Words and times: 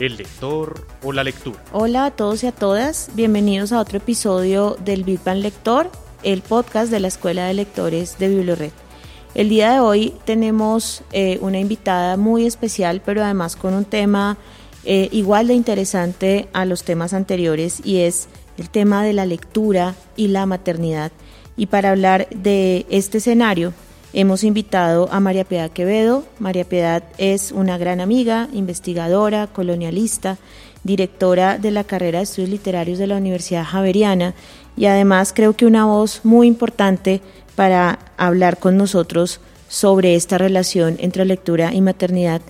El 0.00 0.16
lector 0.16 0.86
o 1.02 1.12
la 1.12 1.22
lectura. 1.22 1.62
Hola 1.72 2.06
a 2.06 2.10
todos 2.10 2.42
y 2.42 2.46
a 2.46 2.52
todas, 2.52 3.10
bienvenidos 3.14 3.72
a 3.72 3.80
otro 3.80 3.98
episodio 3.98 4.76
del 4.82 5.04
Big 5.04 5.22
Bang 5.22 5.38
Lector, 5.38 5.90
el 6.22 6.40
podcast 6.40 6.90
de 6.90 7.00
la 7.00 7.08
Escuela 7.08 7.46
de 7.46 7.54
Lectores 7.54 8.18
de 8.18 8.28
Biblored. 8.28 8.72
El 9.34 9.48
día 9.48 9.72
de 9.72 9.80
hoy 9.80 10.14
tenemos 10.24 11.02
eh, 11.12 11.38
una 11.42 11.60
invitada 11.60 12.16
muy 12.16 12.46
especial, 12.46 13.02
pero 13.04 13.22
además 13.22 13.56
con 13.56 13.74
un 13.74 13.84
tema 13.84 14.38
eh, 14.84 15.08
igual 15.12 15.48
de 15.48 15.54
interesante 15.54 16.48
a 16.52 16.64
los 16.64 16.82
temas 16.82 17.12
anteriores 17.12 17.80
y 17.84 17.98
es 17.98 18.28
el 18.56 18.70
tema 18.70 19.04
de 19.04 19.12
la 19.12 19.26
lectura 19.26 19.94
y 20.16 20.28
la 20.28 20.46
maternidad. 20.46 21.12
Y 21.56 21.66
para 21.66 21.90
hablar 21.90 22.26
de 22.30 22.86
este 22.88 23.18
escenario, 23.18 23.74
Hemos 24.12 24.42
invitado 24.42 25.08
a 25.12 25.20
María 25.20 25.44
Piedad 25.44 25.70
Quevedo. 25.70 26.24
María 26.40 26.64
Piedad 26.64 27.04
es 27.16 27.52
una 27.52 27.78
gran 27.78 28.00
amiga, 28.00 28.48
investigadora, 28.52 29.46
colonialista, 29.46 30.36
directora 30.82 31.58
de 31.58 31.70
la 31.70 31.84
carrera 31.84 32.18
de 32.18 32.24
estudios 32.24 32.50
literarios 32.50 32.98
de 32.98 33.06
la 33.06 33.16
Universidad 33.16 33.64
Javeriana 33.64 34.34
y 34.76 34.86
además 34.86 35.32
creo 35.32 35.52
que 35.54 35.64
una 35.64 35.84
voz 35.84 36.22
muy 36.24 36.48
importante 36.48 37.20
para 37.54 38.00
hablar 38.16 38.58
con 38.58 38.76
nosotros 38.76 39.40
sobre 39.68 40.16
esta 40.16 40.38
relación 40.38 40.96
entre 40.98 41.24
lectura 41.24 41.72
y 41.72 41.80
maternidad 41.80 42.40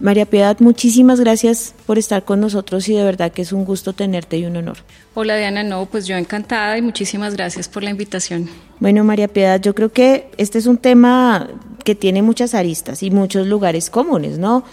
María 0.00 0.26
Piedad, 0.26 0.58
muchísimas 0.60 1.20
gracias 1.20 1.74
por 1.86 1.98
estar 1.98 2.24
con 2.24 2.40
nosotros 2.40 2.88
y 2.88 2.94
de 2.94 3.02
verdad 3.02 3.32
que 3.32 3.42
es 3.42 3.52
un 3.52 3.64
gusto 3.64 3.94
tenerte 3.94 4.36
y 4.36 4.44
un 4.44 4.56
honor. 4.56 4.76
Hola 5.14 5.36
Diana, 5.36 5.62
no, 5.62 5.86
pues 5.86 6.06
yo 6.06 6.16
encantada 6.16 6.76
y 6.76 6.82
muchísimas 6.82 7.34
gracias 7.34 7.68
por 7.68 7.82
la 7.82 7.90
invitación. 7.90 8.48
Bueno, 8.78 9.04
María 9.04 9.28
Piedad, 9.28 9.60
yo 9.60 9.74
creo 9.74 9.90
que 9.90 10.30
este 10.36 10.58
es 10.58 10.66
un 10.66 10.76
tema 10.76 11.48
que 11.82 11.94
tiene 11.94 12.20
muchas 12.20 12.54
aristas 12.54 13.02
y 13.02 13.10
muchos 13.10 13.46
lugares 13.46 13.88
comunes, 13.88 14.38
¿no? 14.38 14.64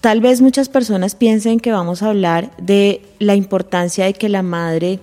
Tal 0.00 0.20
vez 0.20 0.40
muchas 0.40 0.68
personas 0.68 1.14
piensen 1.14 1.60
que 1.60 1.70
vamos 1.70 2.02
a 2.02 2.08
hablar 2.08 2.50
de 2.58 3.02
la 3.18 3.34
importancia 3.34 4.06
de 4.06 4.14
que 4.14 4.28
la 4.28 4.42
madre 4.42 4.98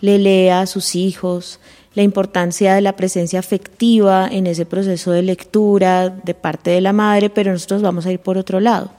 le 0.00 0.18
lea 0.18 0.60
a 0.60 0.66
sus 0.66 0.96
hijos, 0.96 1.60
la 1.94 2.02
importancia 2.02 2.74
de 2.74 2.80
la 2.80 2.96
presencia 2.96 3.38
afectiva 3.38 4.28
en 4.30 4.46
ese 4.46 4.66
proceso 4.66 5.12
de 5.12 5.22
lectura 5.22 6.10
de 6.10 6.34
parte 6.34 6.70
de 6.70 6.80
la 6.80 6.92
madre, 6.92 7.30
pero 7.30 7.52
nosotros 7.52 7.82
vamos 7.82 8.06
a 8.06 8.12
ir 8.12 8.18
por 8.18 8.38
otro 8.38 8.60
lado. 8.60 8.90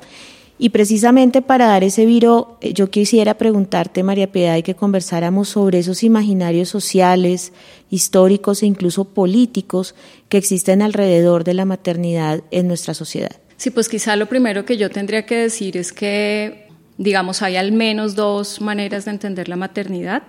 Y 0.58 0.70
precisamente 0.70 1.42
para 1.42 1.68
dar 1.68 1.84
ese 1.84 2.06
viro, 2.06 2.58
eh, 2.62 2.74
yo 2.74 2.90
quisiera 2.90 3.34
preguntarte, 3.38 4.04
María 4.04 4.32
Piedad, 4.32 4.56
y 4.56 4.64
que 4.64 4.74
conversáramos 4.74 5.50
sobre 5.50 5.80
esos 5.80 6.02
imaginarios 6.04 6.70
sociales, 6.70 7.52
históricos 7.90 8.64
e 8.64 8.66
incluso 8.66 9.04
políticos 9.04 9.96
que 10.30 10.38
existen 10.38 10.82
alrededor 10.82 11.44
de 11.44 11.56
la 11.56 11.66
maternidad 11.66 12.42
en 12.52 12.70
nuestra 12.70 12.94
sociedad. 12.94 13.36
Sí, 13.58 13.70
pues 13.70 13.90
quizá 13.90 14.16
lo 14.16 14.28
primero 14.28 14.64
que 14.64 14.78
yo 14.78 14.90
tendría 14.90 15.26
que 15.26 15.36
decir 15.36 15.76
es 15.76 15.92
que, 15.92 16.70
digamos, 16.98 17.42
hay 17.42 17.58
al 17.58 17.74
menos 17.74 18.16
dos 18.16 18.62
maneras 18.62 19.06
de 19.06 19.12
entender 19.12 19.50
la 19.50 19.58
maternidad. 19.58 20.24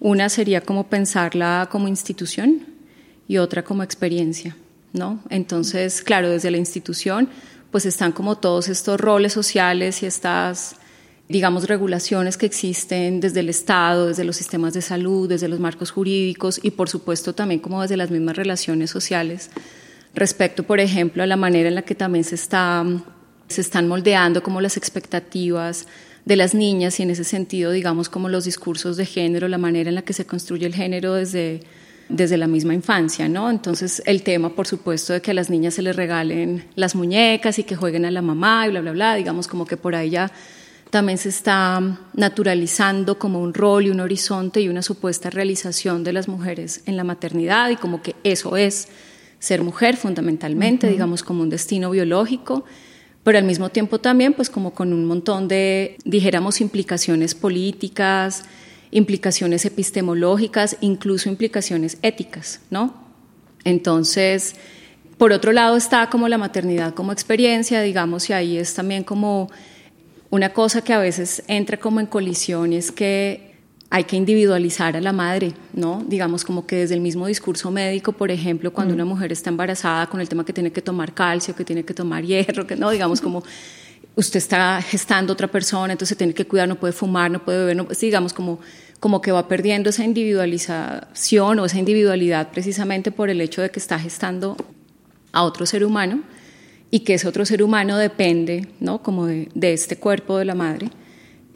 Una 0.00 0.28
sería 0.28 0.60
como 0.60 0.88
pensarla 0.88 1.68
como 1.70 1.88
institución 1.88 2.66
y 3.26 3.38
otra 3.38 3.64
como 3.64 3.82
experiencia, 3.82 4.56
¿no? 4.92 5.20
Entonces, 5.28 6.02
claro, 6.02 6.30
desde 6.30 6.50
la 6.50 6.56
institución, 6.58 7.28
pues 7.70 7.84
están 7.84 8.12
como 8.12 8.38
todos 8.38 8.68
estos 8.68 9.00
roles 9.00 9.32
sociales 9.32 10.02
y 10.02 10.06
estas, 10.06 10.76
digamos, 11.28 11.68
regulaciones 11.68 12.36
que 12.36 12.46
existen 12.46 13.20
desde 13.20 13.40
el 13.40 13.48
Estado, 13.48 14.06
desde 14.06 14.24
los 14.24 14.36
sistemas 14.36 14.72
de 14.72 14.82
salud, 14.82 15.28
desde 15.28 15.48
los 15.48 15.60
marcos 15.60 15.90
jurídicos 15.90 16.60
y, 16.62 16.70
por 16.70 16.88
supuesto, 16.88 17.34
también 17.34 17.60
como 17.60 17.82
desde 17.82 17.96
las 17.96 18.10
mismas 18.10 18.36
relaciones 18.36 18.90
sociales 18.90 19.50
respecto, 20.14 20.62
por 20.62 20.80
ejemplo, 20.80 21.22
a 21.22 21.26
la 21.26 21.36
manera 21.36 21.68
en 21.68 21.74
la 21.74 21.82
que 21.82 21.94
también 21.94 22.24
se, 22.24 22.34
está, 22.34 22.84
se 23.48 23.60
están 23.60 23.88
moldeando 23.88 24.42
como 24.42 24.60
las 24.60 24.76
expectativas 24.76 25.86
de 26.28 26.36
las 26.36 26.52
niñas 26.52 27.00
y 27.00 27.04
en 27.04 27.10
ese 27.10 27.24
sentido, 27.24 27.72
digamos, 27.72 28.10
como 28.10 28.28
los 28.28 28.44
discursos 28.44 28.98
de 28.98 29.06
género, 29.06 29.48
la 29.48 29.56
manera 29.56 29.88
en 29.88 29.94
la 29.94 30.02
que 30.02 30.12
se 30.12 30.26
construye 30.26 30.66
el 30.66 30.74
género 30.74 31.14
desde, 31.14 31.60
desde 32.10 32.36
la 32.36 32.46
misma 32.46 32.74
infancia, 32.74 33.30
¿no? 33.30 33.48
Entonces, 33.48 34.02
el 34.04 34.22
tema, 34.22 34.50
por 34.50 34.66
supuesto, 34.66 35.14
de 35.14 35.22
que 35.22 35.30
a 35.30 35.34
las 35.34 35.48
niñas 35.48 35.72
se 35.72 35.80
les 35.80 35.96
regalen 35.96 36.66
las 36.74 36.94
muñecas 36.94 37.58
y 37.58 37.64
que 37.64 37.76
jueguen 37.76 38.04
a 38.04 38.10
la 38.10 38.20
mamá 38.20 38.66
y 38.66 38.70
bla, 38.70 38.82
bla, 38.82 38.92
bla, 38.92 39.14
digamos, 39.14 39.48
como 39.48 39.64
que 39.64 39.78
por 39.78 39.94
ahí 39.94 40.10
ya 40.10 40.30
también 40.90 41.16
se 41.16 41.30
está 41.30 41.80
naturalizando 42.12 43.18
como 43.18 43.40
un 43.40 43.54
rol 43.54 43.86
y 43.86 43.90
un 43.90 44.00
horizonte 44.00 44.60
y 44.60 44.68
una 44.68 44.82
supuesta 44.82 45.30
realización 45.30 46.04
de 46.04 46.12
las 46.12 46.28
mujeres 46.28 46.82
en 46.84 46.98
la 46.98 47.04
maternidad 47.04 47.70
y 47.70 47.76
como 47.76 48.02
que 48.02 48.16
eso 48.22 48.58
es 48.58 48.88
ser 49.38 49.62
mujer 49.62 49.96
fundamentalmente, 49.96 50.90
digamos, 50.90 51.22
como 51.22 51.40
un 51.42 51.48
destino 51.48 51.90
biológico 51.90 52.66
pero 53.28 53.40
al 53.40 53.44
mismo 53.44 53.68
tiempo 53.68 53.98
también 53.98 54.32
pues 54.32 54.48
como 54.48 54.72
con 54.72 54.90
un 54.94 55.04
montón 55.04 55.48
de, 55.48 55.98
dijéramos, 56.06 56.62
implicaciones 56.62 57.34
políticas, 57.34 58.44
implicaciones 58.90 59.66
epistemológicas, 59.66 60.78
incluso 60.80 61.28
implicaciones 61.28 61.98
éticas, 62.00 62.62
¿no? 62.70 62.94
Entonces, 63.64 64.54
por 65.18 65.32
otro 65.32 65.52
lado 65.52 65.76
está 65.76 66.08
como 66.08 66.26
la 66.26 66.38
maternidad 66.38 66.94
como 66.94 67.12
experiencia, 67.12 67.82
digamos, 67.82 68.30
y 68.30 68.32
ahí 68.32 68.56
es 68.56 68.72
también 68.72 69.04
como 69.04 69.50
una 70.30 70.54
cosa 70.54 70.80
que 70.80 70.94
a 70.94 70.98
veces 70.98 71.42
entra 71.48 71.76
como 71.76 72.00
en 72.00 72.06
colisión, 72.06 72.72
es 72.72 72.90
que 72.90 73.47
hay 73.90 74.04
que 74.04 74.16
individualizar 74.16 74.96
a 74.96 75.00
la 75.00 75.12
madre, 75.12 75.54
¿no? 75.72 76.04
Digamos 76.06 76.44
como 76.44 76.66
que 76.66 76.76
desde 76.76 76.94
el 76.94 77.00
mismo 77.00 77.26
discurso 77.26 77.70
médico, 77.70 78.12
por 78.12 78.30
ejemplo, 78.30 78.72
cuando 78.72 78.92
una 78.92 79.04
mujer 79.04 79.32
está 79.32 79.48
embarazada 79.48 80.06
con 80.08 80.20
el 80.20 80.28
tema 80.28 80.44
que 80.44 80.52
tiene 80.52 80.70
que 80.70 80.82
tomar 80.82 81.14
calcio, 81.14 81.56
que 81.56 81.64
tiene 81.64 81.84
que 81.84 81.94
tomar 81.94 82.22
hierro, 82.24 82.66
que 82.66 82.76
no, 82.76 82.90
digamos 82.90 83.20
como 83.20 83.42
usted 84.14 84.38
está 84.38 84.82
gestando 84.82 85.32
otra 85.32 85.48
persona, 85.48 85.92
entonces 85.92 86.18
tiene 86.18 86.34
que 86.34 86.46
cuidar, 86.46 86.68
no 86.68 86.74
puede 86.74 86.92
fumar, 86.92 87.30
no 87.30 87.42
puede 87.42 87.58
beber, 87.58 87.76
no, 87.76 87.86
digamos 88.00 88.32
como 88.32 88.58
como 89.00 89.20
que 89.20 89.30
va 89.30 89.46
perdiendo 89.46 89.90
esa 89.90 90.04
individualización 90.04 91.58
o 91.60 91.64
esa 91.64 91.78
individualidad 91.78 92.50
precisamente 92.50 93.12
por 93.12 93.30
el 93.30 93.40
hecho 93.40 93.62
de 93.62 93.70
que 93.70 93.78
está 93.78 93.98
gestando 93.98 94.56
a 95.32 95.44
otro 95.44 95.66
ser 95.66 95.84
humano 95.84 96.22
y 96.90 97.00
que 97.00 97.14
ese 97.14 97.28
otro 97.28 97.44
ser 97.44 97.62
humano 97.62 97.96
depende, 97.96 98.66
¿no? 98.80 99.02
Como 99.02 99.26
de, 99.26 99.48
de 99.54 99.72
este 99.72 99.96
cuerpo 99.96 100.38
de 100.38 100.46
la 100.46 100.54
madre. 100.54 100.90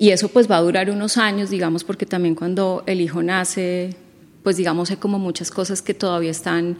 Y 0.02 0.10
eso 0.10 0.30
pues 0.30 0.50
va 0.50 0.56
a 0.56 0.60
durar 0.60 0.90
unos 0.90 1.16
años, 1.16 1.48
digamos, 1.48 1.84
porque 1.84 2.06
también 2.06 2.34
cuando 2.34 2.82
el 2.86 3.00
hijo 3.00 3.22
nace, 3.22 3.94
pues 4.42 4.56
digamos 4.56 4.90
hay 4.90 4.96
como 4.96 5.20
muchas 5.20 5.52
cosas 5.52 5.80
que 5.80 5.94
todavía 5.94 6.32
están 6.32 6.76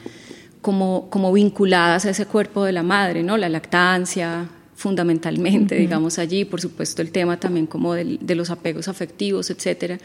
como, 0.60 1.09
como 1.09 1.33
vinculadas 1.33 2.05
a 2.05 2.10
ese 2.10 2.27
cuerpo 2.27 2.65
de 2.65 2.72
la 2.72 2.83
madre, 2.83 3.22
¿no? 3.22 3.37
La 3.37 3.49
lactancia, 3.49 4.49
fundamentalmente, 4.75 5.77
digamos 5.77 6.19
allí, 6.19 6.44
por 6.44 6.60
supuesto 6.60 7.00
el 7.00 7.12
tema 7.12 7.38
también 7.38 7.69
como 7.69 7.94
de, 7.94 8.19
de 8.21 8.34
los 8.34 8.50
apegos 8.50 8.88
afectivos, 8.88 9.50
etcétera. 9.50 9.99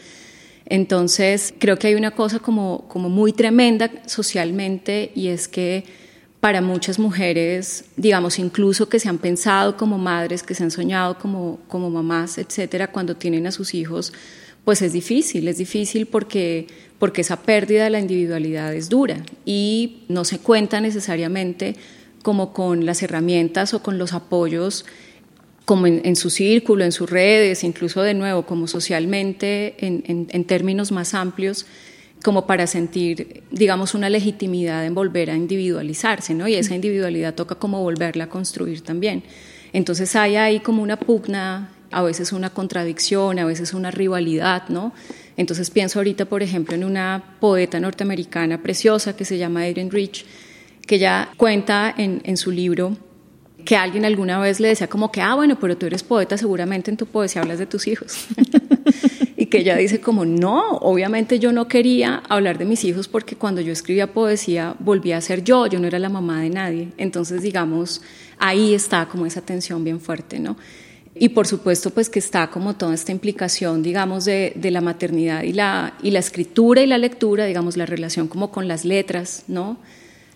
Entonces, 0.66 1.52
creo 1.58 1.76
que 1.76 1.88
hay 1.88 1.96
una 1.96 2.12
cosa 2.12 2.38
como, 2.38 2.86
como 2.86 3.08
muy 3.08 3.32
tremenda 3.32 3.90
socialmente 4.06 5.10
y 5.16 5.26
es 5.26 5.48
que 5.48 5.82
para 6.40 6.60
muchas 6.60 6.98
mujeres, 6.98 7.84
digamos, 7.96 8.38
incluso 8.38 8.88
que 8.88 9.00
se 9.00 9.08
han 9.08 9.18
pensado 9.18 9.76
como 9.76 9.98
madres, 9.98 10.42
que 10.42 10.54
se 10.54 10.62
han 10.62 10.70
soñado 10.70 11.18
como, 11.18 11.58
como 11.66 11.90
mamás, 11.90 12.38
etcétera, 12.38 12.92
cuando 12.92 13.16
tienen 13.16 13.46
a 13.46 13.52
sus 13.52 13.74
hijos, 13.74 14.12
pues 14.64 14.82
es 14.82 14.92
difícil, 14.92 15.48
es 15.48 15.58
difícil 15.58 16.06
porque, 16.06 16.68
porque 16.98 17.22
esa 17.22 17.42
pérdida 17.42 17.84
de 17.84 17.90
la 17.90 17.98
individualidad 18.00 18.72
es 18.74 18.88
dura 18.88 19.24
y 19.44 20.04
no 20.08 20.24
se 20.24 20.38
cuenta 20.38 20.80
necesariamente 20.80 21.74
como 22.22 22.52
con 22.52 22.86
las 22.86 23.02
herramientas 23.02 23.74
o 23.74 23.82
con 23.82 23.98
los 23.98 24.12
apoyos 24.12 24.84
como 25.64 25.86
en, 25.86 26.16
su 26.16 26.30
círculo, 26.30 26.84
en 26.84 26.92
sus 26.92 27.10
redes, 27.10 27.62
incluso 27.62 28.00
de 28.00 28.14
nuevo, 28.14 28.46
como 28.46 28.66
socialmente, 28.66 29.74
en, 29.86 30.26
en 30.30 30.44
términos 30.44 30.92
más 30.92 31.12
amplios, 31.12 31.66
como 32.24 32.46
para 32.46 32.66
sentir, 32.66 33.42
digamos, 33.50 33.94
una 33.94 34.10
legitimidad 34.10 34.84
en 34.84 34.94
volver 34.94 35.30
a 35.30 35.36
individualizarse, 35.36 36.34
¿no? 36.34 36.48
Y 36.48 36.54
esa 36.54 36.74
individualidad 36.74 37.34
toca 37.34 37.54
como 37.54 37.82
volverla 37.82 38.24
a 38.24 38.28
construir 38.28 38.80
también. 38.82 39.22
Entonces 39.72 40.16
hay 40.16 40.36
ahí 40.36 40.60
como 40.60 40.82
una 40.82 40.98
pugna, 40.98 41.70
a 41.90 42.02
veces 42.02 42.32
una 42.32 42.50
contradicción, 42.50 43.38
a 43.38 43.44
veces 43.44 43.72
una 43.74 43.90
rivalidad, 43.90 44.68
¿no? 44.68 44.92
Entonces 45.36 45.70
pienso 45.70 46.00
ahorita, 46.00 46.24
por 46.24 46.42
ejemplo, 46.42 46.74
en 46.74 46.84
una 46.84 47.36
poeta 47.40 47.78
norteamericana 47.78 48.62
preciosa 48.62 49.14
que 49.16 49.24
se 49.24 49.38
llama 49.38 49.62
Adrienne 49.62 49.90
Rich, 49.90 50.24
que 50.86 50.98
ya 50.98 51.30
cuenta 51.36 51.94
en, 51.96 52.20
en 52.24 52.36
su 52.36 52.50
libro 52.50 52.96
que 53.64 53.76
alguien 53.76 54.04
alguna 54.04 54.38
vez 54.38 54.60
le 54.60 54.68
decía 54.68 54.88
como 54.88 55.12
que, 55.12 55.20
ah, 55.20 55.34
bueno, 55.34 55.58
pero 55.60 55.76
tú 55.76 55.86
eres 55.86 56.02
poeta, 56.02 56.38
seguramente 56.38 56.90
en 56.90 56.96
tu 56.96 57.06
poesía 57.06 57.42
hablas 57.42 57.58
de 57.58 57.66
tus 57.66 57.86
hijos. 57.86 58.26
y 59.40 59.46
que 59.46 59.58
ella 59.58 59.76
dice 59.76 60.00
como, 60.00 60.24
no, 60.24 60.78
obviamente 60.78 61.38
yo 61.38 61.52
no 61.52 61.68
quería 61.68 62.24
hablar 62.28 62.58
de 62.58 62.64
mis 62.64 62.82
hijos 62.84 63.06
porque 63.06 63.36
cuando 63.36 63.60
yo 63.60 63.72
escribía 63.72 64.12
poesía 64.12 64.74
volvía 64.80 65.16
a 65.16 65.20
ser 65.20 65.44
yo, 65.44 65.68
yo 65.68 65.78
no 65.78 65.86
era 65.86 66.00
la 66.00 66.08
mamá 66.08 66.42
de 66.42 66.50
nadie. 66.50 66.88
Entonces, 66.96 67.40
digamos, 67.42 68.02
ahí 68.40 68.74
está 68.74 69.06
como 69.06 69.26
esa 69.26 69.40
tensión 69.40 69.84
bien 69.84 70.00
fuerte, 70.00 70.40
¿no? 70.40 70.56
Y 71.14 71.28
por 71.28 71.46
supuesto, 71.46 71.90
pues 71.90 72.10
que 72.10 72.18
está 72.18 72.50
como 72.50 72.74
toda 72.74 72.94
esta 72.94 73.12
implicación, 73.12 73.80
digamos, 73.80 74.24
de, 74.24 74.54
de, 74.56 74.72
la 74.72 74.80
maternidad 74.80 75.44
y 75.44 75.52
la, 75.52 75.94
y 76.02 76.10
la 76.10 76.18
escritura 76.18 76.82
y 76.82 76.88
la 76.88 76.98
lectura, 76.98 77.46
digamos, 77.46 77.76
la 77.76 77.86
relación 77.86 78.26
como 78.26 78.50
con 78.50 78.66
las 78.66 78.84
letras, 78.84 79.44
¿no? 79.46 79.78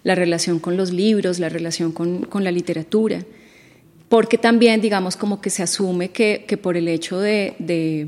La 0.05 0.15
relación 0.15 0.61
con 0.61 0.77
los 0.77 0.93
libros, 0.93 1.41
la 1.41 1.49
relación 1.49 1.91
con, 1.91 2.23
con 2.27 2.45
la 2.45 2.53
literatura. 2.53 3.25
Porque 4.09 4.39
también, 4.39 4.81
digamos, 4.81 5.17
como 5.17 5.41
que 5.41 5.51
se 5.51 5.65
asume 5.65 6.11
que, 6.11 6.45
que 6.47 6.57
por 6.57 6.77
el 6.77 6.87
hecho 6.87 7.19
de, 7.19 7.57
de, 7.59 8.07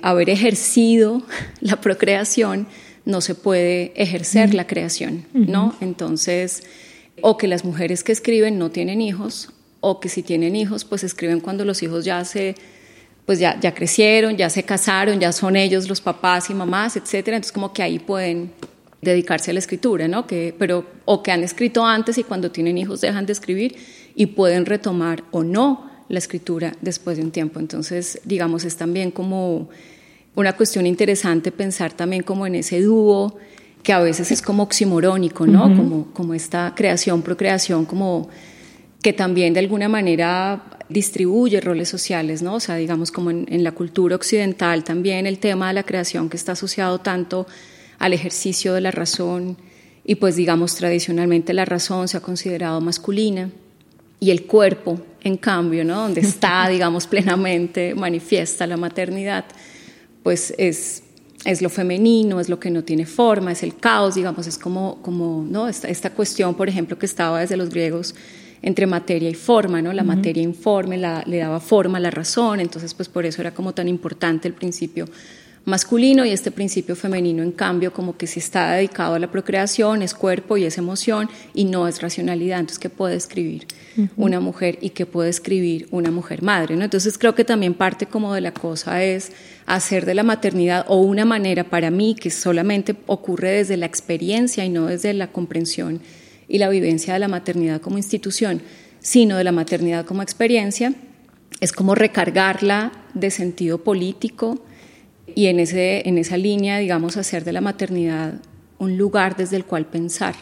haber 0.00 0.30
ejercido 0.30 1.22
la 1.60 1.80
procreación, 1.80 2.66
no 3.04 3.20
se 3.20 3.34
puede 3.34 3.92
ejercer 3.96 4.54
la 4.54 4.66
creación, 4.66 5.26
¿no? 5.32 5.74
Entonces, 5.80 6.62
o 7.20 7.36
que 7.36 7.48
las 7.48 7.64
mujeres 7.64 8.04
que 8.04 8.12
escriben 8.12 8.58
no 8.58 8.70
tienen 8.70 9.00
hijos, 9.00 9.50
o 9.80 9.98
que 9.98 10.08
si 10.08 10.22
tienen 10.22 10.54
hijos, 10.54 10.84
pues 10.84 11.02
escriben 11.02 11.40
cuando 11.40 11.64
los 11.64 11.82
hijos 11.82 12.04
ya 12.04 12.24
se 12.24 12.54
pues 13.26 13.38
ya, 13.38 13.58
ya 13.60 13.72
crecieron, 13.72 14.36
ya 14.36 14.50
se 14.50 14.64
casaron, 14.64 15.20
ya 15.20 15.32
son 15.32 15.56
ellos 15.56 15.88
los 15.88 16.00
papás 16.00 16.50
y 16.50 16.54
mamás, 16.54 16.96
etcétera, 16.96 17.36
entonces 17.36 17.52
como 17.52 17.72
que 17.72 17.82
ahí 17.82 17.98
pueden 17.98 18.52
dedicarse 19.00 19.50
a 19.50 19.54
la 19.54 19.60
escritura, 19.60 20.08
¿no? 20.08 20.26
Que, 20.26 20.54
pero, 20.58 20.86
o 21.04 21.22
que 21.22 21.30
han 21.30 21.42
escrito 21.42 21.84
antes 21.84 22.18
y 22.18 22.24
cuando 22.24 22.50
tienen 22.50 22.78
hijos 22.78 23.00
dejan 23.00 23.26
de 23.26 23.32
escribir 23.32 23.76
y 24.14 24.26
pueden 24.26 24.66
retomar 24.66 25.24
o 25.30 25.42
no 25.44 25.91
la 26.12 26.18
escritura 26.18 26.76
después 26.82 27.16
de 27.16 27.24
un 27.24 27.30
tiempo. 27.30 27.58
Entonces, 27.58 28.20
digamos, 28.24 28.64
es 28.64 28.76
también 28.76 29.10
como 29.10 29.70
una 30.34 30.52
cuestión 30.52 30.86
interesante 30.86 31.50
pensar 31.50 31.94
también 31.94 32.22
como 32.22 32.46
en 32.46 32.54
ese 32.54 32.82
dúo 32.82 33.38
que 33.82 33.94
a 33.94 33.98
veces 33.98 34.30
es 34.30 34.42
como 34.42 34.62
oximorónico, 34.62 35.46
¿no? 35.46 35.74
como, 35.74 36.12
como 36.12 36.34
esta 36.34 36.74
creación, 36.76 37.22
procreación, 37.22 37.86
como 37.86 38.28
que 39.02 39.14
también 39.14 39.54
de 39.54 39.60
alguna 39.60 39.88
manera 39.88 40.62
distribuye 40.90 41.62
roles 41.62 41.88
sociales, 41.88 42.42
¿no? 42.42 42.56
O 42.56 42.60
sea, 42.60 42.76
digamos 42.76 43.10
como 43.10 43.30
en, 43.30 43.64
la 43.64 43.72
cultura 43.72 44.14
occidental 44.14 44.84
también 44.84 45.26
el 45.26 45.38
tema 45.38 45.68
de 45.68 45.74
la 45.74 45.82
creación 45.82 46.28
que 46.28 46.36
está 46.36 46.52
asociado 46.52 46.98
tanto 46.98 47.46
al 47.98 48.12
ejercicio 48.12 48.74
de 48.74 48.82
la 48.82 48.90
razón 48.90 49.56
y 50.04 50.16
pues 50.16 50.36
digamos 50.36 50.74
tradicionalmente 50.74 51.54
la 51.54 51.64
razón 51.64 52.06
se 52.06 52.18
ha 52.18 52.20
considerado 52.20 52.80
masculina 52.82 53.50
y 54.22 54.30
el 54.30 54.46
cuerpo, 54.46 55.00
en 55.24 55.36
cambio, 55.36 55.84
¿no? 55.84 56.02
Donde 56.02 56.20
está, 56.20 56.68
digamos, 56.70 57.08
plenamente 57.08 57.92
manifiesta 57.96 58.68
la 58.68 58.76
maternidad, 58.76 59.44
pues 60.22 60.54
es 60.58 61.02
es 61.44 61.60
lo 61.60 61.68
femenino, 61.68 62.38
es 62.38 62.48
lo 62.48 62.60
que 62.60 62.70
no 62.70 62.84
tiene 62.84 63.04
forma, 63.04 63.50
es 63.50 63.64
el 63.64 63.74
caos, 63.74 64.14
digamos, 64.14 64.46
es 64.46 64.58
como, 64.58 65.02
como 65.02 65.44
¿no? 65.44 65.66
esta, 65.66 65.88
esta 65.88 66.10
cuestión, 66.10 66.54
por 66.54 66.68
ejemplo, 66.68 66.96
que 67.00 67.04
estaba 67.04 67.40
desde 67.40 67.56
los 67.56 67.70
griegos 67.70 68.14
entre 68.62 68.86
materia 68.86 69.28
y 69.28 69.34
forma, 69.34 69.82
¿no? 69.82 69.92
La 69.92 70.04
materia 70.04 70.40
informe 70.40 70.98
la, 70.98 71.24
le 71.26 71.38
daba 71.38 71.58
forma 71.58 71.98
a 71.98 72.00
la 72.00 72.12
razón, 72.12 72.60
entonces 72.60 72.94
pues 72.94 73.08
por 73.08 73.26
eso 73.26 73.40
era 73.40 73.52
como 73.52 73.74
tan 73.74 73.88
importante 73.88 74.46
el 74.46 74.54
principio 74.54 75.06
masculino 75.64 76.24
y 76.24 76.30
este 76.30 76.50
principio 76.50 76.96
femenino, 76.96 77.42
en 77.42 77.52
cambio, 77.52 77.92
como 77.92 78.16
que 78.16 78.26
si 78.26 78.40
está 78.40 78.72
dedicado 78.72 79.14
a 79.14 79.18
la 79.18 79.30
procreación, 79.30 80.02
es 80.02 80.14
cuerpo 80.14 80.56
y 80.56 80.64
es 80.64 80.76
emoción 80.76 81.28
y 81.54 81.64
no 81.64 81.86
es 81.86 82.02
racionalidad. 82.02 82.60
Entonces, 82.60 82.80
¿qué 82.80 82.90
puede 82.90 83.16
escribir 83.16 83.66
una 84.16 84.40
mujer 84.40 84.78
y 84.80 84.90
qué 84.90 85.06
puede 85.06 85.30
escribir 85.30 85.86
una 85.90 86.10
mujer 86.10 86.42
madre? 86.42 86.76
¿no? 86.76 86.84
Entonces, 86.84 87.16
creo 87.16 87.34
que 87.34 87.44
también 87.44 87.74
parte 87.74 88.06
como 88.06 88.34
de 88.34 88.40
la 88.40 88.52
cosa 88.52 89.04
es 89.04 89.32
hacer 89.66 90.04
de 90.04 90.14
la 90.14 90.24
maternidad 90.24 90.84
o 90.88 90.96
una 90.96 91.24
manera 91.24 91.64
para 91.64 91.90
mí 91.90 92.16
que 92.16 92.30
solamente 92.30 92.96
ocurre 93.06 93.50
desde 93.52 93.76
la 93.76 93.86
experiencia 93.86 94.64
y 94.64 94.68
no 94.68 94.86
desde 94.86 95.14
la 95.14 95.28
comprensión 95.28 96.00
y 96.48 96.58
la 96.58 96.68
vivencia 96.68 97.14
de 97.14 97.20
la 97.20 97.28
maternidad 97.28 97.80
como 97.80 97.98
institución, 97.98 98.62
sino 98.98 99.36
de 99.36 99.44
la 99.44 99.52
maternidad 99.52 100.04
como 100.04 100.22
experiencia, 100.22 100.92
es 101.60 101.72
como 101.72 101.94
recargarla 101.94 102.92
de 103.14 103.30
sentido 103.30 103.78
político 103.78 104.64
y 105.34 105.46
en, 105.46 105.60
ese, 105.60 106.08
en 106.08 106.18
esa 106.18 106.36
línea, 106.36 106.78
digamos, 106.78 107.16
hacer 107.16 107.44
de 107.44 107.52
la 107.52 107.60
maternidad 107.60 108.34
un 108.78 108.96
lugar 108.96 109.36
desde 109.36 109.56
el 109.56 109.64
cual 109.64 109.86
pensar. 109.86 110.34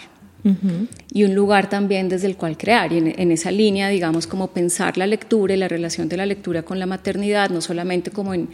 Y 1.13 1.25
un 1.25 1.35
lugar 1.35 1.69
también 1.69 2.09
desde 2.09 2.27
el 2.27 2.37
cual 2.37 2.57
crear. 2.57 2.91
Y 2.95 2.97
en, 2.97 3.21
en, 3.21 3.31
esa 3.31 3.51
línea, 3.51 3.91
digamos, 3.91 4.27
como 4.27 4.49
pensar 4.49 4.97
la 4.97 5.07
lectura 5.07 5.53
y 5.53 5.59
la 5.59 5.69
relación 5.69 6.09
de 6.09 6.17
la 6.17 6.25
lectura 6.25 6.63
con 6.63 6.79
la 6.79 6.87
maternidad, 6.87 7.51
no 7.51 7.61
solamente 7.61 8.11
como 8.11 8.33
en, 8.33 8.49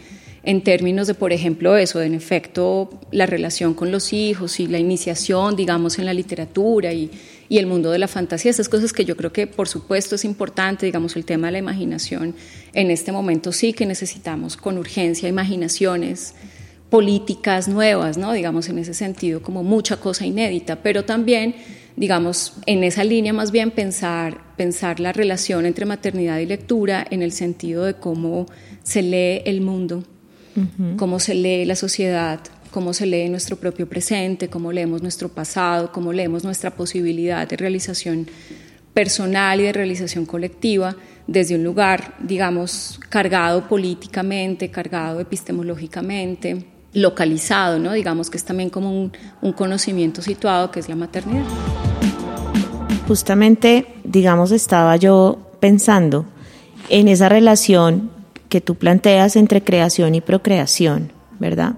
en 0.47 0.61
términos 0.61 1.07
de, 1.07 1.13
por 1.13 1.33
ejemplo, 1.33 1.75
eso, 1.75 2.01
en 2.01 2.13
efecto, 2.13 2.89
la 3.11 3.25
relación 3.25 3.73
con 3.73 3.91
los 3.91 4.13
hijos 4.13 4.61
y 4.61 4.67
la 4.67 4.79
iniciación, 4.79 5.57
digamos, 5.57 5.99
en 5.99 6.05
la 6.05 6.13
literatura 6.13 6.93
y, 6.93 7.11
y 7.49 7.57
el 7.57 7.67
mundo 7.67 7.91
de 7.91 7.99
la 7.99 8.07
fantasía, 8.07 8.51
esas 8.51 8.69
cosas 8.69 8.93
que 8.93 9.05
yo 9.05 9.15
creo 9.15 9.31
que 9.31 9.47
por 9.47 9.67
supuesto 9.67 10.15
es 10.15 10.25
importante, 10.25 10.85
digamos, 10.85 11.15
el 11.15 11.25
tema 11.25 11.47
de 11.47 11.53
la 11.53 11.59
imaginación, 11.59 12.35
en 12.73 12.91
este 12.91 13.11
momento 13.11 13.51
sí 13.51 13.73
que 13.73 13.85
necesitamos 13.85 14.57
con 14.57 14.77
urgencia 14.77 15.29
imaginaciones 15.29 16.33
políticas 16.89 17.67
nuevas, 17.67 18.17
¿no? 18.17 18.31
Digamos, 18.31 18.69
en 18.69 18.79
ese 18.79 18.93
sentido, 18.93 19.41
como 19.41 19.63
mucha 19.63 19.97
cosa 19.97 20.25
inédita, 20.25 20.77
pero 20.77 21.03
también, 21.03 21.55
digamos, 21.95 22.53
en 22.65 22.83
esa 22.83 23.03
línea 23.03 23.33
más 23.33 23.51
bien 23.51 23.71
pensar, 23.71 24.55
pensar 24.55 24.99
la 24.99 25.11
relación 25.11 25.65
entre 25.65 25.85
maternidad 25.85 26.39
y 26.39 26.45
lectura 26.45 27.05
en 27.09 27.21
el 27.21 27.31
sentido 27.31 27.83
de 27.83 27.95
cómo 27.95 28.45
se 28.83 29.01
lee 29.01 29.41
el 29.45 29.61
mundo, 29.61 30.03
cómo 30.97 31.19
se 31.19 31.35
lee 31.35 31.65
la 31.65 31.75
sociedad, 31.75 32.39
cómo 32.77 32.93
se 32.93 33.07
lee 33.07 33.27
nuestro 33.27 33.55
propio 33.55 33.89
presente, 33.89 34.49
cómo 34.49 34.71
leemos 34.71 35.01
nuestro 35.01 35.29
pasado, 35.29 35.91
cómo 35.91 36.13
leemos 36.13 36.43
nuestra 36.43 36.69
posibilidad 36.69 37.47
de 37.47 37.57
realización 37.57 38.27
personal 38.93 39.59
y 39.59 39.63
de 39.63 39.73
realización 39.73 40.27
colectiva 40.27 40.95
desde 41.25 41.55
un 41.55 41.63
lugar, 41.63 42.13
digamos, 42.19 42.99
cargado 43.09 43.67
políticamente, 43.67 44.69
cargado 44.69 45.19
epistemológicamente, 45.19 46.67
localizado, 46.93 47.79
¿no? 47.79 47.93
Digamos 47.93 48.29
que 48.29 48.37
es 48.37 48.43
también 48.43 48.69
como 48.69 48.91
un, 48.91 49.11
un 49.41 49.53
conocimiento 49.53 50.21
situado 50.21 50.69
que 50.69 50.79
es 50.79 50.87
la 50.87 50.95
maternidad. 50.95 51.45
Justamente, 53.07 53.87
digamos, 54.03 54.51
estaba 54.51 54.97
yo 54.97 55.49
pensando 55.59 56.27
en 56.89 57.07
esa 57.07 57.27
relación 57.27 58.11
que 58.49 58.61
tú 58.61 58.75
planteas 58.75 59.35
entre 59.35 59.63
creación 59.63 60.13
y 60.13 60.21
procreación, 60.21 61.11
¿verdad? 61.39 61.77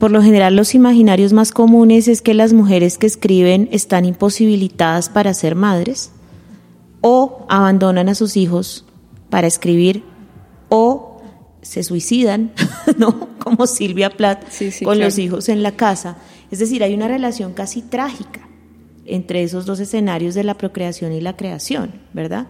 Por 0.00 0.12
lo 0.12 0.22
general 0.22 0.56
los 0.56 0.74
imaginarios 0.74 1.34
más 1.34 1.52
comunes 1.52 2.08
es 2.08 2.22
que 2.22 2.32
las 2.32 2.54
mujeres 2.54 2.96
que 2.96 3.06
escriben 3.06 3.68
están 3.70 4.06
imposibilitadas 4.06 5.10
para 5.10 5.34
ser 5.34 5.54
madres 5.54 6.10
o 7.02 7.44
abandonan 7.50 8.08
a 8.08 8.14
sus 8.14 8.38
hijos 8.38 8.86
para 9.28 9.46
escribir 9.46 10.02
o 10.70 11.20
se 11.60 11.82
suicidan, 11.82 12.50
¿no? 12.96 13.28
Como 13.40 13.66
Silvia 13.66 14.08
Plath 14.08 14.42
con 14.82 14.98
los 14.98 15.18
hijos 15.18 15.50
en 15.50 15.62
la 15.62 15.72
casa. 15.72 16.16
Es 16.50 16.60
decir, 16.60 16.82
hay 16.82 16.94
una 16.94 17.06
relación 17.06 17.52
casi 17.52 17.82
trágica 17.82 18.48
entre 19.04 19.42
esos 19.42 19.66
dos 19.66 19.80
escenarios 19.80 20.34
de 20.34 20.44
la 20.44 20.54
procreación 20.54 21.12
y 21.12 21.20
la 21.20 21.36
creación, 21.36 21.92
¿verdad? 22.14 22.46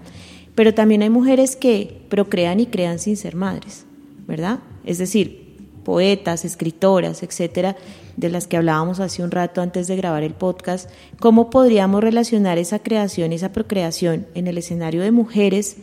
Pero 0.54 0.72
también 0.72 1.02
hay 1.02 1.10
mujeres 1.10 1.56
que 1.56 2.06
procrean 2.10 2.60
y 2.60 2.66
crean 2.66 3.00
sin 3.00 3.16
ser 3.16 3.34
madres, 3.34 3.86
¿verdad? 4.28 4.60
Es 4.84 4.98
decir, 4.98 5.49
poetas, 5.80 6.44
escritoras, 6.44 7.22
etcétera, 7.22 7.76
de 8.16 8.28
las 8.28 8.46
que 8.46 8.56
hablábamos 8.56 9.00
hace 9.00 9.22
un 9.22 9.30
rato 9.30 9.62
antes 9.62 9.86
de 9.86 9.96
grabar 9.96 10.22
el 10.22 10.34
podcast, 10.34 10.90
¿cómo 11.18 11.50
podríamos 11.50 12.02
relacionar 12.02 12.58
esa 12.58 12.78
creación, 12.78 13.32
esa 13.32 13.52
procreación 13.52 14.26
en 14.34 14.46
el 14.46 14.58
escenario 14.58 15.02
de 15.02 15.10
mujeres 15.10 15.76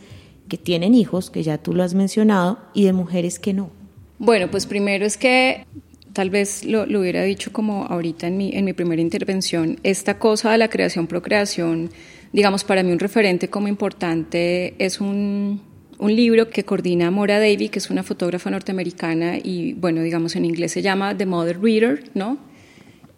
que 0.48 0.56
tienen 0.56 0.94
hijos, 0.94 1.30
que 1.30 1.42
ya 1.42 1.58
tú 1.58 1.74
lo 1.74 1.82
has 1.82 1.94
mencionado, 1.94 2.58
y 2.74 2.84
de 2.84 2.92
mujeres 2.92 3.38
que 3.38 3.52
no? 3.52 3.70
Bueno, 4.18 4.50
pues 4.50 4.66
primero 4.66 5.04
es 5.04 5.16
que 5.16 5.66
tal 6.12 6.30
vez 6.30 6.64
lo, 6.64 6.86
lo 6.86 7.00
hubiera 7.00 7.22
dicho 7.22 7.52
como 7.52 7.84
ahorita 7.84 8.26
en 8.26 8.36
mi, 8.36 8.50
en 8.52 8.64
mi 8.64 8.72
primera 8.72 9.00
intervención, 9.00 9.78
esta 9.82 10.18
cosa 10.18 10.50
de 10.50 10.58
la 10.58 10.68
creación-procreación, 10.68 11.90
digamos, 12.32 12.64
para 12.64 12.82
mí 12.82 12.90
un 12.90 12.98
referente 12.98 13.48
como 13.48 13.68
importante 13.68 14.74
es 14.84 15.00
un 15.00 15.67
un 15.98 16.14
libro 16.14 16.48
que 16.50 16.64
coordina 16.64 17.10
Mora 17.10 17.38
Davy, 17.38 17.68
que 17.68 17.78
es 17.78 17.90
una 17.90 18.02
fotógrafa 18.02 18.50
norteamericana 18.50 19.38
y, 19.42 19.72
bueno, 19.74 20.02
digamos 20.02 20.36
en 20.36 20.44
inglés 20.44 20.72
se 20.72 20.82
llama 20.82 21.16
The 21.16 21.26
Mother 21.26 21.60
Reader, 21.60 22.10
¿no? 22.14 22.38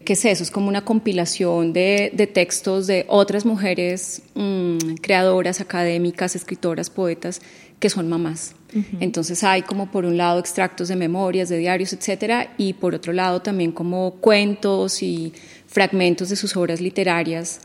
¿Qué 0.05 0.15
es 0.15 0.25
eso? 0.25 0.43
Es 0.43 0.51
como 0.51 0.69
una 0.69 0.83
compilación 0.83 1.75
de, 1.75 2.11
de 2.15 2.27
textos 2.27 2.87
de 2.87 3.05
otras 3.07 3.45
mujeres 3.45 4.23
mmm, 4.35 4.79
creadoras, 5.03 5.61
académicas, 5.61 6.35
escritoras, 6.35 6.89
poetas, 6.89 7.43
que 7.79 7.91
son 7.91 8.09
mamás. 8.09 8.55
Uh 8.75 8.79
-huh. 8.79 8.99
Entonces 9.01 9.45
hay 9.45 9.63
como 9.63 9.91
por 9.91 10.07
un 10.07 10.17
lado 10.17 10.41
extractos 10.41 10.89
de 10.89 10.97
memorias, 10.97 11.51
de 11.51 11.59
diarios, 11.59 11.93
etcétera, 11.93 12.55
y 12.57 12.73
por 12.73 12.95
otro 12.95 13.13
lado 13.13 13.41
también 13.43 13.73
como 13.73 14.13
cuentos 14.21 15.03
y 15.03 15.35
fragmentos 15.67 16.31
de 16.31 16.37
sus 16.37 16.57
obras 16.57 16.81
literarias 16.81 17.61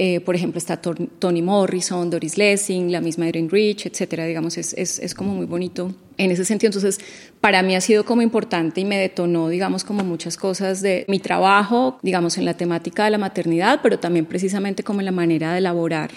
eh, 0.00 0.20
por 0.20 0.36
ejemplo, 0.36 0.58
está 0.58 0.76
Toni 0.80 1.42
Morrison, 1.42 2.08
Doris 2.08 2.38
Lessing, 2.38 2.92
la 2.92 3.00
misma 3.00 3.28
Erin 3.28 3.50
Rich, 3.50 3.86
etcétera. 3.86 4.26
Digamos, 4.26 4.56
es, 4.56 4.72
es, 4.74 5.00
es, 5.00 5.12
como 5.12 5.34
muy 5.34 5.44
bonito 5.44 5.92
en 6.16 6.30
ese 6.30 6.44
sentido. 6.44 6.68
Entonces, 6.68 7.00
para 7.40 7.64
mí 7.64 7.74
ha 7.74 7.80
sido 7.80 8.04
como 8.04 8.22
importante 8.22 8.80
y 8.80 8.84
me 8.84 8.96
detonó, 8.96 9.48
digamos, 9.48 9.82
como 9.82 10.04
muchas 10.04 10.36
cosas 10.36 10.82
de 10.82 11.04
mi 11.08 11.18
trabajo, 11.18 11.98
digamos, 12.02 12.38
en 12.38 12.44
la 12.44 12.54
temática 12.54 13.06
de 13.06 13.10
la 13.10 13.18
maternidad, 13.18 13.80
pero 13.82 13.98
también 13.98 14.24
precisamente 14.24 14.84
como 14.84 15.00
en 15.00 15.06
la 15.06 15.12
manera 15.12 15.52
de 15.52 15.58
elaborar 15.58 16.12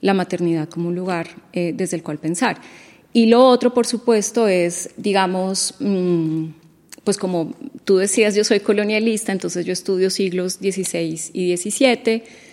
la 0.00 0.14
maternidad 0.14 0.68
como 0.68 0.88
un 0.88 0.94
lugar 0.94 1.26
eh, 1.52 1.72
desde 1.74 1.96
el 1.96 2.04
cual 2.04 2.18
pensar. 2.18 2.60
Y 3.12 3.26
lo 3.26 3.44
otro, 3.44 3.74
por 3.74 3.86
supuesto, 3.86 4.46
es, 4.46 4.90
digamos, 4.96 5.74
mm, 5.80 6.44
pues 7.02 7.16
como 7.16 7.56
tú 7.84 7.96
decías, 7.96 8.36
yo 8.36 8.44
soy 8.44 8.60
colonialista, 8.60 9.32
entonces 9.32 9.66
yo 9.66 9.72
estudio 9.72 10.10
siglos 10.10 10.54
XVI 10.54 11.18
y 11.32 11.56
XVII 11.56 12.45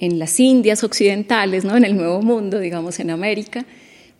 en 0.00 0.18
las 0.18 0.40
Indias 0.40 0.82
occidentales, 0.82 1.64
¿no? 1.66 1.76
en 1.76 1.84
el 1.84 1.94
Nuevo 1.94 2.22
Mundo, 2.22 2.58
digamos, 2.58 2.98
en 3.00 3.10
América, 3.10 3.66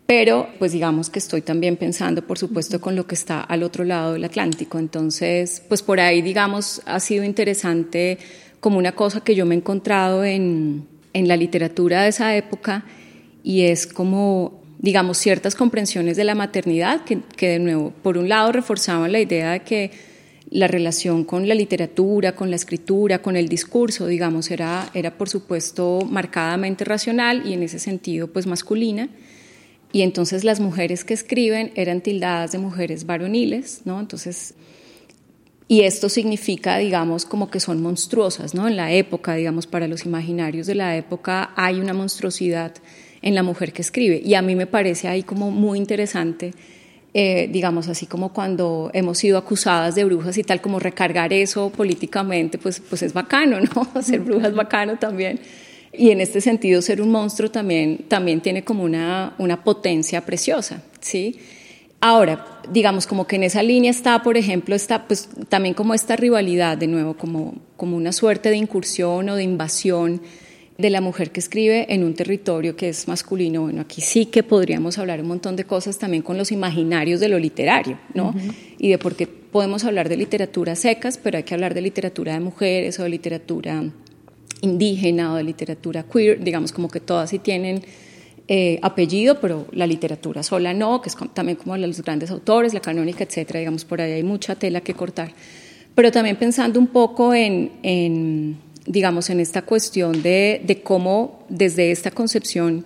pero 0.05 0.49
pues 0.59 0.73
digamos 0.73 1.09
que 1.09 1.19
estoy 1.19 1.41
también 1.41 1.79
pensando, 1.79 2.21
por 2.27 2.37
supuesto, 2.37 2.83
con 2.83 2.97
lo 2.97 3.07
que 3.07 3.15
está 3.15 3.41
al 3.41 3.63
otro 3.63 3.85
lado 3.85 4.13
del 4.13 4.25
Atlántico. 4.25 4.79
Entonces, 4.79 5.63
pues 5.69 5.83
por 5.83 5.99
ahí, 5.99 6.21
digamos, 6.21 6.83
ha 6.85 7.01
sido 7.01 7.25
interesante 7.25 8.19
como 8.61 8.77
una 8.77 8.93
cosa 8.93 9.23
que 9.23 9.35
yo 9.35 9.47
me 9.47 9.55
he 9.55 9.59
encontrado 9.59 10.23
en, 10.23 10.87
en 11.15 11.29
la 11.29 11.37
literatura 11.39 12.03
de 12.03 12.11
esa 12.11 12.37
época 12.37 12.85
y 13.43 13.63
es 13.63 13.87
como 13.87 14.61
digamos, 14.83 15.19
ciertas 15.19 15.55
comprensiones 15.55 16.17
de 16.17 16.25
la 16.25 16.35
maternidad 16.35 17.05
que, 17.05 17.21
que, 17.37 17.49
de 17.49 17.59
nuevo, 17.59 17.93
por 18.03 18.17
un 18.17 18.31
lado, 18.31 18.51
reforzaban 18.51 19.13
la 19.13 19.21
idea 19.21 19.53
de 19.53 19.61
que 19.61 19.91
la 20.51 20.67
relación 20.67 21.25
con 21.25 21.47
la 21.49 21.55
literatura, 21.55 22.35
con 22.35 22.51
la 22.51 22.57
escritura, 22.57 23.23
con 23.23 23.37
el 23.37 23.49
discurso, 23.49 24.07
digamos, 24.07 24.51
era, 24.51 24.91
era 24.95 25.17
por 25.17 25.29
supuesto 25.29 26.01
marcadamente 26.09 26.85
racional 26.85 27.47
y 27.47 27.53
en 27.53 27.63
ese 27.63 27.79
sentido 27.79 28.29
pues 28.29 28.47
masculina. 28.47 29.09
Y 29.93 30.03
entonces 30.03 30.45
las 30.45 30.61
mujeres 30.61 31.05
que 31.05 31.15
escriben 31.15 31.73
eran 31.75 32.01
tildadas 32.01 32.53
de 32.53 32.59
mujeres 32.59 33.07
varoniles, 33.07 33.83
¿no? 33.85 33.99
Entonces, 34.01 34.55
y 35.67 35.83
esto 35.83 36.09
significa, 36.09 36.79
digamos, 36.79 37.25
como 37.25 37.49
que 37.49 37.61
son 37.61 37.81
monstruosas, 37.81 38.55
¿no? 38.55 38.67
En 38.67 38.77
la 38.77 38.93
época, 38.93 39.35
digamos, 39.35 39.69
para 39.69 39.87
los 39.87 40.05
imaginarios 40.05 40.67
de 40.67 40.75
la 40.75 40.97
época 40.97 41.53
hay 41.57 41.79
una 41.81 41.93
monstruosidad 41.93 42.75
en 43.23 43.35
la 43.37 43.45
mujer 43.45 43.73
que 43.73 43.83
escribe. 43.83 44.21
Y 44.25 44.35
a 44.35 44.43
mí 44.43 44.57
me 44.57 44.67
parece 44.67 45.07
ahí 45.07 45.23
como 45.23 45.53
muy 45.53 45.79
interesante 45.79 46.55
eh, 47.13 47.49
digamos 47.51 47.89
así 47.89 48.07
como 48.07 48.33
cuando 48.33 48.91
hemos 48.95 49.19
sido 49.19 49.37
acusadas 49.37 49.95
de 49.95 50.05
brujas 50.05 50.39
y 50.39 50.45
tal, 50.45 50.61
como 50.61 50.79
recargar 50.79 51.33
eso 51.33 51.71
políticamente, 51.71 52.59
pues, 52.59 52.81
pues 52.81 53.03
es 53.03 53.13
bacano, 53.13 53.59
¿no? 53.61 54.03
Ser 54.03 54.21
bruja 54.21 54.49
es 54.49 54.55
bacano 54.55 54.97
también. 54.97 55.41
Y 55.93 56.11
en 56.11 56.21
este 56.21 56.41
sentido, 56.41 56.81
ser 56.83 57.03
un 57.03 57.11
monstruo 57.11 57.51
también, 57.51 58.05
también 58.07 58.41
tiene 58.41 58.63
como 58.63 58.85
una, 58.85 59.35
una 59.39 59.65
potencia 59.65 60.25
preciosa, 60.25 60.85
¿sí? 61.01 61.41
Ahora, 62.01 62.47
digamos 62.71 63.07
como 63.07 63.27
que 63.27 63.37
en 63.37 63.43
esa 63.43 63.63
línea 63.63 63.91
está, 63.91 64.23
por 64.23 64.37
ejemplo, 64.37 64.75
está 64.75 65.07
pues 65.07 65.29
también 65.49 65.75
como 65.75 65.93
esta 65.93 66.17
rivalidad, 66.17 66.79
de 66.79 66.87
nuevo, 66.87 67.15
como, 67.15 67.55
como 67.77 67.97
una 67.97 68.13
suerte 68.13 68.51
de 68.51 68.57
incursión 68.57 69.29
o 69.29 69.35
de 69.35 69.43
invasión 69.43 70.23
de 70.81 70.91
la 70.91 71.01
mujer 71.01 71.31
que 71.31 71.41
escribe 71.41 71.87
en 71.93 72.05
un 72.05 72.15
territorio 72.15 72.77
que 72.77 72.89
es 72.89 73.09
masculino. 73.09 73.63
Bueno, 73.63 73.83
aquí 73.83 74.01
sí 74.01 74.27
que 74.27 74.43
podríamos 74.43 74.99
hablar 74.99 75.21
un 75.21 75.29
montón 75.29 75.57
de 75.57 75.65
cosas 75.65 75.99
también 75.99 76.23
con 76.23 76.37
los 76.37 76.53
imaginarios 76.53 77.21
de 77.21 77.29
lo 77.29 77.39
literario, 77.39 77.99
¿no? 78.15 78.35
Y 78.79 78.89
de 78.89 78.99
por 78.99 79.15
qué 79.15 79.27
podemos 79.27 79.85
hablar 79.85 80.09
de 80.09 80.17
literatura 80.17 80.75
secas, 80.77 81.19
pero 81.19 81.37
hay 81.37 81.45
que 81.45 81.55
hablar 81.55 81.75
de 81.75 81.83
literatura 81.83 82.35
de 82.35 82.41
mujeres 82.41 82.99
o 82.99 83.03
de 83.03 83.09
literatura 83.09 83.85
indígena 84.63 85.33
o 85.33 85.37
de 85.37 85.45
literatura 85.45 86.05
queer, 86.05 86.43
digamos 86.43 86.73
como 86.73 86.89
que 86.89 87.01
todas 87.01 87.31
sí 87.31 87.39
tienen 87.39 87.83
eh, 88.49 88.79
apellido, 88.83 89.41
pero 89.41 89.67
la 89.73 89.87
literatura 89.87 90.43
sola 90.43 90.75
no, 90.75 91.01
que 91.01 91.09
es 91.09 91.17
también 91.35 91.57
como 91.57 91.77
los 91.77 92.03
grandes 92.03 92.31
autores, 92.31 92.75
la 92.75 92.81
canónica, 92.81 93.25
etcétera, 93.25 93.61
digamos, 93.61 93.85
por 93.85 94.01
ahí 94.01 94.13
hay 94.13 94.23
mucha 94.23 94.55
tela 94.57 94.81
que 94.81 94.95
cortar. 94.95 95.33
Pero 95.95 96.11
también 96.13 96.37
pensando 96.37 96.79
un 96.79 96.89
poco 96.89 97.35
en 97.35 98.59
digamos, 98.87 99.31
en 99.31 99.41
esta 99.41 99.63
cuestión 99.63 100.23
de, 100.23 100.63
de 100.65 100.83
cómo 100.83 101.45
desde 101.49 101.91
esta 101.91 102.11
concepción 102.11 102.85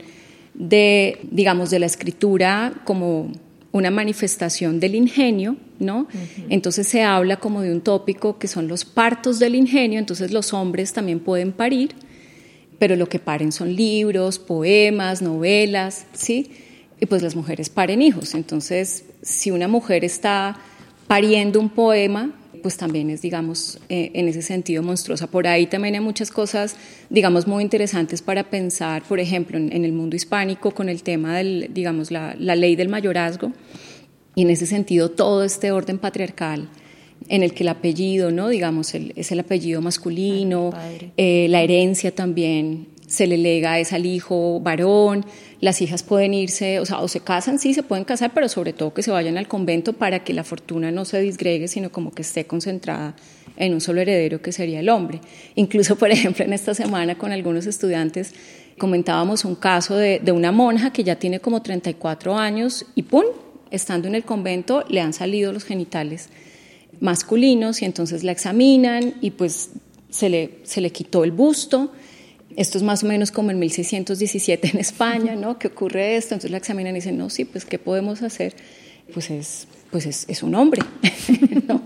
de, 0.54 1.18
digamos, 1.30 1.70
de 1.70 1.78
la 1.80 1.86
escritura 1.86 2.82
como 2.84 3.32
una 3.72 3.90
manifestación 3.90 4.78
del 4.78 4.94
ingenio, 4.94 5.56
¿no? 5.80 6.06
Entonces 6.48 6.86
se 6.86 7.02
habla 7.02 7.38
como 7.38 7.60
de 7.60 7.72
un 7.72 7.80
tópico 7.80 8.38
que 8.38 8.46
son 8.46 8.68
los 8.68 8.84
partos 8.84 9.40
del 9.40 9.56
ingenio, 9.56 9.98
entonces 9.98 10.30
los 10.30 10.52
hombres 10.52 10.92
también 10.92 11.18
pueden 11.18 11.50
parir, 11.50 11.90
pero 12.78 12.94
lo 12.94 13.08
que 13.08 13.18
paren 13.18 13.50
son 13.50 13.74
libros, 13.74 14.38
poemas, 14.38 15.22
novelas, 15.22 16.06
¿sí? 16.12 16.52
Y 17.00 17.06
pues 17.06 17.22
las 17.22 17.34
mujeres 17.34 17.68
paren 17.68 18.00
hijos. 18.00 18.34
Entonces, 18.34 19.06
si 19.22 19.50
una 19.50 19.66
mujer 19.66 20.04
está 20.04 20.56
pariendo 21.08 21.58
un 21.58 21.68
poema, 21.68 22.30
pues 22.64 22.78
también 22.78 23.10
es, 23.10 23.20
digamos, 23.20 23.78
eh, 23.90 24.10
en 24.14 24.26
ese 24.26 24.40
sentido 24.40 24.82
monstruosa. 24.82 25.26
Por 25.26 25.46
ahí 25.46 25.66
también 25.66 25.96
hay 25.96 26.00
muchas 26.00 26.30
cosas, 26.30 26.76
digamos, 27.10 27.46
muy 27.46 27.62
interesantes 27.62 28.22
para 28.22 28.44
pensar, 28.44 29.02
por 29.02 29.20
ejemplo, 29.20 29.58
en, 29.58 29.84
el 29.84 29.92
mundo 29.92 30.16
hispánico 30.16 30.70
con 30.70 30.88
el 30.88 31.02
tema 31.02 31.36
del, 31.36 31.68
digamos, 31.74 32.10
la, 32.10 32.34
ley 32.36 32.74
del 32.74 32.88
mayorazgo 32.88 33.52
y 34.34 34.40
en 34.40 34.48
ese 34.48 34.64
sentido 34.64 35.10
todo 35.10 35.44
este 35.44 35.72
orden 35.72 35.98
patriarcal 35.98 36.70
en 37.28 37.42
el 37.42 37.52
que 37.52 37.64
el 37.64 37.68
apellido, 37.68 38.30
¿no? 38.30 38.48
digamos, 38.48 38.94
es 38.94 39.30
el 39.30 39.40
apellido 39.40 39.82
masculino, 39.82 40.70
eh, 41.18 41.46
la 41.50 41.60
herencia 41.60 42.14
también 42.14 42.86
se 43.06 43.26
le 43.26 43.36
lega 43.36 43.78
es 43.78 43.92
al 43.92 44.06
hijo 44.06 44.60
varón, 44.60 45.26
las 45.64 45.80
hijas 45.80 46.02
pueden 46.02 46.34
irse, 46.34 46.78
o 46.78 46.84
sea, 46.84 47.00
o 47.00 47.08
se 47.08 47.20
casan, 47.20 47.58
sí, 47.58 47.72
se 47.72 47.82
pueden 47.82 48.04
casar, 48.04 48.32
pero 48.34 48.50
sobre 48.50 48.74
todo 48.74 48.92
que 48.92 49.02
se 49.02 49.10
vayan 49.10 49.38
al 49.38 49.48
convento 49.48 49.94
para 49.94 50.22
que 50.22 50.34
la 50.34 50.44
fortuna 50.44 50.90
no 50.90 51.06
se 51.06 51.22
disgregue, 51.22 51.68
sino 51.68 51.90
como 51.90 52.12
que 52.12 52.20
esté 52.20 52.44
concentrada 52.44 53.16
en 53.56 53.72
un 53.72 53.80
solo 53.80 54.02
heredero 54.02 54.42
que 54.42 54.52
sería 54.52 54.80
el 54.80 54.90
hombre. 54.90 55.22
Incluso, 55.54 55.96
por 55.96 56.10
ejemplo, 56.10 56.44
en 56.44 56.52
esta 56.52 56.74
semana 56.74 57.16
con 57.16 57.32
algunos 57.32 57.64
estudiantes 57.64 58.34
comentábamos 58.76 59.46
un 59.46 59.54
caso 59.54 59.96
de, 59.96 60.20
de 60.22 60.32
una 60.32 60.52
monja 60.52 60.92
que 60.92 61.02
ya 61.02 61.16
tiene 61.16 61.40
como 61.40 61.62
34 61.62 62.36
años 62.36 62.84
y 62.94 63.04
¡pum! 63.04 63.24
Estando 63.70 64.06
en 64.06 64.16
el 64.16 64.24
convento 64.24 64.84
le 64.90 65.00
han 65.00 65.14
salido 65.14 65.50
los 65.50 65.64
genitales 65.64 66.28
masculinos 67.00 67.80
y 67.80 67.86
entonces 67.86 68.22
la 68.22 68.32
examinan 68.32 69.14
y 69.22 69.30
pues 69.30 69.70
se 70.10 70.28
le, 70.28 70.58
se 70.64 70.82
le 70.82 70.90
quitó 70.90 71.24
el 71.24 71.32
busto 71.32 71.90
esto 72.56 72.78
es 72.78 72.84
más 72.84 73.02
o 73.02 73.06
menos 73.06 73.30
como 73.30 73.50
en 73.50 73.58
1617 73.58 74.70
en 74.72 74.78
España, 74.78 75.34
¿no? 75.34 75.58
Que 75.58 75.68
ocurre 75.68 76.16
esto, 76.16 76.34
entonces 76.34 76.50
la 76.50 76.58
examinan 76.58 76.94
y 76.94 76.98
dicen, 76.98 77.18
no, 77.18 77.30
sí, 77.30 77.44
pues 77.44 77.64
¿qué 77.64 77.78
podemos 77.78 78.22
hacer? 78.22 78.54
Pues 79.12 79.30
es, 79.30 79.66
pues 79.90 80.06
es, 80.06 80.24
es 80.28 80.42
un 80.42 80.54
hombre, 80.54 80.82
¿no? 81.68 81.82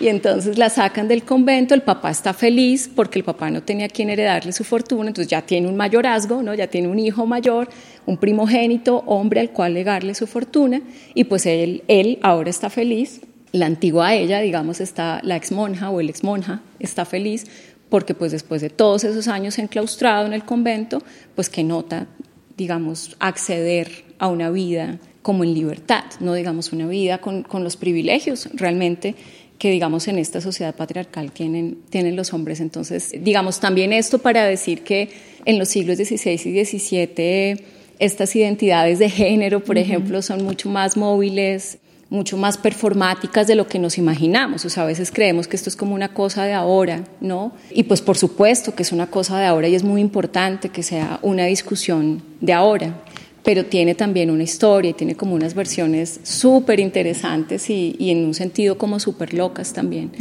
Y 0.00 0.08
entonces 0.08 0.58
la 0.58 0.70
sacan 0.70 1.08
del 1.08 1.24
convento, 1.24 1.74
el 1.74 1.82
papá 1.82 2.10
está 2.10 2.32
feliz 2.34 2.90
porque 2.94 3.18
el 3.18 3.24
papá 3.24 3.50
no 3.50 3.62
tenía 3.62 3.88
quien 3.88 4.10
heredarle 4.10 4.52
su 4.52 4.64
fortuna, 4.64 5.08
entonces 5.08 5.30
ya 5.30 5.42
tiene 5.42 5.68
un 5.68 5.76
mayorazgo, 5.76 6.42
¿no? 6.42 6.54
Ya 6.54 6.68
tiene 6.68 6.88
un 6.88 6.98
hijo 6.98 7.26
mayor, 7.26 7.68
un 8.06 8.16
primogénito, 8.16 9.04
hombre 9.06 9.40
al 9.40 9.50
cual 9.50 9.74
legarle 9.74 10.14
su 10.14 10.26
fortuna, 10.26 10.82
y 11.14 11.24
pues 11.24 11.46
él, 11.46 11.82
él 11.88 12.18
ahora 12.22 12.50
está 12.50 12.70
feliz, 12.70 13.20
la 13.52 13.66
antigua 13.66 14.14
ella, 14.14 14.40
digamos, 14.40 14.80
está, 14.80 15.20
la 15.22 15.36
ex 15.36 15.52
monja 15.52 15.90
o 15.90 16.00
el 16.00 16.08
ex 16.08 16.24
monja 16.24 16.62
está 16.78 17.04
feliz 17.04 17.46
porque 17.92 18.14
pues 18.14 18.32
después 18.32 18.62
de 18.62 18.70
todos 18.70 19.04
esos 19.04 19.28
años 19.28 19.58
enclaustrado 19.58 20.24
en 20.24 20.32
el 20.32 20.46
convento, 20.46 21.02
pues 21.34 21.50
que 21.50 21.62
nota, 21.62 22.06
digamos, 22.56 23.14
acceder 23.18 24.06
a 24.18 24.28
una 24.28 24.48
vida 24.50 24.98
como 25.20 25.44
en 25.44 25.52
libertad, 25.52 26.04
no 26.18 26.32
digamos 26.32 26.72
una 26.72 26.88
vida 26.88 27.18
con, 27.18 27.42
con 27.42 27.62
los 27.64 27.76
privilegios 27.76 28.48
realmente 28.54 29.14
que 29.58 29.70
digamos 29.70 30.08
en 30.08 30.18
esta 30.18 30.40
sociedad 30.40 30.74
patriarcal 30.74 31.32
tienen, 31.32 31.80
tienen 31.90 32.16
los 32.16 32.32
hombres. 32.32 32.60
Entonces, 32.60 33.12
digamos 33.20 33.60
también 33.60 33.92
esto 33.92 34.20
para 34.20 34.46
decir 34.46 34.84
que 34.84 35.10
en 35.44 35.58
los 35.58 35.68
siglos 35.68 35.98
XVI 35.98 36.32
y 36.32 36.64
XVII 36.64 37.64
estas 37.98 38.34
identidades 38.34 39.00
de 39.00 39.10
género, 39.10 39.62
por 39.62 39.76
ejemplo, 39.76 40.22
son 40.22 40.42
mucho 40.44 40.70
más 40.70 40.96
móviles, 40.96 41.76
mucho 42.12 42.36
más 42.36 42.58
performáticas 42.58 43.46
de 43.46 43.54
lo 43.54 43.66
que 43.66 43.78
nos 43.78 43.96
imaginamos. 43.96 44.66
O 44.66 44.68
sea, 44.68 44.82
a 44.82 44.86
veces 44.86 45.10
creemos 45.10 45.48
que 45.48 45.56
esto 45.56 45.70
es 45.70 45.76
como 45.76 45.94
una 45.94 46.12
cosa 46.12 46.44
de 46.44 46.52
ahora, 46.52 47.04
¿no? 47.22 47.52
Y 47.70 47.84
pues 47.84 48.02
por 48.02 48.18
supuesto 48.18 48.74
que 48.74 48.82
es 48.82 48.92
una 48.92 49.06
cosa 49.06 49.38
de 49.38 49.46
ahora 49.46 49.66
y 49.66 49.74
es 49.74 49.82
muy 49.82 50.02
importante 50.02 50.68
que 50.68 50.82
sea 50.82 51.18
una 51.22 51.46
discusión 51.46 52.22
de 52.42 52.52
ahora, 52.52 53.02
pero 53.42 53.64
tiene 53.64 53.94
también 53.94 54.30
una 54.30 54.42
historia 54.42 54.90
y 54.90 54.94
tiene 54.94 55.16
como 55.16 55.34
unas 55.34 55.54
versiones 55.54 56.20
súper 56.22 56.80
interesantes 56.80 57.70
y, 57.70 57.96
en 57.98 58.26
un 58.26 58.34
sentido 58.34 58.76
como 58.76 59.00
súper 59.00 59.32
locas 59.32 59.72
también 59.72 60.12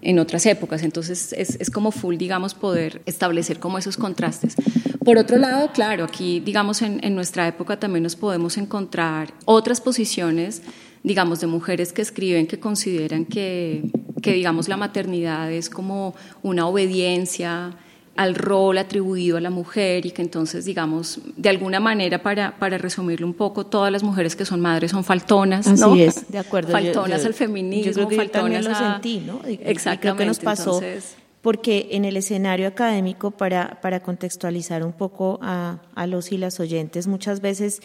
en 0.00 0.18
otras 0.18 0.46
épocas. 0.46 0.82
Entonces 0.82 1.34
es, 1.36 1.56
es 1.60 1.70
como 1.70 1.90
full, 1.90 2.16
digamos, 2.16 2.54
poder 2.54 3.02
establecer 3.04 3.60
como 3.60 3.76
esos 3.76 3.98
contrastes. 3.98 4.56
Por 5.04 5.18
otro 5.18 5.36
lado, 5.36 5.70
claro, 5.72 6.04
aquí, 6.04 6.40
digamos, 6.40 6.80
en, 6.80 7.04
en 7.04 7.14
nuestra 7.14 7.46
época 7.46 7.78
también 7.78 8.02
nos 8.02 8.16
podemos 8.16 8.56
encontrar 8.56 9.34
otras 9.44 9.82
posiciones 9.82 10.62
digamos, 11.04 11.38
de 11.40 11.46
mujeres 11.46 11.92
que 11.92 12.02
escriben 12.02 12.46
que 12.48 12.58
consideran 12.58 13.24
que, 13.26 13.84
que 14.22 14.32
digamos, 14.32 14.68
la 14.68 14.76
maternidad 14.76 15.52
es 15.52 15.70
como 15.70 16.14
una 16.42 16.66
obediencia 16.66 17.76
al 18.16 18.34
rol 18.36 18.78
atribuido 18.78 19.36
a 19.36 19.40
la 19.40 19.50
mujer 19.50 20.06
y 20.06 20.12
que 20.12 20.22
entonces, 20.22 20.64
digamos, 20.64 21.18
de 21.36 21.48
alguna 21.48 21.78
manera, 21.80 22.22
para, 22.22 22.56
para 22.58 22.78
resumirlo 22.78 23.26
un 23.26 23.34
poco, 23.34 23.66
todas 23.66 23.90
las 23.92 24.02
mujeres 24.04 24.34
que 24.36 24.44
son 24.44 24.60
madres 24.60 24.92
son 24.92 25.02
faltonas, 25.04 25.66
¿no? 25.80 25.92
Así 25.92 26.02
es, 26.02 26.30
de 26.30 26.38
acuerdo. 26.38 26.70
Faltonas 26.72 27.24
al 27.24 27.34
feminismo, 27.34 27.86
yo 27.86 27.92
creo 27.92 28.08
que 28.08 28.16
faltonas 28.16 28.64
yo 28.64 28.70
lo 28.70 28.76
a- 28.76 28.92
sentí, 28.94 29.18
¿no? 29.18 29.40
Exactamente. 29.46 30.00
creo 30.00 30.16
que 30.16 30.24
nos 30.26 30.38
pasó 30.38 30.74
entonces- 30.82 31.16
porque 31.42 31.88
en 31.90 32.06
el 32.06 32.16
escenario 32.16 32.66
académico, 32.68 33.30
para, 33.32 33.78
para 33.82 34.00
contextualizar 34.00 34.82
un 34.82 34.92
poco 34.94 35.38
a, 35.42 35.82
a 35.94 36.06
los 36.06 36.32
y 36.32 36.38
las 36.38 36.58
oyentes, 36.60 37.06
muchas 37.06 37.42
veces 37.42 37.82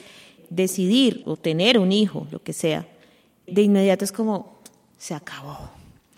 decidir 0.49 1.23
o 1.25 1.35
tener 1.35 1.77
un 1.77 1.91
hijo, 1.91 2.27
lo 2.31 2.41
que 2.41 2.53
sea, 2.53 2.87
de 3.53 3.61
inmediato 3.61 4.05
es 4.05 4.11
como, 4.11 4.59
se 4.97 5.13
acabó, 5.13 5.57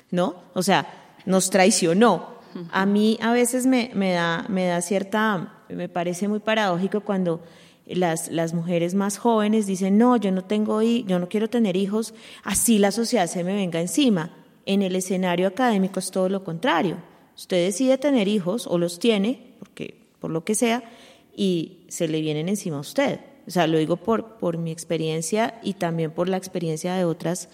¿no? 0.10 0.36
O 0.54 0.64
sea, 0.64 0.88
nos 1.26 1.50
traicionó. 1.50 2.42
A 2.72 2.86
mí 2.86 3.18
a 3.22 3.32
veces 3.32 3.66
me, 3.66 3.92
me, 3.94 4.12
da, 4.12 4.46
me 4.50 4.66
da 4.66 4.82
cierta, 4.82 5.54
me 5.70 5.88
parece 5.88 6.28
muy 6.28 6.40
paradójico 6.40 7.00
cuando 7.02 7.42
las, 7.86 8.30
las 8.30 8.54
mujeres 8.54 8.94
más 8.94 9.18
jóvenes 9.18 9.68
dicen, 9.68 9.98
no, 9.98 10.18
yo 10.18 10.32
no 10.32 10.44
tengo, 10.44 10.82
yo 10.82 11.20
no 11.20 11.30
quiero 11.30 11.50
tener 11.50 11.78
hijos, 11.78 12.14
así 12.44 12.78
la 12.78 12.92
sociedad 12.92 13.28
se 13.28 13.44
me 13.44 13.56
venga 13.56 13.80
encima. 13.80 14.32
En 14.66 14.82
el 14.82 14.96
escenario 14.96 15.48
académico 15.48 16.00
es 16.00 16.12
todo 16.12 16.30
lo 16.30 16.44
contrario. 16.44 16.98
Usted 17.36 17.66
decide 17.66 17.98
tener 17.98 18.28
hijos 18.28 18.68
o 18.68 18.78
los 18.78 19.00
tiene, 19.00 19.54
porque 19.60 19.96
por 20.20 20.30
lo 20.30 20.44
que 20.44 20.54
sea, 20.54 20.84
y 21.36 21.80
se 21.88 22.08
le 22.08 22.22
vienen 22.22 22.50
encima 22.50 22.78
a 22.78 22.82
usted. 22.82 23.20
O 23.48 23.51
sea, 23.51 23.67
lo 23.67 23.77
digo 23.77 23.98
por, 23.98 24.38
por 24.38 24.57
mi 24.57 24.71
experiencia 24.71 25.60
y 25.63 25.74
también 25.74 26.12
por 26.12 26.29
la 26.29 26.38
experiencia 26.38 26.95
de 26.95 27.05
otras 27.05 27.50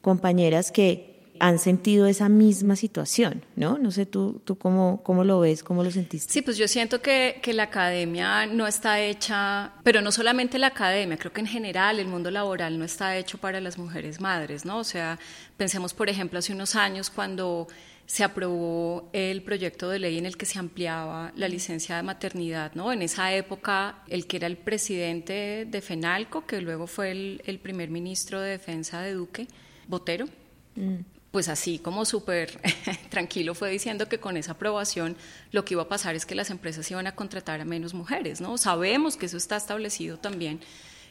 compañeras 0.00 0.72
que 0.72 1.12
han 1.42 1.58
sentido 1.58 2.06
esa 2.06 2.28
misma 2.28 2.76
situación, 2.76 3.44
¿no? 3.56 3.76
No 3.76 3.90
sé 3.90 4.06
tú, 4.06 4.40
tú 4.44 4.56
cómo, 4.56 5.02
cómo 5.02 5.24
lo 5.24 5.40
ves, 5.40 5.64
cómo 5.64 5.82
lo 5.82 5.90
sentiste. 5.90 6.32
Sí, 6.32 6.40
pues 6.40 6.56
yo 6.56 6.68
siento 6.68 7.02
que, 7.02 7.40
que 7.42 7.52
la 7.52 7.64
academia 7.64 8.46
no 8.46 8.68
está 8.68 9.00
hecha, 9.00 9.72
pero 9.82 10.02
no 10.02 10.12
solamente 10.12 10.58
la 10.60 10.68
academia, 10.68 11.16
creo 11.16 11.32
que 11.32 11.40
en 11.40 11.48
general 11.48 11.98
el 11.98 12.06
mundo 12.06 12.30
laboral 12.30 12.78
no 12.78 12.84
está 12.84 13.16
hecho 13.16 13.38
para 13.38 13.60
las 13.60 13.76
mujeres 13.76 14.20
madres, 14.20 14.64
¿no? 14.64 14.78
O 14.78 14.84
sea, 14.84 15.18
pensemos, 15.56 15.94
por 15.94 16.08
ejemplo, 16.08 16.38
hace 16.38 16.52
unos 16.52 16.76
años 16.76 17.10
cuando 17.10 17.66
se 18.12 18.24
aprobó 18.24 19.08
el 19.14 19.42
proyecto 19.42 19.88
de 19.88 19.98
ley 19.98 20.18
en 20.18 20.26
el 20.26 20.36
que 20.36 20.44
se 20.44 20.58
ampliaba 20.58 21.32
la 21.34 21.48
licencia 21.48 21.96
de 21.96 22.02
maternidad, 22.02 22.72
¿no? 22.74 22.92
En 22.92 23.00
esa 23.00 23.32
época, 23.32 24.02
el 24.06 24.26
que 24.26 24.36
era 24.36 24.46
el 24.46 24.58
presidente 24.58 25.66
de 25.66 25.80
FENALCO, 25.80 26.44
que 26.44 26.60
luego 26.60 26.86
fue 26.86 27.10
el, 27.10 27.42
el 27.46 27.58
primer 27.58 27.88
ministro 27.88 28.42
de 28.42 28.50
Defensa 28.50 29.00
de 29.00 29.14
Duque, 29.14 29.48
Botero, 29.88 30.26
pues 31.30 31.48
así 31.48 31.78
como 31.78 32.04
súper 32.04 32.60
tranquilo 33.08 33.54
fue 33.54 33.70
diciendo 33.70 34.06
que 34.10 34.20
con 34.20 34.36
esa 34.36 34.52
aprobación 34.52 35.16
lo 35.50 35.64
que 35.64 35.72
iba 35.72 35.84
a 35.84 35.88
pasar 35.88 36.14
es 36.14 36.26
que 36.26 36.34
las 36.34 36.50
empresas 36.50 36.90
iban 36.90 37.06
a 37.06 37.14
contratar 37.14 37.62
a 37.62 37.64
menos 37.64 37.94
mujeres, 37.94 38.42
¿no? 38.42 38.58
Sabemos 38.58 39.16
que 39.16 39.24
eso 39.24 39.38
está 39.38 39.56
establecido 39.56 40.18
también. 40.18 40.60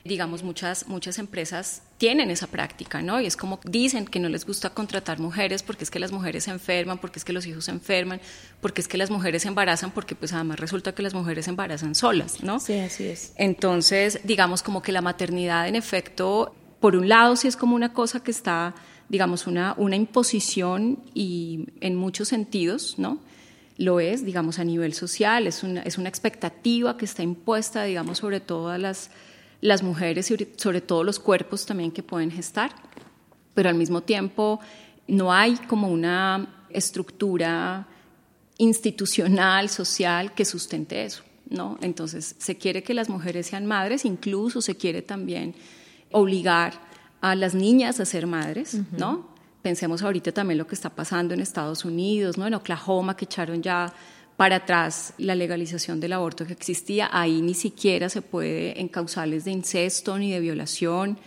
Digamos, 0.03 0.43
muchas, 0.43 0.87
muchas 0.87 1.19
empresas 1.19 1.83
tienen 1.97 2.31
esa 2.31 2.47
práctica, 2.47 3.03
¿no? 3.03 3.21
Y 3.21 3.27
es 3.27 3.37
como 3.37 3.59
dicen 3.63 4.05
que 4.05 4.19
no 4.19 4.27
les 4.27 4.47
gusta 4.47 4.71
contratar 4.71 5.19
mujeres 5.19 5.61
porque 5.61 5.83
es 5.83 5.91
que 5.91 5.99
las 5.99 6.11
mujeres 6.11 6.45
se 6.45 6.51
enferman, 6.51 6.97
porque 6.97 7.19
es 7.19 7.25
que 7.25 7.31
los 7.31 7.45
hijos 7.45 7.65
se 7.65 7.71
enferman, 7.71 8.19
porque 8.59 8.81
es 8.81 8.87
que 8.87 8.97
las 8.97 9.11
mujeres 9.11 9.43
se 9.43 9.49
embarazan, 9.49 9.91
porque 9.91 10.15
pues 10.15 10.33
además 10.33 10.59
resulta 10.59 10.95
que 10.95 11.03
las 11.03 11.13
mujeres 11.13 11.45
se 11.45 11.51
embarazan 11.51 11.93
solas, 11.93 12.41
¿no? 12.41 12.59
Sí, 12.59 12.79
así 12.79 13.05
es. 13.05 13.33
Entonces, 13.37 14.19
digamos 14.23 14.63
como 14.63 14.81
que 14.81 14.91
la 14.91 15.01
maternidad 15.01 15.67
en 15.67 15.75
efecto, 15.75 16.55
por 16.79 16.95
un 16.95 17.07
lado 17.07 17.35
sí 17.35 17.47
es 17.47 17.55
como 17.55 17.75
una 17.75 17.93
cosa 17.93 18.23
que 18.23 18.31
está, 18.31 18.73
digamos, 19.07 19.45
una, 19.45 19.75
una 19.77 19.95
imposición 19.95 21.03
y 21.13 21.67
en 21.81 21.95
muchos 21.95 22.29
sentidos, 22.29 22.95
¿no? 22.97 23.19
Lo 23.77 23.99
es, 23.99 24.25
digamos, 24.25 24.57
a 24.57 24.63
nivel 24.63 24.95
social, 24.95 25.45
es 25.45 25.61
una, 25.61 25.83
es 25.83 25.99
una 25.99 26.09
expectativa 26.09 26.97
que 26.97 27.05
está 27.05 27.21
impuesta, 27.21 27.83
digamos, 27.83 28.17
sobre 28.17 28.39
todas 28.39 28.79
las, 28.79 29.11
las 29.61 29.83
mujeres 29.83 30.29
y 30.31 30.47
sobre 30.57 30.81
todo 30.81 31.03
los 31.03 31.19
cuerpos 31.19 31.65
también 31.65 31.91
que 31.91 32.03
pueden 32.03 32.31
gestar, 32.31 32.71
pero 33.53 33.69
al 33.69 33.75
mismo 33.75 34.01
tiempo 34.01 34.59
no 35.07 35.31
hay 35.31 35.55
como 35.55 35.87
una 35.87 36.65
estructura 36.69 37.87
institucional, 38.57 39.69
social, 39.69 40.33
que 40.33 40.45
sustente 40.45 41.03
eso, 41.03 41.23
¿no? 41.49 41.77
Entonces, 41.81 42.35
se 42.37 42.57
quiere 42.57 42.83
que 42.83 42.93
las 42.93 43.09
mujeres 43.09 43.47
sean 43.47 43.65
madres, 43.65 44.05
incluso 44.05 44.61
se 44.61 44.75
quiere 44.77 45.01
también 45.01 45.55
obligar 46.11 46.73
a 47.21 47.35
las 47.35 47.53
niñas 47.53 47.99
a 47.99 48.05
ser 48.05 48.27
madres, 48.27 48.77
¿no? 48.97 49.29
Pensemos 49.61 50.01
ahorita 50.01 50.31
también 50.31 50.57
lo 50.57 50.65
que 50.65 50.75
está 50.75 50.89
pasando 50.89 51.33
en 51.33 51.39
Estados 51.39 51.85
Unidos, 51.85 52.37
¿no? 52.37 52.47
En 52.47 52.55
Oklahoma, 52.55 53.15
que 53.15 53.25
echaron 53.25 53.61
ya 53.61 53.93
para 54.41 54.55
atrás 54.55 55.13
la 55.19 55.35
legalización 55.35 55.99
del 55.99 56.13
aborto 56.13 56.47
que 56.47 56.53
existía, 56.53 57.11
ahí 57.11 57.43
ni 57.43 57.53
siquiera 57.53 58.09
se 58.09 58.23
puede 58.23 58.81
en 58.81 58.87
causales 58.87 59.45
de 59.45 59.51
incesto 59.51 60.17
ni 60.17 60.31
de 60.31 60.39
violación. 60.39 61.19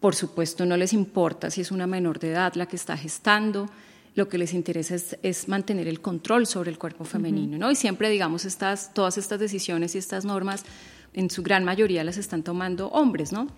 Por 0.00 0.14
supuesto, 0.14 0.64
no 0.64 0.78
les 0.78 0.94
importa 0.94 1.50
si 1.50 1.60
es 1.60 1.70
una 1.70 1.86
menor 1.86 2.18
de 2.18 2.30
edad 2.30 2.54
la 2.54 2.64
que 2.64 2.76
está 2.76 2.96
gestando 2.96 3.68
lo 4.14 4.30
que 4.30 4.38
les 4.38 4.54
interesa 4.54 4.94
es, 4.94 5.18
es, 5.22 5.46
mantener 5.46 5.88
el 5.88 6.00
control 6.00 6.46
sobre 6.46 6.70
el 6.70 6.78
cuerpo 6.78 7.04
femenino, 7.04 7.58
¿no? 7.58 7.70
Y 7.70 7.76
siempre, 7.76 8.08
digamos, 8.08 8.46
estas, 8.46 8.94
todas 8.94 9.18
estas 9.18 9.38
decisiones 9.38 9.94
y 9.94 9.98
estas 9.98 10.24
normas, 10.24 10.64
en 11.12 11.28
su 11.28 11.42
gran 11.42 11.64
mayoría 11.64 12.02
las 12.02 12.16
están 12.16 12.42
tomando 12.42 12.88
hombres, 12.88 13.30
¿no? 13.30 13.48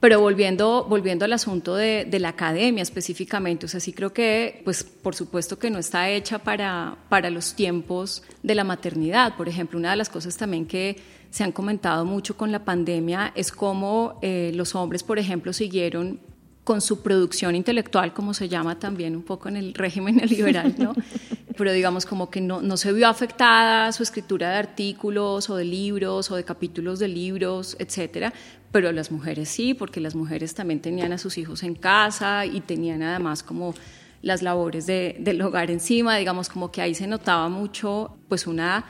Pero 0.00 0.18
volviendo, 0.20 0.86
volviendo 0.88 1.26
al 1.26 1.32
asunto 1.34 1.76
de, 1.76 2.08
la 2.18 2.30
academia 2.30 2.82
específicamente, 2.82 3.66
o 3.66 3.68
sea, 3.68 3.80
sí 3.80 3.92
creo 3.92 4.14
que, 4.14 4.62
pues, 4.64 4.82
por 4.82 5.14
supuesto 5.14 5.58
que 5.58 5.68
no 5.70 5.78
está 5.78 6.08
hecha 6.08 6.38
para, 6.38 6.96
para 7.10 7.28
los 7.28 7.54
tiempos 7.54 8.22
de 8.42 8.54
la 8.54 8.64
maternidad. 8.64 9.36
Por 9.36 9.48
ejemplo, 9.48 9.78
una 9.78 9.90
de 9.90 9.96
las 9.96 10.08
cosas 10.08 10.38
también 10.38 10.64
que 10.64 10.96
se 11.28 11.44
han 11.44 11.52
comentado 11.52 12.06
mucho 12.06 12.34
con 12.36 12.50
la 12.50 12.64
pandemia 12.64 13.32
es 13.34 13.52
cómo 13.52 14.18
eh, 14.22 14.52
los 14.54 14.74
hombres, 14.74 15.02
por 15.02 15.18
ejemplo, 15.18 15.52
siguieron 15.52 16.18
con 16.64 16.80
su 16.80 17.02
producción 17.02 17.54
intelectual, 17.54 18.12
como 18.14 18.32
se 18.32 18.48
llama 18.48 18.78
también 18.78 19.16
un 19.16 19.22
poco 19.22 19.48
en 19.48 19.56
el 19.56 19.74
régimen 19.74 20.16
neoliberal, 20.18 20.74
¿no? 20.78 20.94
Pero 21.60 21.72
digamos 21.72 22.06
como 22.06 22.30
que 22.30 22.40
no, 22.40 22.62
no 22.62 22.78
se 22.78 22.90
vio 22.90 23.06
afectada 23.06 23.92
su 23.92 24.02
escritura 24.02 24.48
de 24.48 24.56
artículos 24.56 25.50
o 25.50 25.56
de 25.56 25.66
libros 25.66 26.30
o 26.30 26.36
de 26.36 26.42
capítulos 26.42 26.98
de 26.98 27.08
libros, 27.08 27.76
etcétera, 27.78 28.32
pero 28.72 28.90
las 28.92 29.10
mujeres 29.10 29.50
sí, 29.50 29.74
porque 29.74 30.00
las 30.00 30.14
mujeres 30.14 30.54
también 30.54 30.80
tenían 30.80 31.12
a 31.12 31.18
sus 31.18 31.36
hijos 31.36 31.62
en 31.62 31.74
casa 31.74 32.46
y 32.46 32.62
tenían 32.62 33.02
además 33.02 33.42
como 33.42 33.74
las 34.22 34.40
labores 34.40 34.86
de, 34.86 35.16
del 35.20 35.42
hogar 35.42 35.70
encima, 35.70 36.16
digamos 36.16 36.48
como 36.48 36.72
que 36.72 36.80
ahí 36.80 36.94
se 36.94 37.06
notaba 37.06 37.50
mucho 37.50 38.16
pues 38.30 38.46
una 38.46 38.86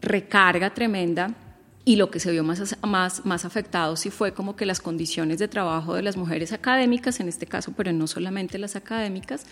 recarga 0.00 0.74
tremenda 0.74 1.36
y 1.84 1.94
lo 1.94 2.10
que 2.10 2.18
se 2.18 2.32
vio 2.32 2.42
más, 2.42 2.78
más, 2.82 3.24
más 3.26 3.44
afectado 3.44 3.94
sí 3.94 4.10
fue 4.10 4.34
como 4.34 4.56
que 4.56 4.66
las 4.66 4.80
condiciones 4.80 5.38
de 5.38 5.46
trabajo 5.46 5.94
de 5.94 6.02
las 6.02 6.16
mujeres 6.16 6.52
académicas, 6.52 7.20
en 7.20 7.28
este 7.28 7.46
caso, 7.46 7.74
pero 7.76 7.92
no 7.92 8.08
solamente 8.08 8.58
las 8.58 8.74
académicas, 8.74 9.46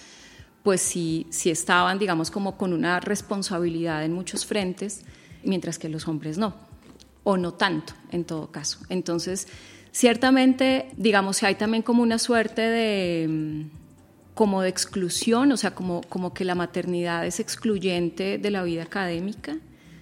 pues 0.66 0.80
sí, 0.80 1.28
sí 1.30 1.48
estaban, 1.48 1.96
digamos, 1.96 2.32
como 2.32 2.56
con 2.56 2.72
una 2.72 2.98
responsabilidad 2.98 4.04
en 4.04 4.12
muchos 4.12 4.44
frentes, 4.44 5.04
mientras 5.44 5.78
que 5.78 5.88
los 5.88 6.08
hombres 6.08 6.38
no, 6.38 6.56
o 7.22 7.36
no 7.36 7.54
tanto, 7.54 7.92
en 8.10 8.24
todo 8.24 8.50
caso. 8.50 8.80
Entonces, 8.88 9.46
ciertamente, 9.92 10.88
digamos, 10.96 11.40
hay 11.44 11.54
también 11.54 11.84
como 11.84 12.02
una 12.02 12.18
suerte 12.18 12.62
de 12.62 13.66
como 14.34 14.60
de 14.60 14.68
exclusión, 14.68 15.52
o 15.52 15.56
sea, 15.56 15.70
como, 15.70 16.00
como 16.08 16.34
que 16.34 16.44
la 16.44 16.56
maternidad 16.56 17.24
es 17.24 17.38
excluyente 17.38 18.36
de 18.36 18.50
la 18.50 18.64
vida 18.64 18.82
académica 18.82 19.58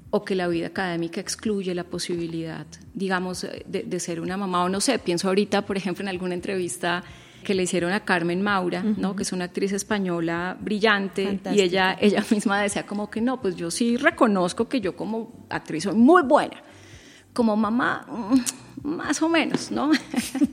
o 0.08 0.24
que 0.24 0.34
la 0.34 0.48
vida 0.48 0.68
académica 0.68 1.20
excluye 1.20 1.74
la 1.74 1.84
posibilidad, 1.84 2.64
digamos, 2.94 3.42
de, 3.66 3.82
de, 3.82 4.00
ser 4.00 4.18
una 4.18 4.38
mamá, 4.38 4.64
o 4.64 4.70
no 4.70 4.80
sé, 4.80 4.98
pienso 4.98 5.28
ahorita, 5.28 5.66
por 5.66 5.76
ejemplo, 5.76 6.00
en 6.00 6.08
alguna 6.08 6.32
entrevista 6.32 7.04
que 7.44 7.54
le 7.54 7.62
hicieron 7.62 7.92
a 7.92 8.04
Carmen 8.04 8.42
Maura, 8.42 8.80
uh 8.80 8.88
-huh. 8.88 8.96
¿no? 8.96 9.14
que 9.14 9.22
es 9.22 9.32
una 9.32 9.44
actriz 9.44 9.72
española 9.72 10.56
brillante, 10.60 11.40
y 11.52 11.60
ella, 11.60 11.96
ella 12.00 12.24
misma 12.30 12.60
decía 12.60 12.84
como 12.84 13.08
que 13.10 13.20
no, 13.20 13.40
pues 13.40 13.54
yo 13.54 13.70
sí 13.70 13.96
reconozco 13.96 14.68
que 14.68 14.80
yo 14.80 14.96
como 14.96 15.46
actriz 15.50 15.84
soy 15.84 15.94
muy 15.94 16.22
buena, 16.22 16.56
como 17.32 17.56
mamá, 17.56 18.06
más 18.82 19.22
o 19.22 19.28
menos, 19.28 19.70
¿no? 19.70 19.90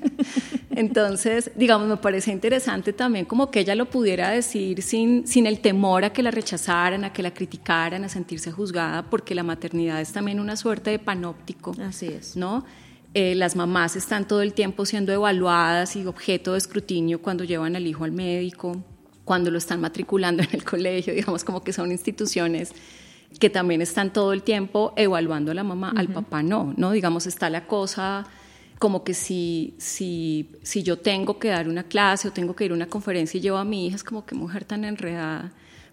Entonces, 0.72 1.52
digamos, 1.56 1.88
me 1.88 1.98
parece 1.98 2.32
interesante 2.32 2.94
también 2.94 3.26
como 3.26 3.52
que 3.52 3.60
ella 3.60 3.76
lo 3.76 3.90
pudiera 3.90 4.30
decir 4.30 4.82
sin, 4.82 5.28
sin 5.28 5.46
el 5.46 5.60
temor 5.60 6.06
a 6.06 6.14
que 6.14 6.24
la 6.24 6.32
rechazaran, 6.32 7.04
a 7.04 7.12
que 7.12 7.22
la 7.22 7.34
criticaran, 7.34 8.04
a 8.04 8.10
sentirse 8.10 8.52
juzgada, 8.52 9.04
porque 9.04 9.36
la 9.36 9.44
maternidad 9.44 10.00
es 10.00 10.14
también 10.14 10.40
una 10.40 10.56
suerte 10.56 10.92
de 10.92 11.00
panóptico. 11.00 11.76
Así 11.82 12.08
es. 12.08 12.38
¿No? 12.38 12.64
Eh, 13.14 13.36
las 13.36 13.56
mamás 13.56 13.96
están 13.96 14.26
todo 14.26 14.42
el 14.42 14.54
tiempo 14.54 14.86
siendo 14.86 15.12
evaluadas 15.12 15.96
y 15.98 16.06
objeto 16.06 16.54
de 16.54 16.60
escrutinio 16.60 17.22
cuando 17.22 17.44
llevan 17.44 17.76
al 17.76 17.86
hijo 17.86 18.06
al 18.06 18.14
médico, 18.14 18.82
cuando 19.26 19.52
lo 19.52 19.58
están 19.58 19.82
matriculando 19.82 20.44
en 20.50 20.50
el 20.54 20.64
colegio, 20.64 21.14
digamos, 21.14 21.44
como 21.44 21.64
que 21.64 21.74
son 21.74 21.92
instituciones 21.92 22.72
que 23.40 23.50
también 23.50 23.82
están 23.82 24.12
todo 24.12 24.34
el 24.34 24.44
tiempo 24.44 24.94
evaluando 24.98 25.52
a 25.52 25.54
la 25.54 25.64
mamá, 25.64 25.92
uh 25.92 25.96
-huh. 25.96 26.00
al 26.00 26.08
papá 26.10 26.44
no, 26.44 26.74
¿no? 26.76 26.92
Digamos, 26.92 27.28
está 27.28 27.50
la 27.50 27.66
cosa 27.66 28.26
como 28.82 29.04
que 29.04 29.14
si, 29.14 29.76
si, 29.78 30.50
si 30.64 30.82
yo 30.82 30.98
tengo 30.98 31.38
que 31.38 31.50
dar 31.50 31.70
una 31.70 31.84
clase 31.84 32.28
o 32.28 32.32
tengo 32.32 32.56
que 32.56 32.66
ir 32.66 32.72
a 32.72 32.74
una 32.74 32.88
conferencia 32.88 33.38
y 33.38 33.42
llevo 33.42 33.58
a 33.58 33.64
mi 33.64 33.86
hija, 33.86 33.96
es 33.96 34.04
como 34.04 34.26
que 34.26 34.34
mujer 34.34 34.66
tan 34.66 34.86
enredada, 34.86 35.52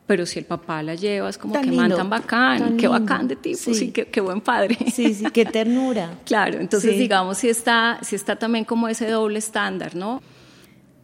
pero 0.09 0.25
si 0.25 0.39
el 0.39 0.47
papá 0.47 0.83
la 0.83 0.95
lleva, 0.95 1.29
es 1.29 1.37
como 1.37 1.61
que 1.61 1.71
man 1.71 1.95
tan 1.95 2.09
bacán, 2.09 2.79
qué 2.79 2.89
bacán 2.89 3.29
de 3.29 3.37
tipo, 3.37 3.59
sí, 3.75 3.93
qué, 3.93 4.21
buen 4.23 4.41
padre. 4.41 4.75
Sí, 4.91 5.13
sí, 5.13 5.27
qué 5.31 5.45
ternura. 5.45 6.19
claro, 6.25 6.59
entonces 6.59 6.99
digamos, 6.99 7.37
si 7.37 7.51
está, 7.51 7.99
si 8.01 8.17
está 8.17 8.37
también 8.37 8.65
como 8.65 8.89
ese 8.89 9.11
doble 9.11 9.39
estándar, 9.39 9.95
¿no? 9.95 10.23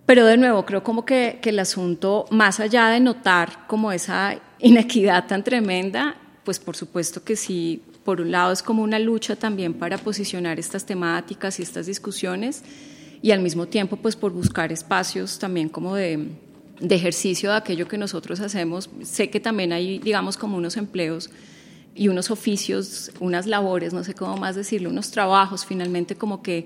Pero 0.06 0.24
de 0.24 0.38
nuevo, 0.38 0.64
creo 0.64 0.82
como 0.82 1.04
que, 1.04 1.38
que 1.42 1.50
el 1.50 1.58
asunto, 1.58 2.24
más 2.30 2.60
allá 2.60 2.88
de 2.88 3.00
notar 3.00 3.66
como 3.66 3.92
esa 3.92 4.36
inequidad 4.58 5.26
tan 5.26 5.44
tremenda, 5.44 6.16
pues 6.42 6.58
por 6.58 6.74
supuesto 6.74 7.22
que 7.22 7.36
sí, 7.36 7.82
por 8.06 8.22
un 8.22 8.30
lado 8.30 8.54
es 8.54 8.62
como 8.62 8.82
una 8.82 8.98
lucha 8.98 9.36
también 9.36 9.74
para 9.74 9.98
posicionar 9.98 10.58
estas 10.58 10.86
temáticas 10.86 11.60
y 11.60 11.62
estas 11.62 11.84
discusiones 11.84 12.62
y 13.20 13.32
al 13.32 13.40
mismo 13.40 13.66
tiempo 13.66 13.96
pues 13.96 14.16
por 14.16 14.32
buscar 14.32 14.72
espacios 14.72 15.38
también 15.38 15.68
como 15.68 15.94
de, 15.94 16.28
de 16.80 16.94
ejercicio 16.94 17.50
de 17.50 17.56
aquello 17.56 17.88
que 17.88 17.98
nosotros 17.98 18.40
hacemos. 18.40 18.90
Sé 19.02 19.30
que 19.30 19.40
también 19.40 19.72
hay, 19.72 19.98
digamos, 19.98 20.36
como 20.36 20.56
unos 20.56 20.76
empleos 20.76 21.30
y 21.94 22.08
unos 22.08 22.30
oficios, 22.30 23.12
unas 23.20 23.46
labores, 23.46 23.92
no 23.92 24.02
sé 24.02 24.14
cómo 24.14 24.36
más 24.36 24.56
decirlo, 24.56 24.90
unos 24.90 25.10
trabajos 25.10 25.64
finalmente 25.64 26.16
como 26.16 26.42
que 26.42 26.64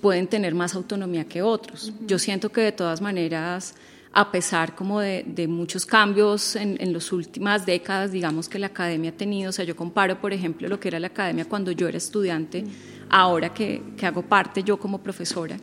pueden 0.00 0.26
tener 0.26 0.54
más 0.54 0.74
autonomía 0.74 1.24
que 1.26 1.42
otros. 1.42 1.92
Yo 2.06 2.18
siento 2.18 2.50
que 2.50 2.62
de 2.62 2.72
todas 2.72 3.00
maneras, 3.00 3.74
a 4.12 4.30
pesar 4.30 4.74
como 4.74 5.00
de, 5.00 5.46
muchos 5.48 5.84
cambios 5.84 6.56
en, 6.56 6.76
en 6.80 6.92
las 6.92 7.12
últimas 7.12 7.66
décadas, 7.66 8.12
digamos 8.12 8.48
que 8.48 8.58
la 8.58 8.68
academia 8.68 9.10
ha 9.10 9.16
tenido, 9.16 9.50
o 9.50 9.52
sea, 9.52 9.64
yo 9.64 9.76
comparo, 9.76 10.20
por 10.20 10.32
ejemplo, 10.32 10.68
lo 10.68 10.80
que 10.80 10.88
era 10.88 11.00
la 11.00 11.08
academia 11.08 11.44
cuando 11.44 11.72
yo 11.72 11.88
era 11.88 11.98
estudiante, 11.98 12.64
ahora 13.10 13.52
que, 13.52 13.82
que 13.96 14.06
hago 14.06 14.22
parte 14.22 14.62
yo 14.62 14.78
como 14.78 15.02
profesora, 15.02 15.58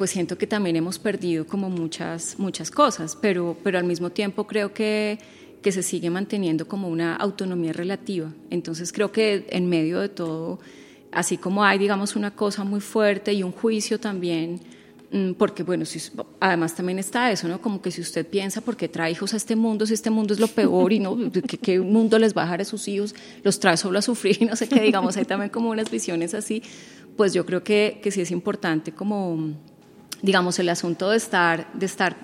pues 0.00 0.12
siento 0.12 0.38
que 0.38 0.46
también 0.46 0.76
hemos 0.76 0.98
perdido 0.98 1.46
como 1.46 1.68
muchas, 1.68 2.38
muchas 2.38 2.70
cosas, 2.70 3.18
pero, 3.20 3.54
pero 3.62 3.76
al 3.76 3.84
mismo 3.84 4.08
tiempo 4.08 4.46
creo 4.46 4.72
que, 4.72 5.18
que 5.60 5.72
se 5.72 5.82
sigue 5.82 6.08
manteniendo 6.08 6.66
como 6.66 6.88
una 6.88 7.16
autonomía 7.16 7.74
relativa. 7.74 8.32
Entonces 8.48 8.94
creo 8.94 9.12
que 9.12 9.44
en 9.50 9.68
medio 9.68 10.00
de 10.00 10.08
todo, 10.08 10.58
así 11.12 11.36
como 11.36 11.64
hay, 11.64 11.78
digamos, 11.78 12.16
una 12.16 12.34
cosa 12.34 12.64
muy 12.64 12.80
fuerte 12.80 13.34
y 13.34 13.42
un 13.42 13.52
juicio 13.52 14.00
también, 14.00 14.60
mm, 15.12 15.32
porque 15.32 15.64
bueno, 15.64 15.84
si, 15.84 16.00
además 16.40 16.74
también 16.74 16.98
está 16.98 17.30
eso, 17.30 17.46
¿no? 17.46 17.60
Como 17.60 17.82
que 17.82 17.90
si 17.90 18.00
usted 18.00 18.26
piensa, 18.26 18.62
¿por 18.62 18.78
qué 18.78 18.88
trae 18.88 19.12
hijos 19.12 19.34
a 19.34 19.36
este 19.36 19.54
mundo 19.54 19.84
si 19.84 19.92
este 19.92 20.08
mundo 20.08 20.32
es 20.32 20.40
lo 20.40 20.48
peor 20.48 20.94
y 20.94 20.98
no, 20.98 21.30
¿qué, 21.30 21.58
qué 21.58 21.78
mundo 21.78 22.18
les 22.18 22.34
va 22.34 22.40
a 22.40 22.44
dejar 22.46 22.62
a 22.62 22.64
sus 22.64 22.88
hijos? 22.88 23.14
Los 23.42 23.60
trae 23.60 23.76
solo 23.76 23.98
a 23.98 24.02
sufrir 24.02 24.38
y 24.40 24.46
no 24.46 24.56
sé 24.56 24.66
qué, 24.66 24.80
digamos, 24.80 25.18
hay 25.18 25.26
también 25.26 25.50
como 25.50 25.68
unas 25.68 25.90
visiones 25.90 26.32
así, 26.32 26.62
pues 27.18 27.34
yo 27.34 27.44
creo 27.44 27.62
que, 27.62 28.00
que 28.02 28.10
sí 28.10 28.22
es 28.22 28.30
importante 28.30 28.92
como 28.92 29.54
digamos, 30.22 30.58
el 30.58 30.68
asunto 30.68 31.10
de 31.10 31.16
estar, 31.16 31.72
de 31.72 31.86
estar 31.86 32.16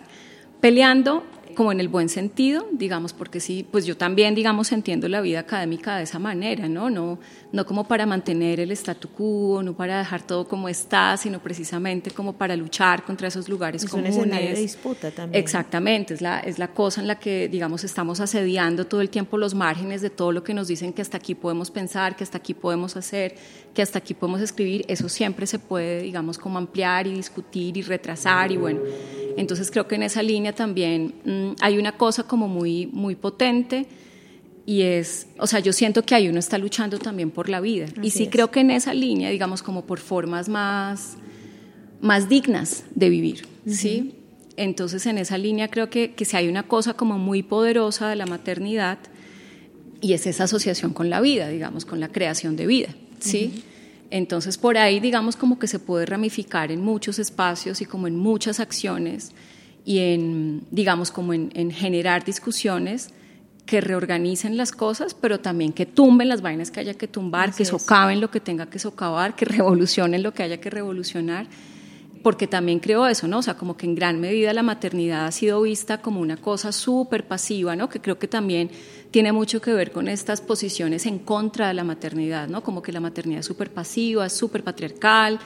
peleando 0.60 1.24
como 1.56 1.72
en 1.72 1.80
el 1.80 1.88
buen 1.88 2.08
sentido, 2.08 2.68
digamos, 2.70 3.12
porque 3.12 3.40
sí, 3.40 3.66
pues 3.68 3.86
yo 3.86 3.96
también, 3.96 4.34
digamos, 4.34 4.70
entiendo 4.70 5.08
la 5.08 5.20
vida 5.20 5.40
académica 5.40 5.96
de 5.96 6.04
esa 6.04 6.18
manera, 6.18 6.68
¿no? 6.68 6.90
No, 6.90 7.18
no 7.50 7.66
como 7.66 7.88
para 7.88 8.06
mantener 8.06 8.60
el 8.60 8.70
statu 8.72 9.08
quo, 9.08 9.62
no 9.62 9.74
para 9.74 9.98
dejar 9.98 10.22
todo 10.24 10.46
como 10.46 10.68
está, 10.68 11.16
sino 11.16 11.40
precisamente 11.40 12.10
como 12.10 12.34
para 12.34 12.54
luchar 12.54 13.04
contra 13.04 13.28
esos 13.28 13.48
lugares 13.48 13.82
es 13.82 13.90
comunes. 13.90 14.16
Es 14.16 14.22
un 14.22 14.30
de 14.30 14.54
disputa 14.54 15.10
también. 15.10 15.42
Exactamente, 15.42 16.14
es 16.14 16.20
la, 16.20 16.40
es 16.40 16.58
la 16.58 16.68
cosa 16.68 17.00
en 17.00 17.08
la 17.08 17.18
que, 17.18 17.48
digamos, 17.48 17.82
estamos 17.82 18.20
asediando 18.20 18.86
todo 18.86 19.00
el 19.00 19.08
tiempo 19.08 19.38
los 19.38 19.54
márgenes 19.54 20.02
de 20.02 20.10
todo 20.10 20.32
lo 20.32 20.44
que 20.44 20.54
nos 20.54 20.68
dicen 20.68 20.92
que 20.92 21.02
hasta 21.02 21.16
aquí 21.16 21.34
podemos 21.34 21.70
pensar, 21.70 22.16
que 22.16 22.22
hasta 22.22 22.38
aquí 22.38 22.52
podemos 22.52 22.96
hacer, 22.96 23.34
que 23.74 23.82
hasta 23.82 23.98
aquí 23.98 24.14
podemos 24.14 24.42
escribir, 24.42 24.84
eso 24.88 25.08
siempre 25.08 25.46
se 25.46 25.58
puede, 25.58 26.02
digamos, 26.02 26.36
como 26.36 26.58
ampliar 26.58 27.06
y 27.06 27.14
discutir 27.14 27.76
y 27.78 27.82
retrasar 27.82 28.52
y 28.52 28.58
bueno, 28.58 28.80
entonces 29.36 29.70
creo 29.70 29.86
que 29.86 29.96
en 29.96 30.02
esa 30.02 30.22
línea 30.22 30.54
también 30.54 31.14
mm, 31.24 31.45
hay 31.60 31.78
una 31.78 31.92
cosa 31.92 32.24
como 32.24 32.48
muy, 32.48 32.86
muy 32.86 33.14
potente 33.14 33.86
y 34.66 34.82
es, 34.82 35.28
o 35.38 35.46
sea, 35.46 35.60
yo 35.60 35.72
siento 35.72 36.02
que 36.04 36.14
ahí 36.16 36.28
uno 36.28 36.40
está 36.40 36.58
luchando 36.58 36.98
también 36.98 37.30
por 37.30 37.48
la 37.48 37.60
vida. 37.60 37.86
y 38.02 38.10
sí 38.10 38.26
creo 38.26 38.50
que 38.50 38.60
en 38.60 38.72
esa 38.72 38.92
línea, 38.92 39.30
digamos, 39.30 39.62
como 39.62 39.86
por 39.86 40.00
formas 40.00 40.48
más, 40.48 41.16
más 42.00 42.28
dignas 42.28 42.84
de 42.94 43.08
vivir, 43.08 43.46
¿sí? 43.66 44.14
Entonces 44.56 45.06
en 45.06 45.18
esa 45.18 45.38
línea 45.38 45.68
creo 45.68 45.88
que, 45.88 46.14
que 46.14 46.24
si 46.24 46.36
hay 46.36 46.48
una 46.48 46.64
cosa 46.64 46.94
como 46.94 47.16
muy 47.18 47.42
poderosa 47.42 48.08
de 48.08 48.16
la 48.16 48.26
maternidad 48.26 48.98
y 50.00 50.14
es 50.14 50.26
esa 50.26 50.44
asociación 50.44 50.92
con 50.92 51.10
la 51.10 51.20
vida, 51.20 51.48
digamos, 51.48 51.84
con 51.84 52.00
la 52.00 52.08
creación 52.08 52.56
de 52.56 52.66
vida, 52.66 52.88
¿sí? 53.20 53.62
Entonces 54.10 54.58
por 54.58 54.78
ahí 54.78 54.98
digamos 54.98 55.36
como 55.36 55.58
que 55.60 55.68
se 55.68 55.78
puede 55.78 56.06
ramificar 56.06 56.72
en 56.72 56.80
muchos 56.80 57.20
espacios 57.20 57.80
y 57.80 57.84
como 57.84 58.08
en 58.08 58.16
muchas 58.16 58.58
acciones 58.58 59.32
y 59.86 60.00
en, 60.00 60.66
digamos, 60.70 61.12
como 61.12 61.32
en, 61.32 61.70
generar 61.70 62.24
discusiones 62.24 63.10
que 63.64 63.80
reorganicen 63.80 64.56
las 64.56 64.72
cosas, 64.72 65.14
pero 65.14 65.40
también 65.40 65.72
que 65.72 65.86
tumben 65.86 66.28
las 66.28 66.42
vainas 66.42 66.70
que 66.70 66.80
haya 66.80 66.94
que 66.94 67.08
tumbar, 67.08 67.54
que 67.54 67.64
socaven 67.64 68.20
lo 68.20 68.30
que 68.30 68.40
tenga 68.40 68.66
que 68.66 68.78
socavar, 68.78 69.36
que 69.36 69.44
revolucionen 69.56 70.22
lo 70.24 70.34
que 70.34 70.42
haya 70.42 70.60
que 70.60 70.70
revolucionar 70.70 71.46
porque 72.26 72.48
también 72.48 72.80
creo 72.80 73.06
eso, 73.06 73.28
¿no? 73.28 73.38
O 73.38 73.42
sea, 73.42 73.56
como 73.56 73.76
que 73.76 73.86
en 73.86 73.94
gran 73.94 74.20
medida 74.20 74.52
la 74.52 74.64
maternidad 74.64 75.26
ha 75.26 75.30
sido 75.30 75.62
vista 75.62 76.02
como 76.02 76.20
una 76.20 76.36
cosa 76.36 76.72
súper 76.72 77.28
pasiva, 77.28 77.76
¿no? 77.76 77.88
Que 77.88 78.00
creo 78.00 78.18
que 78.18 78.26
también 78.26 78.68
tiene 79.12 79.30
mucho 79.30 79.60
que 79.60 79.72
ver 79.72 79.92
con 79.92 80.08
estas 80.08 80.40
posiciones 80.40 81.06
en 81.06 81.20
contra 81.20 81.68
de 81.68 81.74
la 81.74 81.84
maternidad, 81.84 82.48
¿no? 82.48 82.64
Como 82.64 82.82
que 82.82 82.90
la 82.90 82.98
maternidad 82.98 83.40
es 83.40 83.46
súper 83.46 83.70
pasiva, 83.70 84.26
es 84.26 84.32
súper 84.32 84.64
patriarcal, 84.64 85.38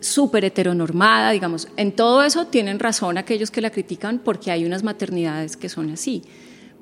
súper 0.00 0.44
heteronormada, 0.44 1.30
digamos. 1.30 1.68
En 1.76 1.92
todo 1.92 2.22
eso 2.22 2.46
tienen 2.46 2.78
razón 2.78 3.18
aquellos 3.18 3.50
que 3.50 3.60
la 3.60 3.70
critican 3.70 4.18
porque 4.18 4.50
hay 4.50 4.64
unas 4.64 4.82
maternidades 4.82 5.56
que 5.56 5.68
son 5.68 5.90
así. 5.90 6.22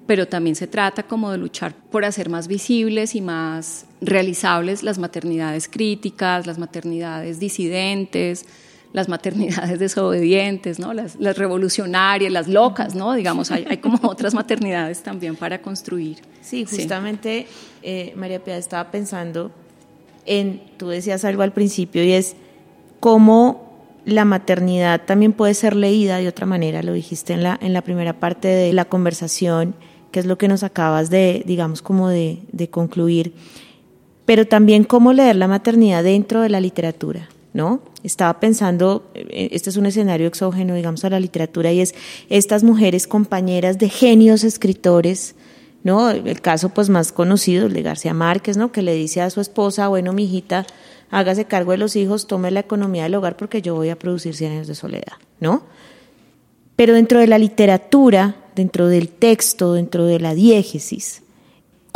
Pero 0.06 0.28
también 0.28 0.54
se 0.54 0.66
trata 0.66 1.02
como 1.02 1.32
de 1.32 1.38
luchar 1.38 1.74
por 1.74 2.04
hacer 2.04 2.28
más 2.28 2.46
visibles 2.46 3.14
y 3.14 3.20
más 3.20 3.86
realizables 4.00 4.82
las 4.82 4.98
maternidades 4.98 5.68
críticas, 5.68 6.46
las 6.46 6.58
maternidades 6.58 7.40
disidentes, 7.40 8.46
las 8.92 9.08
maternidades 9.08 9.78
desobedientes, 9.80 10.78
¿no? 10.78 10.94
las, 10.94 11.18
revolucionarias, 11.18 12.32
las 12.32 12.46
locas, 12.46 12.94
¿no? 12.94 13.14
digamos, 13.14 13.50
hay, 13.50 13.78
como 13.78 13.98
otras 14.08 14.32
maternidades 14.32 15.02
también 15.02 15.34
para 15.34 15.60
construir. 15.60 16.18
Sí, 16.40 16.64
justamente 16.64 17.48
eh, 17.82 18.12
María 18.16 18.42
Piedad 18.42 18.60
estaba 18.60 18.90
pensando 18.92 19.50
en, 20.24 20.62
tú 20.76 20.88
decías 20.88 21.24
algo 21.24 21.42
al 21.42 21.52
principio 21.52 22.04
y 22.04 22.12
es 22.12 22.36
cómo 23.00 23.66
la 24.04 24.24
maternidad 24.24 25.02
también 25.04 25.32
puede 25.32 25.54
ser 25.54 25.74
leída 25.74 26.18
de 26.18 26.28
otra 26.28 26.46
manera, 26.46 26.82
lo 26.82 26.92
dijiste 26.92 27.32
en 27.32 27.42
la, 27.42 27.58
en 27.60 27.72
la 27.72 27.82
primera 27.82 28.20
parte 28.20 28.48
de 28.48 28.72
la 28.72 28.84
conversación, 28.84 29.74
que 30.12 30.20
es 30.20 30.26
lo 30.26 30.38
que 30.38 30.48
nos 30.48 30.62
acabas 30.62 31.10
de, 31.10 31.42
digamos, 31.46 31.82
como 31.82 32.08
de, 32.08 32.38
de 32.52 32.70
concluir, 32.70 33.34
pero 34.24 34.46
también 34.46 34.84
cómo 34.84 35.12
leer 35.12 35.36
la 35.36 35.48
maternidad 35.48 36.04
dentro 36.04 36.40
de 36.40 36.48
la 36.48 36.60
literatura. 36.60 37.28
¿no? 37.56 37.80
Estaba 38.02 38.38
pensando, 38.38 39.10
eh, 39.14 39.48
este 39.52 39.70
es 39.70 39.78
un 39.78 39.86
escenario 39.86 40.28
exógeno, 40.28 40.74
digamos, 40.74 41.04
a 41.06 41.10
la 41.10 41.18
literatura, 41.18 41.72
y 41.72 41.80
es 41.80 41.94
estas 42.28 42.62
mujeres 42.62 43.06
compañeras 43.06 43.78
de 43.78 43.88
genios 43.88 44.44
escritores, 44.44 45.34
¿no? 45.82 46.10
El 46.10 46.42
caso 46.42 46.68
pues 46.68 46.90
más 46.90 47.12
conocido, 47.12 47.66
el 47.66 47.72
de 47.72 47.82
García 47.82 48.12
Márquez, 48.12 48.58
¿no? 48.58 48.72
Que 48.72 48.82
le 48.82 48.92
dice 48.94 49.22
a 49.22 49.30
su 49.30 49.40
esposa, 49.40 49.88
bueno, 49.88 50.12
mi 50.12 50.24
hijita, 50.24 50.66
hágase 51.10 51.44
cargo 51.44 51.72
de 51.72 51.78
los 51.78 51.96
hijos, 51.96 52.26
tome 52.26 52.50
la 52.50 52.60
economía 52.60 53.04
del 53.04 53.14
hogar 53.14 53.36
porque 53.36 53.62
yo 53.62 53.74
voy 53.74 53.90
a 53.90 53.98
producir 53.98 54.34
cien 54.34 54.52
años 54.52 54.66
de 54.66 54.74
soledad, 54.74 55.14
¿no? 55.40 55.64
Pero 56.76 56.94
dentro 56.94 57.20
de 57.20 57.26
la 57.26 57.38
literatura, 57.38 58.36
dentro 58.54 58.88
del 58.88 59.08
texto, 59.08 59.72
dentro 59.72 60.04
de 60.04 60.20
la 60.20 60.34
diégesis, 60.34 61.22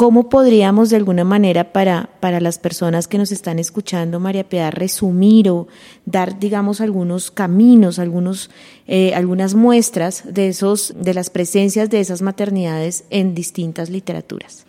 ¿Cómo 0.01 0.31
podríamos 0.31 0.89
de 0.89 0.97
alguna 0.97 1.25
manera 1.25 1.75
para, 1.75 2.09
para 2.21 2.41
las 2.41 2.59
personas 2.59 3.07
que 3.07 3.19
nos 3.19 3.33
están 3.33 3.59
escuchando, 3.59 4.19
María 4.19 4.49
Piedad, 4.49 4.73
resumir 4.73 5.51
o 5.51 5.69
dar, 6.07 6.39
digamos, 6.39 6.81
algunos 6.81 7.31
caminos, 7.31 7.99
algunos, 7.99 8.49
eh, 8.87 9.13
algunas 9.13 9.55
muestras 9.55 10.23
de, 10.25 10.49
esos, 10.49 10.95
de 10.97 11.13
las 11.13 11.29
presencias 11.29 11.91
de 11.91 12.01
esas 12.01 12.23
maternidades 12.23 13.05
en 13.11 13.35
distintas 13.35 13.91
literaturas? 13.91 14.65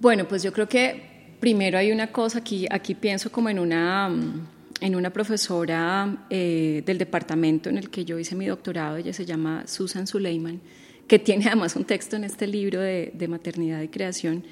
Bueno, 0.00 0.28
pues 0.28 0.44
yo 0.44 0.52
creo 0.52 0.68
que 0.68 1.11
primero 1.42 1.76
hay 1.76 1.90
una 1.90 2.12
cosa, 2.12 2.38
aquí, 2.38 2.68
aquí 2.70 2.94
pienso 2.94 3.32
como 3.32 3.48
en 3.48 3.58
una, 3.58 4.08
en 4.80 4.94
una 4.94 5.10
profesora 5.10 6.24
eh, 6.30 6.84
del 6.86 6.98
departamento 6.98 7.68
en 7.68 7.78
el 7.78 7.90
que 7.90 8.04
yo 8.04 8.16
hice 8.16 8.36
mi 8.36 8.46
doctorado, 8.46 8.96
ella 8.96 9.12
se 9.12 9.26
llama 9.26 9.64
Susan 9.66 10.06
Suleiman 10.06 10.60
que 11.08 11.18
tiene 11.18 11.46
además 11.48 11.74
un 11.74 11.84
texto 11.84 12.14
en 12.14 12.22
este 12.22 12.46
libro 12.46 12.80
de, 12.80 13.26
maternidad 13.28 13.82
y 13.82 13.88
creación. 13.88 14.44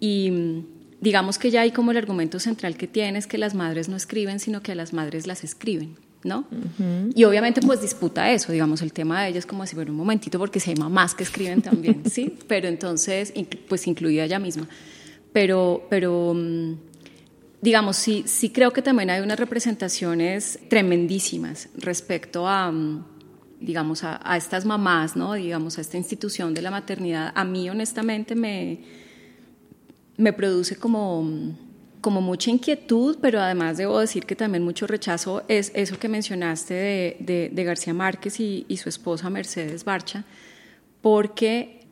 Y 0.00 0.64
digamos 1.00 1.38
que 1.38 1.52
ya 1.52 1.60
hay 1.60 1.70
como 1.70 1.92
el 1.92 1.96
argumento 1.96 2.40
central 2.40 2.76
que 2.76 2.88
tiene 2.88 3.20
es 3.20 3.28
que 3.28 3.38
las 3.38 3.54
madres 3.54 3.88
no 3.88 3.94
escriben, 3.96 4.40
sino 4.40 4.62
que 4.62 4.72
a 4.72 4.74
las 4.74 4.92
madres 4.92 5.28
las 5.28 5.44
escriben. 5.44 5.96
¿no? 6.24 6.44
Y 7.14 7.22
obviamente 7.22 7.60
pues 7.60 7.80
disputa 7.80 8.32
eso, 8.32 8.50
digamos, 8.50 8.82
el 8.82 8.92
tema 8.92 9.22
de 9.22 9.28
ella 9.28 9.38
es 9.38 9.46
como 9.46 9.62
así, 9.62 9.76
bueno, 9.76 9.92
un 9.92 9.98
momentito, 9.98 10.40
porque 10.40 10.58
si 10.58 10.70
hay 10.70 10.76
mamás 10.76 11.14
que 11.14 11.22
escriben 11.22 11.62
también, 11.62 12.02
¿sí? 12.10 12.36
Pero 12.48 12.66
entonces, 12.66 13.32
pues 13.68 13.86
incluida 13.86 14.24
ella 14.24 14.40
misma. 14.40 14.68
Pero, 15.36 15.86
pero 15.90 16.32
mm, 16.34 16.72
digamos, 17.60 17.96
sí, 17.98 18.24
sí 18.26 18.48
creo 18.48 18.72
que 18.72 18.80
también 18.80 19.10
hay 19.10 19.20
unas 19.20 19.38
representaciones 19.38 20.58
tremendísimas 20.70 21.68
respecto 21.76 22.48
a 22.48 22.72
mm, 22.72 23.04
digamos, 23.60 24.02
a, 24.02 24.34
estas 24.34 24.64
mamás, 24.64 25.14
¿no? 25.14 25.34
Digamos, 25.34 25.76
a 25.76 25.82
esta 25.82 25.98
institución 25.98 26.54
de 26.54 26.62
la 26.62 26.70
maternidad, 26.70 27.32
a 27.34 27.44
mí 27.44 27.68
honestamente 27.68 28.34
me, 28.34 28.78
me 30.16 30.32
produce 30.32 30.76
como, 30.76 31.54
como 32.00 32.22
mucha 32.22 32.50
inquietud, 32.50 33.18
pero 33.20 33.38
además 33.38 33.76
debo 33.76 34.00
decir 34.00 34.24
que 34.24 34.36
también 34.36 34.64
mucho 34.64 34.86
rechazo 34.86 35.42
es 35.48 35.70
eso 35.74 35.98
que 35.98 36.08
mencionaste 36.08 36.72
de, 36.72 37.16
de, 37.20 37.50
de 37.52 37.64
García 37.64 37.92
Márquez 37.92 38.40
y, 38.40 38.64
y, 38.68 38.78
su 38.78 38.88
esposa 38.88 39.28
Mercedes 39.28 39.84
Barcha, 39.84 40.24
porque, 41.02 41.86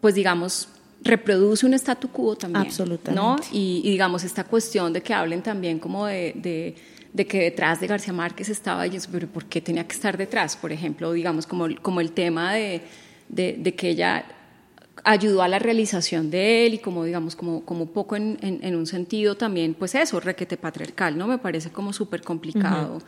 pues 0.00 0.16
digamos, 0.16 0.70
reproduce 1.02 1.64
un 1.66 1.74
statu 1.74 2.08
quo 2.08 2.36
también. 2.36 2.66
Absolutamente. 2.66 3.20
¿no? 3.20 3.36
Y, 3.52 3.82
y 3.84 3.90
digamos, 3.90 4.24
esta 4.24 4.44
cuestión 4.44 4.92
de 4.92 5.00
que 5.00 5.14
hablen 5.14 5.42
también 5.42 5.78
como 5.78 6.06
de, 6.06 6.32
de 6.36 6.74
de 7.12 7.26
que 7.26 7.40
detrás 7.40 7.80
de 7.80 7.86
García 7.86 8.12
Márquez 8.12 8.48
estaba, 8.48 8.86
y 8.86 8.96
pero 9.10 9.26
¿por 9.26 9.46
qué 9.46 9.60
tenía 9.60 9.86
que 9.86 9.94
estar 9.94 10.16
detrás? 10.16 10.56
Por 10.56 10.72
ejemplo, 10.72 11.12
digamos, 11.12 11.46
como, 11.46 11.68
como 11.80 12.00
el 12.00 12.12
tema 12.12 12.52
de, 12.54 12.82
de, 13.28 13.56
de, 13.58 13.74
que 13.74 13.88
ella 13.90 14.24
ayudó 15.04 15.42
a 15.42 15.48
la 15.48 15.58
realización 15.58 16.30
de 16.30 16.66
él 16.66 16.74
y 16.74 16.78
como, 16.78 17.04
digamos, 17.04 17.34
como, 17.34 17.64
como 17.64 17.86
poco 17.86 18.14
en, 18.14 18.38
en, 18.42 18.60
en 18.62 18.76
un 18.76 18.86
sentido 18.86 19.36
también, 19.36 19.74
pues 19.74 19.94
eso, 19.94 20.20
requete 20.20 20.56
patriarcal, 20.56 21.16
¿no? 21.16 21.26
Me 21.26 21.38
parece 21.38 21.70
como 21.70 21.92
súper 21.92 22.22
complicado 22.22 22.96
uh 22.96 22.98
-huh. 22.98 23.02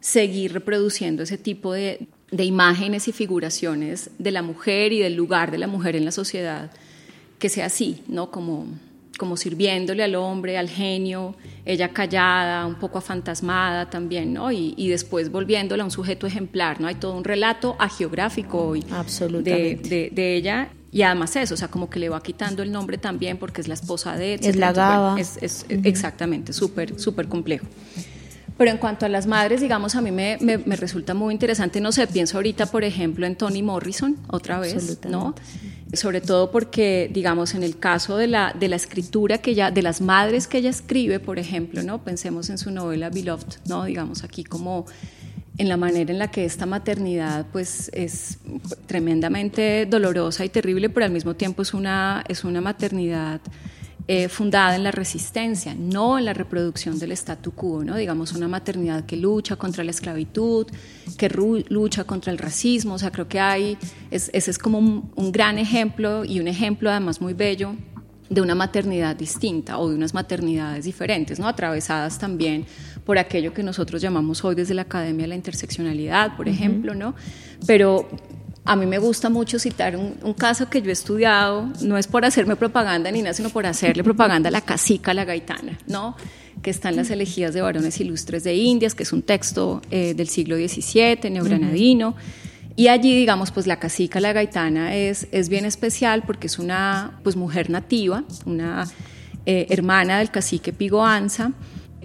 seguir 0.00 0.52
reproduciendo 0.52 1.22
ese 1.22 1.38
tipo 1.38 1.72
de, 1.72 2.08
de 2.32 2.44
imágenes 2.44 3.06
y 3.06 3.12
figuraciones 3.12 4.10
de 4.18 4.30
la 4.32 4.42
mujer 4.42 4.92
y 4.92 4.98
del 5.00 5.14
lugar 5.14 5.50
de 5.50 5.58
la 5.58 5.68
mujer 5.68 5.94
en 5.94 6.04
la 6.04 6.10
sociedad, 6.12 6.72
que 7.38 7.48
sea 7.48 7.66
así, 7.66 8.02
¿no? 8.08 8.30
Como 8.30 8.66
como 9.16 9.36
sirviéndole 9.36 10.02
al 10.02 10.14
hombre, 10.14 10.58
al 10.58 10.68
genio, 10.68 11.34
ella 11.64 11.88
callada, 11.88 12.66
un 12.66 12.74
poco 12.74 12.98
afantasmada 12.98 13.88
también, 13.88 14.32
¿no? 14.32 14.52
Y, 14.52 14.74
y 14.76 14.88
después 14.88 15.30
volviéndola 15.30 15.82
a 15.82 15.86
un 15.86 15.90
sujeto 15.90 16.26
ejemplar, 16.26 16.80
¿no? 16.80 16.86
Hay 16.86 16.96
todo 16.96 17.16
un 17.16 17.24
relato 17.24 17.76
agiográfico 17.78 18.58
hoy. 18.68 18.84
De, 19.42 19.76
de, 19.76 20.10
de, 20.12 20.36
ella 20.36 20.68
y 20.92 21.02
además 21.02 21.34
eso, 21.36 21.54
o 21.54 21.56
sea, 21.56 21.68
como 21.68 21.90
que 21.90 21.98
le 21.98 22.08
va 22.08 22.22
quitando 22.22 22.62
el 22.62 22.70
nombre 22.72 22.98
también 22.98 23.38
porque 23.38 23.60
es 23.60 23.68
la 23.68 23.74
esposa 23.74 24.16
de... 24.16 24.34
Es 24.34 24.56
la 24.56 24.72
gaba. 24.72 25.12
Bueno, 25.12 25.18
es, 25.18 25.38
es, 25.42 25.66
uh 25.68 25.72
-huh. 25.72 25.86
Exactamente, 25.86 26.52
súper, 26.52 26.98
súper 26.98 27.28
complejo. 27.28 27.66
Pero 28.56 28.70
en 28.70 28.78
cuanto 28.78 29.04
a 29.04 29.08
las 29.08 29.26
madres, 29.26 29.60
digamos, 29.60 29.96
a 29.96 30.00
mí 30.00 30.10
me, 30.10 30.38
me, 30.40 30.58
me, 30.58 30.76
resulta 30.76 31.12
muy 31.12 31.34
interesante, 31.34 31.80
no 31.80 31.92
sé, 31.92 32.06
pienso 32.06 32.38
ahorita, 32.38 32.66
por 32.66 32.84
ejemplo, 32.84 33.26
en 33.26 33.36
Toni 33.36 33.62
Morrison, 33.62 34.16
otra 34.28 34.58
vez, 34.58 34.98
¿no? 35.08 35.34
Sobre 35.92 36.20
todo 36.22 36.50
porque, 36.50 37.10
digamos, 37.12 37.54
en 37.54 37.62
el 37.62 37.78
caso 37.78 38.16
de 38.16 38.28
la, 38.28 38.54
de 38.58 38.68
la 38.68 38.76
escritura 38.76 39.38
que 39.38 39.50
ella, 39.50 39.70
de 39.70 39.82
las 39.82 40.00
madres 40.00 40.46
que 40.46 40.58
ella 40.58 40.70
escribe, 40.70 41.20
por 41.20 41.38
ejemplo, 41.38 41.82
¿no? 41.82 42.02
Pensemos 42.02 42.48
en 42.48 42.56
su 42.56 42.70
novela 42.70 43.10
Beloved, 43.10 43.46
¿no? 43.66 43.84
Digamos, 43.84 44.24
aquí 44.24 44.42
como 44.42 44.86
en 45.58 45.68
la 45.68 45.76
manera 45.76 46.12
en 46.12 46.18
la 46.18 46.30
que 46.30 46.44
esta 46.44 46.66
maternidad 46.66 47.46
pues 47.52 47.90
es 47.94 48.38
tremendamente 48.86 49.86
dolorosa 49.86 50.44
y 50.44 50.48
terrible, 50.48 50.90
pero 50.90 51.06
al 51.06 51.12
mismo 51.12 51.34
tiempo 51.34 51.62
es 51.62 51.72
una, 51.74 52.24
es 52.28 52.44
una 52.44 52.60
maternidad 52.60 53.40
eh, 54.08 54.28
fundada 54.28 54.76
en 54.76 54.84
la 54.84 54.92
resistencia, 54.92 55.74
no 55.74 56.16
en 56.16 56.26
la 56.26 56.32
reproducción 56.32 56.96
del 56.98 57.10
statu 57.12 57.50
quo, 57.52 57.82
¿no? 57.82 57.96
digamos 57.96 58.32
una 58.32 58.46
maternidad 58.46 59.04
que 59.04 59.16
lucha 59.16 59.56
contra 59.56 59.82
la 59.82 59.90
esclavitud, 59.90 60.68
que 61.18 61.28
lucha 61.28 62.04
contra 62.04 62.30
el 62.30 62.38
racismo, 62.38 62.94
o 62.94 62.98
sea, 62.98 63.10
creo 63.10 63.26
que 63.26 63.40
hay, 63.40 63.76
es, 64.12 64.30
ese 64.32 64.52
es 64.52 64.58
como 64.58 64.78
un, 64.78 65.10
un 65.16 65.32
gran 65.32 65.58
ejemplo 65.58 66.24
y 66.24 66.38
un 66.38 66.46
ejemplo 66.46 66.88
además 66.88 67.20
muy 67.20 67.34
bello 67.34 67.74
de 68.30 68.40
una 68.40 68.54
maternidad 68.54 69.16
distinta 69.16 69.78
o 69.78 69.88
de 69.88 69.96
unas 69.96 70.14
maternidades 70.14 70.84
diferentes, 70.84 71.40
¿no? 71.40 71.48
atravesadas 71.48 72.18
también 72.18 72.64
por 73.04 73.18
aquello 73.18 73.52
que 73.52 73.62
nosotros 73.62 74.00
llamamos 74.02 74.44
hoy 74.44 74.54
desde 74.54 74.74
la 74.74 74.82
Academia 74.82 75.26
la 75.26 75.34
interseccionalidad, 75.34 76.36
por 76.36 76.46
uh 76.46 76.50
-huh. 76.50 76.54
ejemplo, 76.54 76.94
¿no? 76.94 77.14
pero 77.66 78.08
a 78.66 78.76
mí 78.76 78.86
me 78.86 78.98
gusta 78.98 79.30
mucho 79.30 79.58
citar 79.58 79.96
un, 79.96 80.16
un, 80.22 80.34
caso 80.34 80.68
que 80.68 80.82
yo 80.82 80.90
he 80.90 80.92
estudiado, 80.92 81.70
no 81.80 81.96
es 81.96 82.06
por 82.06 82.24
hacerme 82.24 82.56
propaganda 82.56 83.10
ni 83.10 83.22
nada, 83.22 83.32
sino 83.32 83.50
por 83.50 83.64
hacerle 83.64 84.02
propaganda 84.02 84.48
a 84.48 84.52
la 84.52 84.60
casica, 84.60 85.14
la 85.14 85.24
gaitana, 85.24 85.78
¿no? 85.86 86.16
que 86.62 86.70
está 86.70 86.88
en 86.88 86.96
las 86.96 87.10
elegías 87.10 87.54
de 87.54 87.60
varones 87.60 88.00
ilustres 88.00 88.42
de 88.44 88.54
Indias, 88.54 88.94
que 88.94 89.02
es 89.02 89.12
un 89.12 89.22
texto 89.22 89.82
eh, 89.90 90.14
del 90.14 90.28
siglo 90.28 90.56
XVII, 90.56 91.30
neogranadino. 91.30 92.08
Uh 92.08 92.12
-huh. 92.12 92.74
Y 92.76 92.88
allí, 92.88 93.16
digamos, 93.16 93.50
pues 93.52 93.66
la 93.66 93.78
casica, 93.78 94.20
la 94.20 94.32
gaitana, 94.32 94.94
es, 94.94 95.28
es 95.32 95.48
bien 95.48 95.64
especial 95.64 96.24
porque 96.26 96.46
es 96.46 96.58
una 96.58 97.18
pues, 97.22 97.36
mujer 97.36 97.70
nativa, 97.70 98.24
una 98.44 98.86
eh, 99.46 99.66
hermana 99.70 100.18
del 100.18 100.30
cacique 100.30 100.72
Pigoanza. 100.72 101.52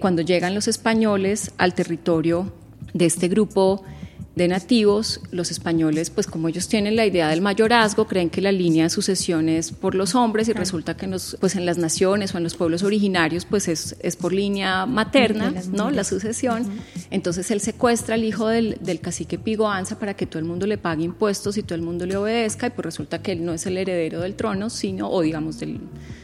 Cuando 0.00 0.22
llegan 0.22 0.54
los 0.54 0.68
españoles 0.68 1.52
al 1.58 1.74
territorio 1.74 2.52
de 2.94 3.06
este 3.06 3.28
grupo 3.28 3.84
de 4.34 4.48
nativos, 4.48 5.20
los 5.30 5.50
españoles, 5.50 6.08
pues 6.08 6.26
como 6.26 6.48
ellos 6.48 6.66
tienen 6.66 6.96
la 6.96 7.04
idea 7.04 7.28
del 7.28 7.42
mayorazgo, 7.42 8.06
creen 8.06 8.30
que 8.30 8.40
la 8.40 8.50
línea 8.50 8.84
de 8.84 8.90
sucesión 8.90 9.50
es 9.50 9.72
por 9.72 9.94
los 9.94 10.14
hombres 10.14 10.48
y 10.48 10.54
resulta 10.54 10.96
que 10.96 11.04
en, 11.04 11.10
los, 11.10 11.36
pues 11.38 11.54
en 11.54 11.66
las 11.66 11.76
naciones 11.76 12.34
o 12.34 12.38
en 12.38 12.44
los 12.44 12.54
pueblos 12.54 12.82
originarios 12.82 13.44
pues 13.44 13.68
es, 13.68 13.94
es 14.00 14.16
por 14.16 14.32
línea 14.32 14.86
materna, 14.86 15.52
¿no? 15.70 15.90
La 15.90 16.02
sucesión. 16.02 16.62
Uh 16.62 16.64
-huh. 16.64 17.06
Entonces 17.10 17.50
él 17.50 17.60
secuestra 17.60 18.14
al 18.14 18.24
hijo 18.24 18.48
del, 18.48 18.78
del 18.80 19.00
cacique 19.00 19.38
Pigoanza 19.38 19.98
para 19.98 20.14
que 20.14 20.26
todo 20.26 20.38
el 20.38 20.46
mundo 20.46 20.66
le 20.66 20.78
pague 20.78 21.04
impuestos 21.04 21.58
y 21.58 21.62
todo 21.62 21.74
el 21.74 21.82
mundo 21.82 22.06
le 22.06 22.16
obedezca 22.16 22.68
y 22.68 22.70
pues 22.70 22.86
resulta 22.86 23.20
que 23.20 23.32
él 23.32 23.44
no 23.44 23.52
es 23.52 23.66
el 23.66 23.76
heredero 23.76 24.20
del 24.22 24.34
trono, 24.34 24.70
sino, 24.70 25.10
o 25.10 25.20
digamos 25.20 25.60
del, 25.60 25.78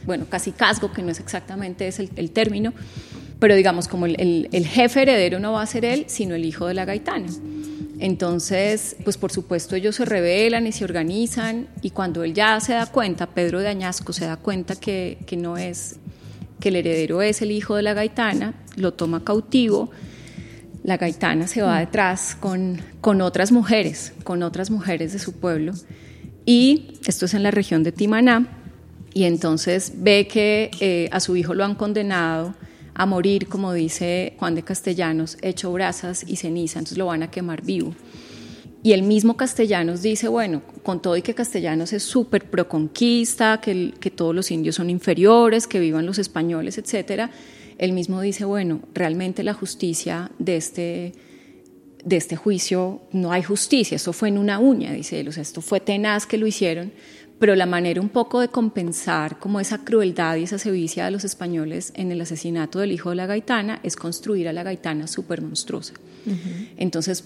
bueno, 0.07 0.25
cacicazgo, 0.27 0.91
que 0.91 1.03
no 1.03 1.11
es 1.11 1.19
exactamente 1.19 1.87
es 1.87 1.99
el, 1.99 2.09
el 2.15 2.31
término, 2.31 2.73
pero 3.37 3.55
digamos 3.55 3.87
como 3.87 4.07
el, 4.07 4.19
el, 4.19 4.49
el 4.51 4.65
jefe 4.65 5.03
heredero 5.03 5.39
no 5.39 5.51
va 5.53 5.61
a 5.61 5.67
ser 5.67 5.85
él, 5.85 6.05
sino 6.07 6.33
el 6.33 6.43
hijo 6.43 6.65
de 6.65 6.73
la 6.73 6.85
gaitana. 6.85 7.27
Entonces, 7.99 8.95
pues 9.03 9.17
por 9.17 9.31
supuesto 9.31 9.75
ellos 9.75 9.97
se 9.97 10.05
rebelan 10.05 10.65
y 10.65 10.71
se 10.71 10.85
organizan 10.85 11.67
y 11.81 11.89
cuando 11.91 12.23
él 12.23 12.33
ya 12.33 12.59
se 12.61 12.73
da 12.73 12.85
cuenta, 12.85 13.27
Pedro 13.27 13.59
de 13.59 13.67
Añasco 13.67 14.13
se 14.13 14.25
da 14.25 14.37
cuenta 14.37 14.77
que, 14.77 15.17
que 15.25 15.35
no 15.35 15.57
es, 15.57 15.97
que 16.61 16.69
el 16.69 16.77
heredero 16.77 17.21
es 17.21 17.41
el 17.41 17.51
hijo 17.51 17.75
de 17.75 17.83
la 17.83 17.93
gaitana, 17.93 18.53
lo 18.77 18.93
toma 18.93 19.25
cautivo, 19.25 19.91
la 20.83 20.95
gaitana 20.95 21.45
se 21.47 21.61
va 21.61 21.79
detrás 21.79 22.37
con, 22.39 22.81
con 23.01 23.19
otras 23.19 23.51
mujeres, 23.51 24.13
con 24.23 24.43
otras 24.43 24.71
mujeres 24.71 25.11
de 25.11 25.19
su 25.19 25.33
pueblo 25.33 25.73
y 26.45 26.99
esto 27.05 27.25
es 27.25 27.33
en 27.33 27.43
la 27.43 27.51
región 27.51 27.83
de 27.83 27.91
Timaná 27.91 28.47
y 29.13 29.25
entonces 29.25 29.91
ve 29.97 30.25
que 30.27 30.71
eh, 30.79 31.09
a 31.11 31.19
su 31.19 31.35
hijo 31.35 31.53
lo 31.53 31.65
han 31.65 31.75
condenado 31.75 32.55
a 32.99 33.05
morir, 33.05 33.47
como 33.47 33.71
dice 33.71 34.33
Juan 34.39 34.55
de 34.55 34.63
Castellanos, 34.63 35.37
hecho 35.41 35.71
brasas 35.71 36.25
y 36.27 36.35
ceniza, 36.35 36.79
entonces 36.79 36.97
lo 36.97 37.05
van 37.05 37.23
a 37.23 37.31
quemar 37.31 37.61
vivo. 37.61 37.95
Y 38.83 38.91
el 38.91 39.03
mismo 39.03 39.37
Castellanos 39.37 40.01
dice, 40.01 40.27
bueno, 40.27 40.61
con 40.83 41.01
todo 41.01 41.15
y 41.15 41.21
que 41.21 41.33
Castellanos 41.33 41.93
es 41.93 42.03
súper 42.03 42.49
pro 42.49 42.67
conquista, 42.67 43.61
que, 43.61 43.93
que 44.01 44.11
todos 44.11 44.35
los 44.35 44.51
indios 44.51 44.75
son 44.75 44.89
inferiores, 44.89 45.65
que 45.65 45.79
vivan 45.79 46.05
los 46.05 46.19
españoles, 46.19 46.77
etcétera, 46.77 47.31
él 47.77 47.93
mismo 47.93 48.19
dice, 48.19 48.43
bueno, 48.43 48.81
realmente 48.93 49.43
la 49.43 49.53
justicia 49.53 50.31
de 50.37 50.57
este, 50.57 51.13
de 52.03 52.17
este 52.17 52.35
juicio 52.35 53.01
no 53.13 53.31
hay 53.31 53.43
justicia, 53.43 53.95
esto 53.95 54.11
fue 54.11 54.27
en 54.27 54.37
una 54.37 54.59
uña, 54.59 54.91
dice 54.91 55.21
él, 55.21 55.29
o 55.29 55.31
sea, 55.31 55.41
esto 55.41 55.61
fue 55.61 55.79
tenaz 55.79 56.25
que 56.25 56.37
lo 56.37 56.47
hicieron, 56.47 56.91
pero 57.39 57.55
la 57.55 57.65
manera 57.65 58.01
un 58.01 58.09
poco 58.09 58.41
de 58.41 58.49
compensar 58.49 59.39
como 59.39 59.59
esa 59.59 59.79
crueldad 59.79 60.35
y 60.35 60.43
esa 60.43 60.59
sevicia 60.59 61.05
de 61.05 61.11
los 61.11 61.23
españoles 61.23 61.91
en 61.95 62.11
el 62.11 62.21
asesinato 62.21 62.79
del 62.79 62.91
hijo 62.91 63.09
de 63.09 63.15
la 63.15 63.25
gaitana 63.25 63.79
es 63.81 63.95
construir 63.95 64.47
a 64.49 64.53
la 64.53 64.63
gaitana 64.63 65.07
súper 65.07 65.41
monstruosa. 65.41 65.93
Uh 66.25 66.31
-huh. 66.31 66.67
Entonces, 66.77 67.23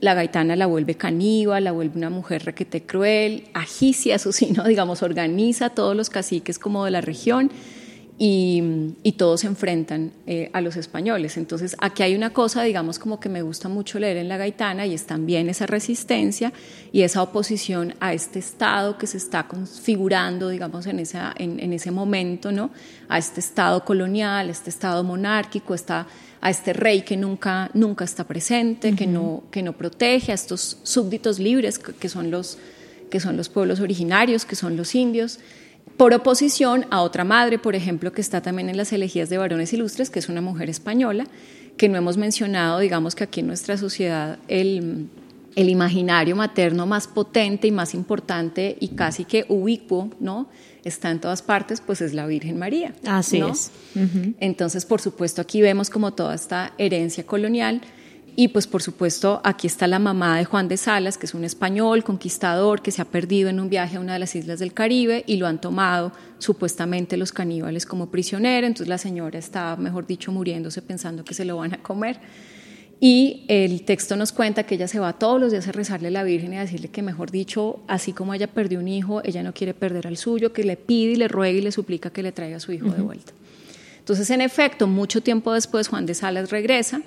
la 0.00 0.14
gaitana 0.14 0.54
la 0.54 0.66
vuelve 0.66 0.94
caníbal, 0.94 1.64
la 1.64 1.72
vuelve 1.72 1.96
una 1.96 2.10
mujer 2.10 2.44
requete 2.44 2.84
cruel, 2.84 3.44
agicia, 3.52 4.14
eso 4.14 4.30
sí, 4.32 4.52
¿no? 4.56 4.64
digamos, 4.64 5.02
organiza 5.02 5.66
a 5.66 5.70
todos 5.70 5.96
los 5.96 6.08
caciques 6.08 6.58
como 6.58 6.84
de 6.84 6.92
la 6.92 7.00
región 7.00 7.50
y, 8.20 8.94
y 9.04 9.12
todos 9.12 9.42
se 9.42 9.46
enfrentan 9.46 10.10
eh, 10.26 10.50
a 10.52 10.60
los 10.60 10.76
españoles. 10.76 11.36
Entonces, 11.36 11.76
aquí 11.78 12.02
hay 12.02 12.16
una 12.16 12.30
cosa, 12.30 12.64
digamos, 12.64 12.98
como 12.98 13.20
que 13.20 13.28
me 13.28 13.42
gusta 13.42 13.68
mucho 13.68 14.00
leer 14.00 14.16
en 14.16 14.28
la 14.28 14.36
gaitana 14.36 14.86
y 14.86 14.94
es 14.94 15.06
también 15.06 15.48
esa 15.48 15.66
resistencia 15.66 16.52
y 16.92 17.02
esa 17.02 17.22
oposición 17.22 17.94
a 18.00 18.12
este 18.12 18.40
Estado 18.40 18.98
que 18.98 19.06
se 19.06 19.18
está 19.18 19.46
configurando, 19.46 20.48
digamos, 20.48 20.86
en, 20.86 20.98
esa, 20.98 21.32
en, 21.38 21.60
en 21.60 21.72
ese 21.72 21.92
momento, 21.92 22.50
¿no? 22.50 22.70
A 23.08 23.18
este 23.18 23.38
Estado 23.38 23.84
colonial, 23.84 24.48
a 24.48 24.50
este 24.50 24.70
Estado 24.70 25.04
monárquico, 25.04 25.74
está 25.74 26.06
a 26.40 26.50
este 26.50 26.72
rey 26.72 27.02
que 27.02 27.16
nunca, 27.16 27.70
nunca 27.74 28.04
está 28.04 28.24
presente, 28.24 28.88
uh 28.88 28.92
-huh. 28.92 28.96
que, 28.96 29.06
no, 29.06 29.42
que 29.50 29.62
no 29.62 29.72
protege, 29.72 30.32
a 30.32 30.34
estos 30.34 30.78
súbditos 30.82 31.38
libres 31.38 31.78
que, 31.78 31.92
que, 31.92 32.08
son 32.08 32.30
los, 32.30 32.58
que 33.10 33.20
son 33.20 33.36
los 33.36 33.48
pueblos 33.48 33.80
originarios, 33.80 34.44
que 34.44 34.54
son 34.56 34.76
los 34.76 34.94
indios 34.94 35.38
por 35.98 36.14
oposición 36.14 36.86
a 36.90 37.02
otra 37.02 37.24
madre, 37.24 37.58
por 37.58 37.74
ejemplo, 37.74 38.12
que 38.12 38.22
está 38.22 38.40
también 38.40 38.70
en 38.70 38.76
las 38.76 38.92
elegías 38.92 39.28
de 39.28 39.36
varones 39.36 39.72
ilustres, 39.72 40.08
que 40.08 40.20
es 40.20 40.28
una 40.28 40.40
mujer 40.40 40.70
española, 40.70 41.26
que 41.76 41.88
no 41.88 41.98
hemos 41.98 42.16
mencionado, 42.16 42.78
digamos 42.78 43.14
que 43.16 43.24
aquí 43.24 43.40
en 43.40 43.48
nuestra 43.48 43.76
sociedad 43.76 44.38
el, 44.46 45.08
el 45.56 45.68
imaginario 45.68 46.36
materno 46.36 46.86
más 46.86 47.08
potente 47.08 47.66
y 47.66 47.72
más 47.72 47.94
importante 47.94 48.76
y 48.78 48.88
casi 48.88 49.24
que 49.24 49.44
ubicuo, 49.48 50.10
¿no? 50.20 50.48
Está 50.84 51.10
en 51.10 51.20
todas 51.20 51.42
partes, 51.42 51.80
pues 51.80 52.00
es 52.00 52.14
la 52.14 52.26
Virgen 52.26 52.58
María. 52.58 52.94
Así 53.04 53.40
¿no? 53.40 53.50
es. 53.50 53.72
Uh 53.96 53.98
-huh. 53.98 54.34
Entonces, 54.38 54.86
por 54.86 55.00
supuesto, 55.00 55.42
aquí 55.42 55.60
vemos 55.60 55.90
como 55.90 56.12
toda 56.12 56.34
esta 56.36 56.72
herencia 56.78 57.26
colonial 57.26 57.80
Y 58.40 58.46
pues 58.46 58.68
por 58.68 58.84
supuesto 58.84 59.40
aquí 59.42 59.66
está 59.66 59.88
la 59.88 59.98
mamá 59.98 60.38
de 60.38 60.44
Juan 60.44 60.68
de 60.68 60.76
Salas, 60.76 61.18
que 61.18 61.26
es 61.26 61.34
un 61.34 61.42
español 61.42 62.04
conquistador 62.04 62.82
que 62.82 62.92
se 62.92 63.02
ha 63.02 63.04
perdido 63.04 63.48
en 63.48 63.58
un 63.58 63.68
viaje 63.68 63.96
a 63.96 64.00
una 64.00 64.12
de 64.12 64.20
las 64.20 64.36
islas 64.36 64.60
del 64.60 64.72
Caribe 64.72 65.24
y 65.26 65.38
lo 65.38 65.48
han 65.48 65.60
tomado 65.60 66.12
supuestamente 66.38 67.16
los 67.16 67.32
caníbales 67.32 67.84
como 67.84 68.12
prisionero. 68.12 68.68
Entonces 68.68 68.86
la 68.86 68.98
señora 68.98 69.40
está, 69.40 69.74
mejor 69.74 70.06
dicho, 70.06 70.30
muriéndose 70.30 70.82
pensando 70.82 71.24
que 71.24 71.34
se 71.34 71.44
lo 71.44 71.56
van 71.56 71.74
a 71.74 71.82
comer. 71.82 72.20
Y 73.00 73.44
el 73.48 73.82
texto 73.82 74.14
nos 74.14 74.30
cuenta 74.30 74.62
que 74.62 74.76
ella 74.76 74.86
se 74.86 75.00
va 75.00 75.14
todos 75.14 75.40
los 75.40 75.50
días 75.50 75.66
a 75.66 75.72
rezarle 75.72 76.06
a 76.06 76.12
la 76.12 76.22
Virgen 76.22 76.52
y 76.52 76.58
a 76.58 76.60
decirle 76.60 76.90
que, 76.90 77.02
mejor 77.02 77.32
dicho, 77.32 77.80
así 77.88 78.12
como 78.12 78.34
ella 78.34 78.46
perdió 78.46 78.78
un 78.78 78.86
hijo, 78.86 79.20
ella 79.24 79.42
no 79.42 79.52
quiere 79.52 79.74
perder 79.74 80.06
al 80.06 80.16
suyo, 80.16 80.52
que 80.52 80.62
le 80.62 80.76
pide 80.76 81.10
y 81.10 81.16
le 81.16 81.26
ruega 81.26 81.58
y 81.58 81.62
le 81.62 81.72
suplica 81.72 82.10
que 82.10 82.22
le 82.22 82.30
traiga 82.30 82.58
a 82.58 82.60
su 82.60 82.70
hijo 82.70 82.88
de 82.90 83.02
vuelta. 83.02 83.32
Entonces, 83.98 84.30
en 84.30 84.42
efecto, 84.42 84.86
mucho 84.86 85.24
tiempo 85.24 85.52
después, 85.52 85.88
Juan 85.88 86.06
de 86.06 86.14
Salas 86.14 86.52
regresa 86.52 87.02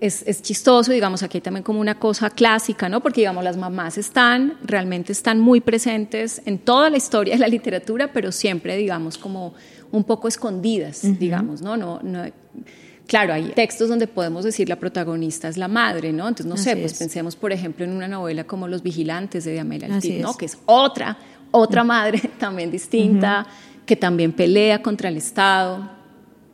es, 0.00 0.42
chistoso, 0.42 0.92
digamos, 0.92 1.22
aquí 1.22 1.38
hay 1.38 1.42
también 1.42 1.64
como 1.64 1.80
una 1.80 1.98
cosa 1.98 2.30
clásica, 2.30 2.88
¿no? 2.88 3.00
Porque, 3.00 3.22
digamos, 3.22 3.42
las 3.42 3.56
mamás 3.56 3.98
están, 3.98 4.58
realmente 4.64 5.12
están 5.12 5.40
muy 5.40 5.60
presentes 5.60 6.40
en 6.44 6.58
toda 6.58 6.90
la 6.90 6.96
historia 6.96 7.34
de 7.34 7.40
la 7.40 7.48
literatura, 7.48 8.12
pero 8.12 8.30
siempre, 8.32 8.76
digamos, 8.76 9.18
como 9.18 9.54
un 9.90 10.04
poco 10.04 10.28
escondidas, 10.28 11.02
digamos, 11.18 11.62
¿no? 11.62 11.76
No, 11.76 12.00
no 12.02 12.24
Claro, 13.08 13.32
hay 13.32 13.52
textos 13.54 13.88
donde 13.88 14.06
podemos 14.06 14.44
decir 14.44 14.68
la 14.68 14.76
protagonista 14.76 15.48
es 15.48 15.56
la 15.56 15.66
madre, 15.66 16.12
¿no? 16.12 16.28
Entonces, 16.28 16.46
no 16.46 16.58
sé, 16.58 16.76
pues 16.76 16.92
pensemos, 16.92 17.36
por 17.36 17.52
ejemplo, 17.52 17.86
en 17.86 17.92
una 17.92 18.06
novela 18.06 18.44
como 18.44 18.68
Los 18.68 18.82
Vigilantes 18.82 19.44
de 19.44 19.58
Amel 19.58 19.84
Altit, 19.84 20.20
¿no? 20.20 20.36
Que 20.36 20.44
es 20.44 20.58
otra, 20.66 21.16
otra 21.50 21.84
madre 21.84 22.20
también 22.38 22.70
distinta, 22.70 23.46
que 23.86 23.96
también 23.96 24.32
pelea 24.32 24.82
contra 24.82 25.08
el 25.08 25.16
Estado, 25.16 25.90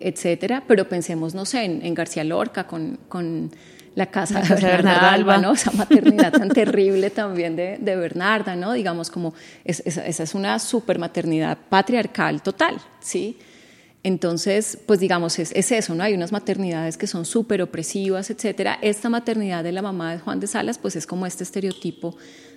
etcétera, 0.00 0.64
pero 0.66 0.88
pensemos, 0.88 1.34
no 1.34 1.44
sé, 1.44 1.64
en, 1.64 1.94
García 1.94 2.24
Lorca 2.24 2.66
con, 2.66 2.98
con 3.08 3.50
la 3.94 4.06
casa, 4.06 4.40
de 4.40 4.54
Bernarda, 4.54 5.12
Alba, 5.12 5.38
¿no? 5.38 5.52
Esa 5.52 5.70
maternidad 5.72 6.32
tan 6.32 6.48
terrible 6.48 7.10
también 7.10 7.56
de, 7.56 7.78
de, 7.78 7.96
Bernarda, 7.96 8.56
¿no? 8.56 8.72
Digamos 8.72 9.10
como, 9.10 9.34
esa 9.64 10.04
es 10.04 10.34
una 10.34 10.58
super 10.58 10.98
maternidad 10.98 11.58
patriarcal 11.68 12.42
total, 12.42 12.76
¿sí? 13.00 13.38
Entonces, 14.04 14.78
pues 14.86 15.00
digamos, 15.00 15.38
es, 15.38 15.50
es, 15.52 15.72
eso, 15.72 15.94
¿no? 15.94 16.04
Hay 16.04 16.12
unas 16.12 16.30
maternidades 16.30 16.98
que 16.98 17.06
son 17.06 17.24
súper 17.24 17.62
opresivas, 17.62 18.28
etcétera. 18.28 18.78
Esta 18.82 19.08
maternidad 19.08 19.64
de 19.64 19.72
la 19.72 19.80
mamá 19.80 20.12
de 20.12 20.18
Juan 20.18 20.40
de 20.40 20.46
Salas, 20.46 20.76
pues 20.76 20.94
es 20.94 21.06
como 21.06 21.24
este 21.24 21.42
estereotipo 21.42 22.14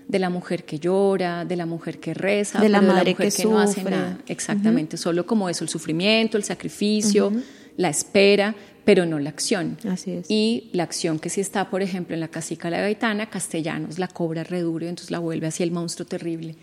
de 0.10 0.20
la 0.20 0.30
mujer 0.30 0.66
que 0.66 0.78
llora, 0.78 1.46
de 1.46 1.56
la 1.56 1.66
mujer 1.66 2.00
que 2.00 2.14
reza, 2.14 2.60
de 2.60 2.68
la 2.68 2.82
madre 2.82 3.16
que, 3.16 3.32
no 3.46 3.60
hace 3.60 3.82
nada. 3.84 4.20
Exactamente, 4.28 4.98
solo 4.98 5.26
como 5.26 5.48
eso, 5.48 5.64
el 5.64 5.70
sufrimiento, 5.70 6.36
el 6.36 6.44
sacrificio, 6.44 7.32
la 7.78 7.90
espera, 7.90 8.54
pero 8.84 9.06
no 9.06 9.18
la 9.18 9.30
acción. 9.30 9.78
Así 9.88 10.12
es. 10.12 10.30
Y 10.30 10.70
la 10.74 10.84
acción 10.84 11.18
que 11.18 11.30
sí 11.30 11.40
está, 11.40 11.70
por 11.70 11.82
ejemplo, 11.82 12.14
en 12.14 12.20
la 12.20 12.28
casica 12.28 12.70
la 12.70 12.82
gaitana, 12.82 13.30
Castellanos 13.30 14.00
la 14.00 14.10
cobra 14.10 14.44
reduro 14.44 14.86
y 14.86 14.90
entonces 14.90 15.12
la 15.12 15.20
vuelve 15.20 15.48
hacia 15.48 15.64
el 15.64 15.72
monstruo 15.72 16.06
terrible. 16.06 16.56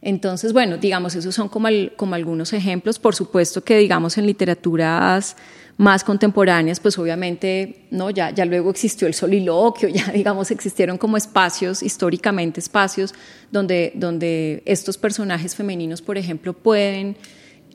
Entonces, 0.00 0.52
bueno, 0.52 0.76
digamos, 0.76 1.14
esos 1.14 1.34
son 1.34 1.48
como, 1.48 1.66
algunos 2.14 2.52
ejemplos. 2.52 2.98
Por 2.98 3.14
supuesto 3.14 3.62
que, 3.62 3.78
digamos, 3.78 4.16
en 4.18 4.26
literaturas 4.26 5.36
más 5.76 6.02
contemporáneas, 6.02 6.80
pues 6.80 6.98
obviamente, 6.98 7.86
¿no? 7.90 8.10
Ya, 8.10 8.30
ya 8.30 8.44
luego 8.44 8.70
existió 8.70 9.06
el 9.06 9.14
soliloquio, 9.14 9.88
ya 9.94 10.10
digamos 10.10 10.50
existieron 10.50 10.98
como 10.98 11.16
espacios, 11.16 11.82
históricamente 11.82 12.58
espacios, 12.60 13.14
donde, 13.52 13.92
donde 13.94 14.62
estos 14.66 14.98
personajes 14.98 15.54
femeninos, 15.54 16.02
por 16.02 16.18
ejemplo, 16.18 16.52
pueden 16.52 17.16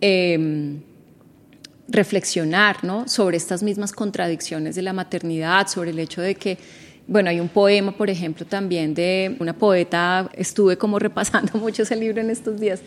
em, 0.01 0.81
reflexionar 1.87 2.83
¿no? 2.83 3.07
sobre 3.07 3.37
estas 3.37 3.63
mismas 3.63 3.91
contradicciones 3.91 4.75
de 4.75 4.81
la 4.81 4.93
maternidad, 4.93 5.67
sobre 5.67 5.91
el 5.91 5.99
hecho 5.99 6.21
de 6.21 6.35
que 6.35 6.57
bueno, 7.07 7.29
hay 7.29 7.39
un 7.39 7.49
poema, 7.49 7.91
por 7.91 8.09
ejemplo, 8.09 8.45
también 8.45 8.93
de 8.93 9.35
una 9.39 9.53
poeta, 9.53 10.29
estuve 10.33 10.77
como 10.77 10.99
repasando 10.99 11.53
mucho 11.59 11.83
ese 11.83 11.95
libro 11.95 12.21
en 12.21 12.29
estos 12.29 12.59
días, 12.59 12.81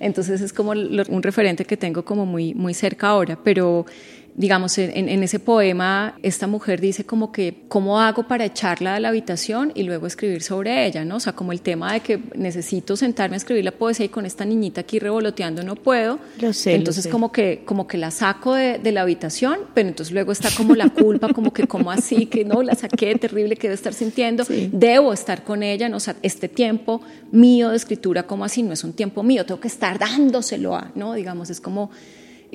entonces 0.00 0.40
es 0.40 0.52
como 0.52 0.72
un 0.72 1.22
referente 1.22 1.64
que 1.64 1.76
tengo 1.76 2.04
como 2.04 2.26
muy, 2.26 2.54
muy 2.54 2.74
cerca 2.74 3.08
ahora, 3.08 3.38
pero 3.42 3.86
digamos, 4.34 4.78
en, 4.78 5.22
ese 5.22 5.38
poema, 5.38 6.16
esta 6.22 6.46
mujer 6.46 6.80
dice 6.80 7.04
como 7.04 7.32
que, 7.32 7.64
¿cómo 7.68 8.00
hago 8.00 8.26
para 8.26 8.46
echarla 8.46 8.94
de 8.94 9.00
la 9.00 9.08
habitación 9.08 9.72
y 9.74 9.82
luego 9.82 10.06
escribir 10.06 10.42
sobre 10.42 10.86
ella? 10.86 11.04
¿no? 11.04 11.16
O 11.16 11.20
sea, 11.20 11.34
como 11.34 11.52
el 11.52 11.60
tema 11.60 11.92
de 11.92 12.00
que 12.00 12.18
necesito 12.34 12.96
sentarme 12.96 13.36
a 13.36 13.38
escribir 13.38 13.64
la 13.64 13.72
poesía 13.72 14.06
y 14.06 14.08
con 14.08 14.24
esta 14.24 14.44
niñita 14.44 14.82
aquí 14.82 14.98
revoloteando 14.98 15.62
no 15.62 15.76
puedo. 15.76 16.18
Lo 16.40 16.52
sé, 16.52 16.74
entonces 16.74 17.06
como 17.08 17.30
que 17.30 17.62
como 17.64 17.86
que 17.86 17.98
la 17.98 18.10
saco 18.10 18.54
de, 18.54 18.92
la 18.92 19.02
habitación, 19.02 19.60
pero 19.74 19.88
entonces 19.88 20.12
luego 20.12 20.32
está 20.32 20.50
como 20.54 20.74
la 20.74 20.90
culpa, 20.90 21.32
como 21.32 21.52
que 21.52 21.66
como 21.66 21.90
así, 21.90 22.26
que 22.26 22.44
no, 22.44 22.62
la 22.62 22.74
saqué, 22.74 23.14
terrible 23.14 23.56
que 23.56 23.68
debe 23.68 23.74
estar 23.74 23.94
sintiendo, 23.94 24.44
debo 24.70 25.12
estar 25.12 25.44
con 25.44 25.62
ella, 25.62 25.88
¿no? 25.88 25.96
o 25.96 26.00
sea, 26.00 26.16
este 26.22 26.48
tiempo 26.48 27.00
mío 27.30 27.70
de 27.70 27.76
escritura, 27.76 28.24
como 28.24 28.44
así, 28.44 28.62
no 28.62 28.72
es 28.72 28.84
un 28.84 28.92
tiempo 28.92 29.22
mío, 29.22 29.46
tengo 29.46 29.60
que 29.60 29.68
estar 29.68 29.98
dándoselo 29.98 30.76
a, 30.76 30.90
¿no? 30.94 31.14
Digamos, 31.14 31.48
es 31.48 31.60
como 31.60 31.90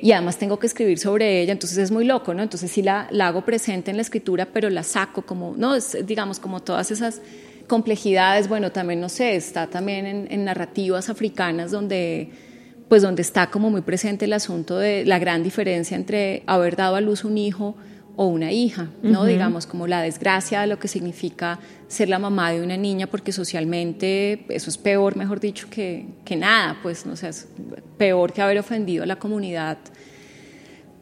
y 0.00 0.12
además 0.12 0.38
tengo 0.38 0.60
que 0.60 0.68
escribir 0.68 0.98
sobre 0.98 1.42
ella, 1.42 1.52
entonces 1.52 1.76
es 1.76 1.90
muy 1.90 2.04
loco, 2.04 2.32
¿no? 2.32 2.42
Entonces 2.42 2.70
sí 2.70 2.82
la, 2.82 3.08
la 3.10 3.26
hago 3.26 3.44
presente 3.44 3.90
en 3.90 3.96
la 3.96 4.02
escritura, 4.02 4.46
pero 4.52 4.70
la 4.70 4.84
saco 4.84 5.22
como, 5.22 5.54
¿no? 5.56 5.74
digamos, 6.04 6.38
como 6.38 6.60
todas 6.60 6.92
esas 6.92 7.20
complejidades, 7.66 8.48
bueno, 8.48 8.70
también, 8.70 9.00
no 9.00 9.08
sé, 9.08 9.34
está 9.34 9.66
también 9.66 10.26
en, 10.30 10.44
narrativas 10.44 11.10
africanas 11.10 11.72
donde 11.72 12.30
pues 12.88 13.02
donde 13.02 13.20
está 13.20 13.50
como 13.50 13.68
muy 13.68 13.82
presente 13.82 14.24
el 14.24 14.32
asunto 14.32 14.78
de 14.78 15.04
la 15.04 15.18
gran 15.18 15.42
diferencia 15.42 15.94
entre 15.94 16.42
haber 16.46 16.74
dado 16.74 16.96
a 16.96 17.02
luz 17.02 17.22
un 17.22 17.36
hijo 17.36 17.76
o 18.20 18.26
una 18.26 18.50
hija, 18.50 18.88
¿no? 19.00 19.24
Digamos, 19.24 19.64
como 19.64 19.86
la 19.86 20.02
desgracia 20.02 20.62
de 20.62 20.66
lo 20.66 20.80
que 20.80 20.88
significa 20.88 21.60
ser 21.86 22.08
la 22.08 22.18
mamá 22.18 22.50
de 22.50 22.60
una 22.60 22.76
niña, 22.76 23.06
porque 23.06 23.30
socialmente 23.30 24.44
eso 24.48 24.70
es 24.70 24.76
peor, 24.76 25.14
mejor 25.14 25.38
dicho, 25.38 25.68
que, 25.70 26.04
que 26.24 26.34
nada, 26.34 26.80
pues, 26.82 27.06
no 27.06 27.14
sé, 27.14 27.28
es 27.28 27.46
peor 27.96 28.32
que 28.32 28.42
haber 28.42 28.58
ofendido 28.58 29.04
a 29.04 29.06
la 29.06 29.20
comunidad. 29.20 29.78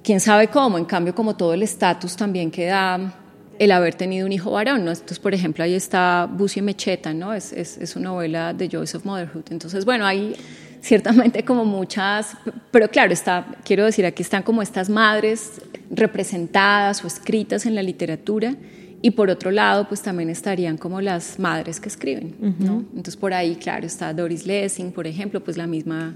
Quién 0.02 0.20
sabe 0.20 0.48
cómo, 0.48 0.76
en 0.76 0.84
cambio, 0.84 1.14
como 1.14 1.34
todo 1.34 1.54
el 1.54 1.62
estatus 1.62 2.16
también 2.16 2.50
que 2.50 2.66
da 2.66 3.14
el 3.58 3.72
haber 3.72 3.94
tenido 3.94 4.26
un 4.26 4.32
hijo 4.32 4.50
varón, 4.50 4.84
¿no? 4.84 4.90
Entonces, 4.90 5.18
por 5.18 5.32
ejemplo, 5.32 5.64
ahí 5.64 5.72
está 5.72 6.28
Bucio 6.30 6.62
Mecheta, 6.62 7.14
¿no? 7.14 7.32
Es, 7.32 7.50
es, 7.54 7.78
es 7.78 7.96
una 7.96 8.10
novela 8.10 8.52
de 8.52 8.68
Joyce 8.68 8.94
of 8.94 9.06
Motherhood. 9.06 9.44
Entonces, 9.52 9.86
bueno, 9.86 10.04
hay 10.04 10.36
ciertamente 10.86 11.44
como 11.44 11.64
muchas, 11.64 12.36
pero 12.70 12.88
claro, 12.88 13.12
está, 13.12 13.46
quiero 13.64 13.84
decir, 13.84 14.06
aquí 14.06 14.22
están 14.22 14.42
como 14.42 14.62
estas 14.62 14.88
madres 14.88 15.60
representadas 15.90 17.02
o 17.04 17.08
escritas 17.08 17.66
en 17.66 17.74
la 17.74 17.82
literatura 17.82 18.54
y 19.02 19.10
por 19.10 19.28
otro 19.28 19.50
lado 19.50 19.88
pues 19.88 20.00
también 20.00 20.30
estarían 20.30 20.78
como 20.78 21.00
las 21.00 21.38
madres 21.38 21.80
que 21.80 21.88
escriben, 21.88 22.36
¿no? 22.60 22.84
Entonces 22.94 23.16
por 23.16 23.34
ahí, 23.34 23.56
claro, 23.56 23.84
está 23.84 24.14
Doris 24.14 24.46
Lessing, 24.46 24.92
por 24.92 25.06
ejemplo, 25.06 25.42
pues 25.42 25.56
la 25.56 25.66
misma... 25.66 26.14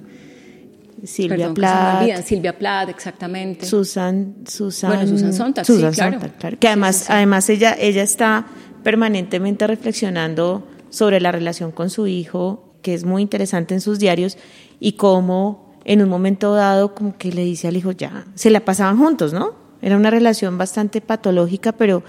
Silvia 1.02 1.54
Plath. 1.54 2.22
Silvia 2.24 2.59
Plath, 2.59 2.90
exactamente. 2.90 3.64
Susan, 3.64 4.35
Susan, 4.46 4.90
bueno, 4.90 5.06
Susan 5.06 5.33
Sontag, 5.33 5.64
sí, 5.64 5.83
claro. 5.94 6.18
Que 6.59 6.68
además, 6.68 7.09
además 7.09 7.48
ella, 7.48 7.74
ella 7.80 8.02
está 8.02 8.46
permanentemente 8.83 9.66
reflexionando 9.66 10.66
sobre 10.90 11.20
la 11.20 11.33
relación 11.33 11.72
con 11.72 11.88
su 11.88 12.06
hijo, 12.06 12.69
que 12.82 12.94
es 12.94 13.04
muy 13.04 13.22
interesante 13.22 13.74
en 13.74 13.80
sus 13.80 13.98
diarios, 13.98 14.36
y 14.78 14.92
cómo 14.92 15.70
en 15.84 16.02
un 16.02 16.08
momento 16.08 16.54
dado 16.54 16.94
como 16.94 17.16
que 17.16 17.32
le 17.32 17.44
dice 17.44 17.68
al 17.68 17.76
hijo, 17.76 17.92
ya, 17.92 18.26
se 18.34 18.50
la 18.50 18.64
pasaban 18.64 18.98
juntos, 18.98 19.32
¿no? 19.32 19.54
Era 19.82 19.96
una 19.96 20.10
relación 20.10 20.58
bastante 20.58 21.00
patológica, 21.00 21.72
pero, 21.72 22.02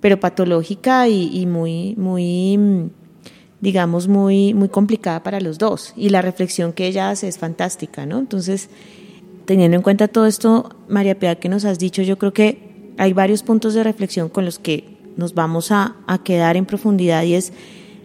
pero 0.00 0.20
patológica 0.20 1.08
y, 1.08 1.46
muy, 1.46 1.94
muy, 1.96 2.90
digamos, 3.60 4.06
muy, 4.06 4.52
muy 4.52 4.68
complicada 4.68 5.22
para 5.22 5.40
los 5.40 5.58
dos. 5.58 5.94
Y 5.96 6.10
la 6.10 6.20
reflexión 6.20 6.72
que 6.72 6.86
ella 6.86 7.10
hace 7.10 7.28
es 7.28 7.38
fantástica, 7.38 8.04
¿no? 8.04 8.18
Entonces, 8.18 8.68
teniendo 9.46 9.76
en 9.76 9.82
cuenta 9.82 10.08
todo 10.08 10.26
esto, 10.26 10.76
María 10.88 11.18
Piedad, 11.18 11.38
que 11.38 11.48
nos 11.48 11.64
has 11.64 11.78
dicho, 11.78 12.02
yo 12.02 12.18
creo 12.18 12.34
que 12.34 12.92
hay 12.98 13.12
varios 13.12 13.42
puntos 13.42 13.72
de 13.74 13.82
reflexión 13.82 14.28
con 14.28 14.44
los 14.44 14.58
que 14.58 14.96
nos 15.16 15.32
vamos 15.32 15.72
a, 15.72 15.96
a 16.06 16.22
quedar 16.22 16.58
en 16.58 16.66
profundidad 16.66 17.22
y 17.22 17.34
es 17.34 17.52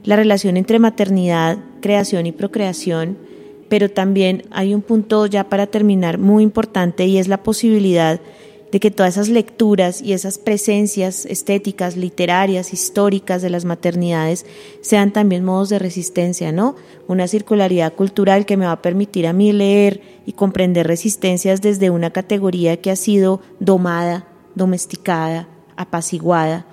la 0.04 0.16
relación 0.16 0.58
entre 0.58 0.80
maternidad, 0.80 1.58
creación 1.82 2.26
y 2.26 2.32
procreación 2.32 3.18
pero 3.72 3.90
también 3.90 4.44
hay 4.52 4.76
un 4.76 4.82
punto 4.82 5.28
ya 5.28 5.48
para 5.48 5.66
terminar 5.66 6.18
muy 6.18 6.44
importante 6.44 7.06
y 7.06 7.20
es 7.20 7.30
la 7.30 7.42
posibilidad 7.42 8.20
de 8.70 8.80
que 8.82 8.92
todas 8.92 9.14
esas 9.14 9.30
lecturas 9.30 10.02
y 10.02 10.12
esas 10.12 10.38
presencias 10.38 11.26
estéticas, 11.26 11.96
literarias, 11.96 12.74
históricas 12.74 13.42
de 13.42 13.50
las 13.50 13.64
maternidades 13.64 14.46
sean 14.82 15.14
también 15.14 15.46
modos 15.46 15.70
de 15.70 15.80
resistencia, 15.80 16.52
¿no? 16.52 16.76
Una 17.08 17.30
circularidad 17.30 17.94
cultural 17.94 18.46
que 18.46 18.58
me 18.58 18.66
va 18.66 18.74
a 18.74 18.82
permitir 18.82 19.26
a 19.26 19.32
mí 19.32 19.54
leer 19.54 20.02
y 20.26 20.34
comprender 20.34 20.86
resistencias 20.86 21.62
desde 21.62 21.90
una 21.90 22.10
categoría 22.12 22.76
que 22.76 22.92
ha 22.92 22.98
sido 22.98 23.40
domada, 23.62 24.28
domesticada, 24.54 25.48
apaciguada. 25.78 26.66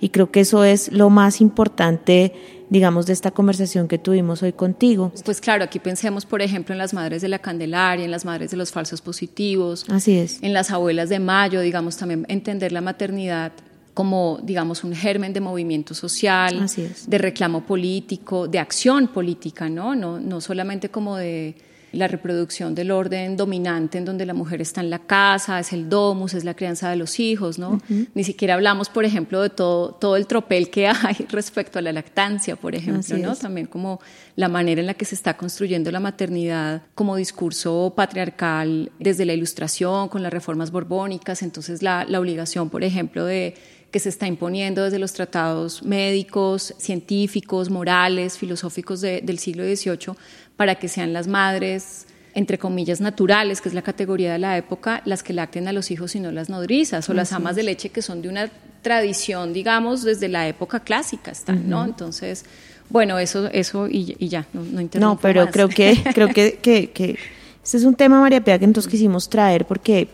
Y 0.00 0.10
creo 0.10 0.30
que 0.30 0.40
eso 0.40 0.62
es 0.62 0.92
lo 0.92 1.10
más 1.10 1.40
importante 1.40 2.32
digamos, 2.74 3.06
de 3.06 3.12
esta 3.12 3.30
conversación 3.30 3.86
que 3.86 3.98
tuvimos 3.98 4.42
hoy 4.42 4.52
contigo. 4.52 5.12
Pues 5.24 5.40
claro, 5.40 5.62
aquí 5.62 5.78
pensemos, 5.78 6.26
por 6.26 6.42
ejemplo, 6.42 6.74
en 6.74 6.78
las 6.78 6.92
madres 6.92 7.22
de 7.22 7.28
la 7.28 7.38
Candelaria, 7.38 8.04
en 8.04 8.10
las 8.10 8.24
madres 8.24 8.50
de 8.50 8.56
los 8.56 8.72
falsos 8.72 9.00
positivos. 9.00 9.86
Así 9.88 10.18
es. 10.18 10.42
En 10.42 10.52
las 10.52 10.72
abuelas 10.72 11.08
de 11.08 11.20
Mayo, 11.20 11.60
digamos, 11.60 11.96
también 11.96 12.26
entender 12.28 12.72
la 12.72 12.80
maternidad 12.80 13.52
como, 13.94 14.40
digamos, 14.42 14.82
un 14.82 14.92
germen 14.92 15.32
de 15.32 15.40
movimiento 15.40 15.94
social, 15.94 16.66
de 17.06 17.18
reclamo 17.18 17.64
político, 17.64 18.48
de 18.48 18.58
acción 18.58 19.06
política, 19.06 19.68
¿no? 19.68 19.94
No, 19.94 20.18
no 20.18 20.40
solamente 20.40 20.88
como 20.88 21.16
de 21.16 21.54
la 21.94 22.08
reproducción 22.08 22.74
del 22.74 22.90
orden 22.90 23.36
dominante 23.36 23.98
en 23.98 24.04
donde 24.04 24.26
la 24.26 24.34
mujer 24.34 24.60
está 24.60 24.80
en 24.80 24.90
la 24.90 25.00
casa, 25.00 25.58
es 25.60 25.72
el 25.72 25.88
domus, 25.88 26.34
es 26.34 26.44
la 26.44 26.54
crianza 26.54 26.90
de 26.90 26.96
los 26.96 27.18
hijos, 27.20 27.58
¿no? 27.58 27.80
Ni 28.14 28.24
siquiera 28.24 28.54
hablamos, 28.54 28.88
por 28.88 29.04
ejemplo, 29.04 29.40
de 29.42 29.50
todo, 29.50 29.92
todo 29.92 30.16
el 30.16 30.26
tropel 30.26 30.70
que 30.70 30.86
hay 30.88 31.26
respecto 31.30 31.78
a 31.78 31.82
la 31.82 31.92
lactancia, 31.92 32.56
por 32.56 32.74
ejemplo, 32.74 33.16
¿no? 33.18 33.36
También 33.36 33.66
como 33.66 34.00
la 34.36 34.48
manera 34.48 34.80
en 34.80 34.86
la 34.86 34.94
que 34.94 35.04
se 35.04 35.14
está 35.14 35.36
construyendo 35.36 35.90
la 35.90 36.00
maternidad 36.00 36.82
como 36.94 37.16
discurso 37.16 37.92
patriarcal 37.96 38.90
desde 38.98 39.24
la 39.24 39.32
ilustración, 39.32 40.08
con 40.08 40.22
las 40.22 40.32
reformas 40.32 40.70
borbónicas, 40.70 41.42
entonces 41.42 41.82
la, 41.82 42.04
la 42.04 42.20
obligación, 42.20 42.70
por 42.70 42.84
ejemplo, 42.84 43.24
de 43.24 43.54
que 43.94 44.00
se 44.00 44.08
está 44.08 44.26
imponiendo 44.26 44.82
desde 44.82 44.98
los 44.98 45.12
tratados 45.12 45.84
médicos, 45.84 46.74
científicos, 46.78 47.70
morales, 47.70 48.36
filosóficos 48.36 49.00
del 49.00 49.38
siglo 49.38 49.62
XVIII 49.62 50.16
para 50.56 50.74
que 50.74 50.88
sean 50.88 51.12
las 51.12 51.28
madres 51.28 52.08
entre 52.34 52.58
comillas 52.58 53.00
naturales, 53.00 53.60
que 53.60 53.68
es 53.68 53.74
la 53.76 53.82
categoría 53.82 54.32
de 54.32 54.40
la 54.40 54.58
época, 54.58 55.00
las 55.04 55.22
que 55.22 55.32
lacten 55.32 55.68
a 55.68 55.72
los 55.72 55.92
hijos 55.92 56.16
y 56.16 56.18
no 56.18 56.32
las 56.32 56.48
nodrizas, 56.48 57.08
o 57.08 57.14
las 57.14 57.32
amas 57.32 57.54
de 57.54 57.62
leche 57.62 57.90
que 57.90 58.02
son 58.02 58.20
de 58.20 58.28
una 58.28 58.50
tradición, 58.82 59.52
digamos, 59.52 60.02
desde 60.02 60.26
la 60.26 60.48
época 60.48 60.80
clásica 60.80 61.30
están, 61.30 61.70
¿no? 61.70 61.84
Entonces, 61.84 62.46
bueno, 62.90 63.20
eso, 63.20 63.48
eso 63.52 63.86
y, 63.88 64.16
ya, 64.28 64.44
no, 64.52 64.64
no 64.64 64.88
No, 64.98 65.18
pero 65.20 65.48
creo 65.52 65.68
que, 65.68 66.02
creo 66.12 66.30
que, 66.30 66.58
que, 66.60 66.90
que 66.90 67.16
este 67.62 67.76
es 67.76 67.84
un 67.84 67.94
tema, 67.94 68.20
María 68.20 68.42
Pia, 68.42 68.58
que 68.58 68.64
entonces 68.64 68.90
quisimos 68.90 69.28
traer 69.28 69.66
porque, 69.66 70.08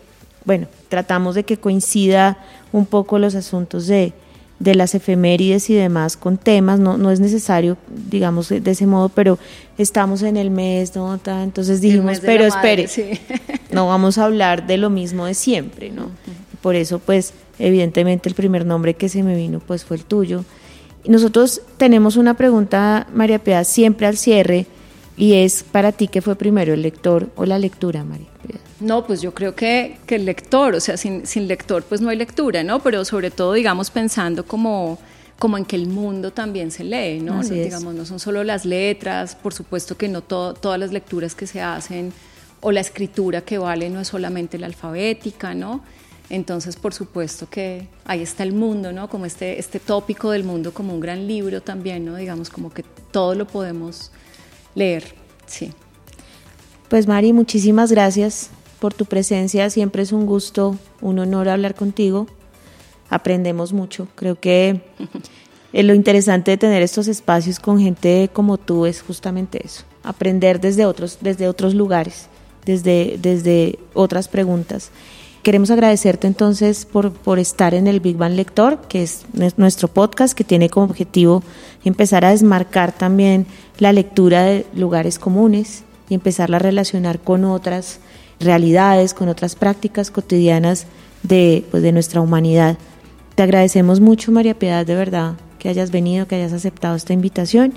bueno, 0.45 0.67
tratamos 0.89 1.35
de 1.35 1.45
que 1.45 1.57
coincida 1.57 2.39
un 2.73 2.87
poco 2.87 3.19
los 3.19 3.35
asuntos 3.35 3.87
de, 3.87 4.13
de 4.61 4.75
las 4.75 4.95
efemérides 4.95 5.71
y 5.71 5.75
demás 5.75 6.17
con 6.17 6.37
temas, 6.37 6.79
no, 6.79 6.99
no 6.99 7.11
es 7.11 7.19
necesario, 7.19 7.77
digamos, 7.89 8.51
de 8.51 8.71
ese 8.71 8.87
modo, 8.87 9.09
pero 9.09 9.39
estamos 9.79 10.23
en 10.23 10.37
el 10.37 10.51
mes, 10.51 10.95
¿no? 10.95 11.19
Entonces 11.25 11.81
dijimos, 11.81 12.21
pero 12.21 12.45
espere, 12.45 12.87
no 13.73 13.87
vamos 13.87 14.19
a 14.19 14.27
hablar 14.27 14.67
de 14.67 14.77
lo 14.77 14.91
mismo 14.91 15.27
de 15.27 15.35
siempre, 15.35 15.91
¿no? 15.91 16.11
Por 16.61 16.77
eso, 16.77 16.99
pues, 16.99 17.33
evidentemente 17.59 18.29
el 18.29 18.35
primer 18.35 18.67
nombre 18.67 18.95
que 18.95 19.09
se 19.09 19.23
me 19.23 19.35
vino, 19.35 19.61
pues, 19.61 19.85
fue 19.85 19.97
el 19.97 20.05
tuyo. 20.05 20.45
Y 21.05 21.11
nosotros 21.11 21.63
tenemos 21.79 22.17
una 22.17 22.35
pregunta, 22.35 23.07
María 23.15 23.39
Piedad, 23.39 23.65
siempre 23.65 24.07
al 24.07 24.19
cierre, 24.19 24.67
y 25.17 25.35
es 25.35 25.63
para 25.63 25.93
ti, 25.93 26.09
¿qué 26.09 26.21
fue 26.21 26.37
primero, 26.37 26.75
el 26.75 26.83
lector 26.83 27.31
o 27.37 27.47
la 27.47 27.59
lectura, 27.59 28.05
María? 28.05 28.30
No, 28.81 29.07
pues 29.07 29.21
yo 29.21 29.35
creo 29.35 29.55
que, 29.55 29.99
que 30.07 30.17
el 30.17 30.25
lector, 30.25 30.75
o 30.75 30.81
sea, 30.81 30.97
sin, 30.97 31.27
sin, 31.27 31.47
lector 31.47 31.83
pues 31.85 32.01
no 32.01 32.09
hay 32.09 32.17
lectura, 32.17 32.63
¿no? 32.63 32.81
Pero 32.81 33.05
sobre 33.05 33.31
todo, 33.31 33.53
digamos, 33.53 33.91
pensando 33.91 34.47
como, 34.47 34.99
como 35.39 35.59
en 35.59 35.65
que 35.65 35.77
el 35.77 35.87
mundo 35.87 36.33
también 36.33 36.71
se 36.71 36.85
lee, 36.85 37.21
¿no? 37.21 37.43
no 37.43 37.43
digamos, 37.43 37.95
no 37.95 38.05
son 38.07 38.19
solo 38.19 38.43
las 38.43 38.65
letras, 38.65 39.35
por 39.35 39.53
supuesto 39.53 39.97
que 39.97 40.09
no 40.09 40.23
todas 40.23 40.79
las 40.79 40.93
lecturas 40.93 41.35
que 41.35 41.47
se 41.47 41.61
hacen 41.61 42.13
o 42.61 42.73
la 42.73 42.81
escritura 42.81 43.43
que 43.43 43.59
vale 43.59 43.91
no 43.91 44.01
es 44.01 44.09
solamente 44.09 44.59
la 44.59 44.67
alfabética, 44.67 45.55
¿no? 45.55 45.83
Entonces, 46.31 46.77
por 46.77 46.95
supuesto 46.95 47.51
que 47.51 47.89
ahí 48.05 48.23
está 48.23 48.45
el 48.45 48.53
mundo, 48.53 48.93
¿no? 48.93 49.09
Como 49.09 49.27
este, 49.27 49.59
este 49.59 49.81
tópico 49.81 50.31
del 50.31 50.45
mundo 50.45 50.73
como 50.73 50.95
un 50.95 51.01
gran 51.01 51.27
libro 51.27 51.61
también, 51.61 52.05
¿no? 52.05 52.17
Digamos, 52.17 52.51
como 52.51 52.73
que 52.73 52.85
todo 53.11 53.35
lo 53.35 53.47
podemos 53.47 54.13
leer, 54.75 55.15
sí. 55.47 55.73
Pues 56.91 57.07
Mari, 57.07 57.33
muchísimas 57.33 57.93
gracias 57.93 58.51
por 58.81 58.93
tu 58.93 59.05
presencia. 59.05 59.71
Siempre 59.71 60.03
es 60.03 60.11
un 60.11 60.27
gusto, 60.27 60.77
un 61.01 61.21
honor 61.21 61.49
hablar 61.49 61.77
contigo. 61.77 62.27
Aprendemos 63.09 63.73
mucho. 63.73 64.09
Creo 64.17 64.41
que 64.41 64.81
lo 65.73 65.95
interesante 65.95 66.51
de 66.51 66.57
tener 66.57 66.83
estos 66.83 67.07
espacios 67.07 67.61
con 67.61 67.79
gente 67.79 68.29
como 68.33 68.59
tú 68.59 68.87
es 68.87 69.03
justamente 69.03 69.65
eso. 69.65 69.85
Aprender 70.03 70.61
desde 70.61 70.85
otros, 70.85 71.19
desde 71.21 71.47
otros 71.47 71.75
lugares, 71.75 72.27
desde, 72.67 73.21
desde 73.23 73.79
otras 73.95 74.27
preguntas. 74.27 74.91
Queremos 75.45 75.71
agradecerte 75.71 76.27
entonces 76.27 76.87
por, 76.87 77.13
por 77.13 77.39
estar 77.39 77.73
en 77.73 77.87
el 77.87 78.01
Big 78.01 78.17
Bang 78.17 78.35
Lector, 78.35 78.81
que 78.89 79.05
es 79.05 79.27
nuestro 79.57 79.87
podcast 79.87 80.37
que 80.37 80.43
tiene 80.43 80.69
como 80.69 80.87
objetivo 80.87 81.45
empezar 81.85 82.25
a 82.25 82.31
desmarcar 82.31 82.91
también 82.91 83.47
la 83.79 83.93
lectura 83.93 84.43
de 84.43 84.67
lugares 84.75 85.21
comunes 85.21 85.85
y 86.11 86.15
empezarla 86.15 86.57
a 86.57 86.61
relacionar 86.61 87.21
con 87.21 87.47
otras 87.47 88.01
realidades, 88.39 89.15
con 89.15 89.29
otras 89.29 89.55
prácticas 89.55 90.11
cotidianas 90.11 90.87
de, 91.23 91.65
pues, 91.71 91.83
de 91.83 91.93
nuestra 91.93 92.21
humanidad. 92.21 92.77
Te 93.35 93.43
agradecemos 93.43 94.01
mucho, 94.01 94.33
María 94.33 94.59
Piedad, 94.59 94.85
de 94.85 94.95
verdad, 94.95 95.35
que 95.59 95.71
hayas 95.71 95.91
venido, 95.91 96.27
que 96.27 96.35
hayas 96.35 96.53
aceptado 96.53 96.97
esta 96.97 97.15
invitación 97.15 97.73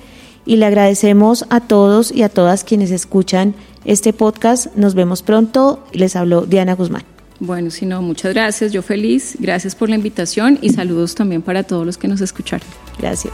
y 0.46 0.58
le 0.58 0.66
agradecemos 0.66 1.46
a 1.50 1.62
todos 1.62 2.12
y 2.12 2.24
a 2.24 2.30
todas 2.30 2.64
quienes 2.64 2.92
escuchan 2.92 3.56
este 3.86 4.14
podcast. 4.14 4.76
Nos 4.76 4.96
vemos 4.96 5.22
pronto. 5.22 5.86
Les 5.94 6.16
habló 6.16 6.42
Diana 6.42 6.76
Guzmán. 6.76 7.04
Bueno, 7.40 7.72
si 7.72 7.86
no, 7.86 8.02
muchas 8.02 8.34
gracias. 8.34 8.72
Yo 8.72 8.82
feliz. 8.82 9.38
Gracias 9.40 9.76
por 9.76 9.90
la 9.90 9.96
invitación 9.96 10.60
y 10.62 10.70
saludos 10.70 11.16
también 11.16 11.42
para 11.42 11.64
todos 11.64 11.86
los 11.86 11.98
que 11.98 12.08
nos 12.08 12.22
escucharon. 12.22 12.68
Gracias. 13.00 13.34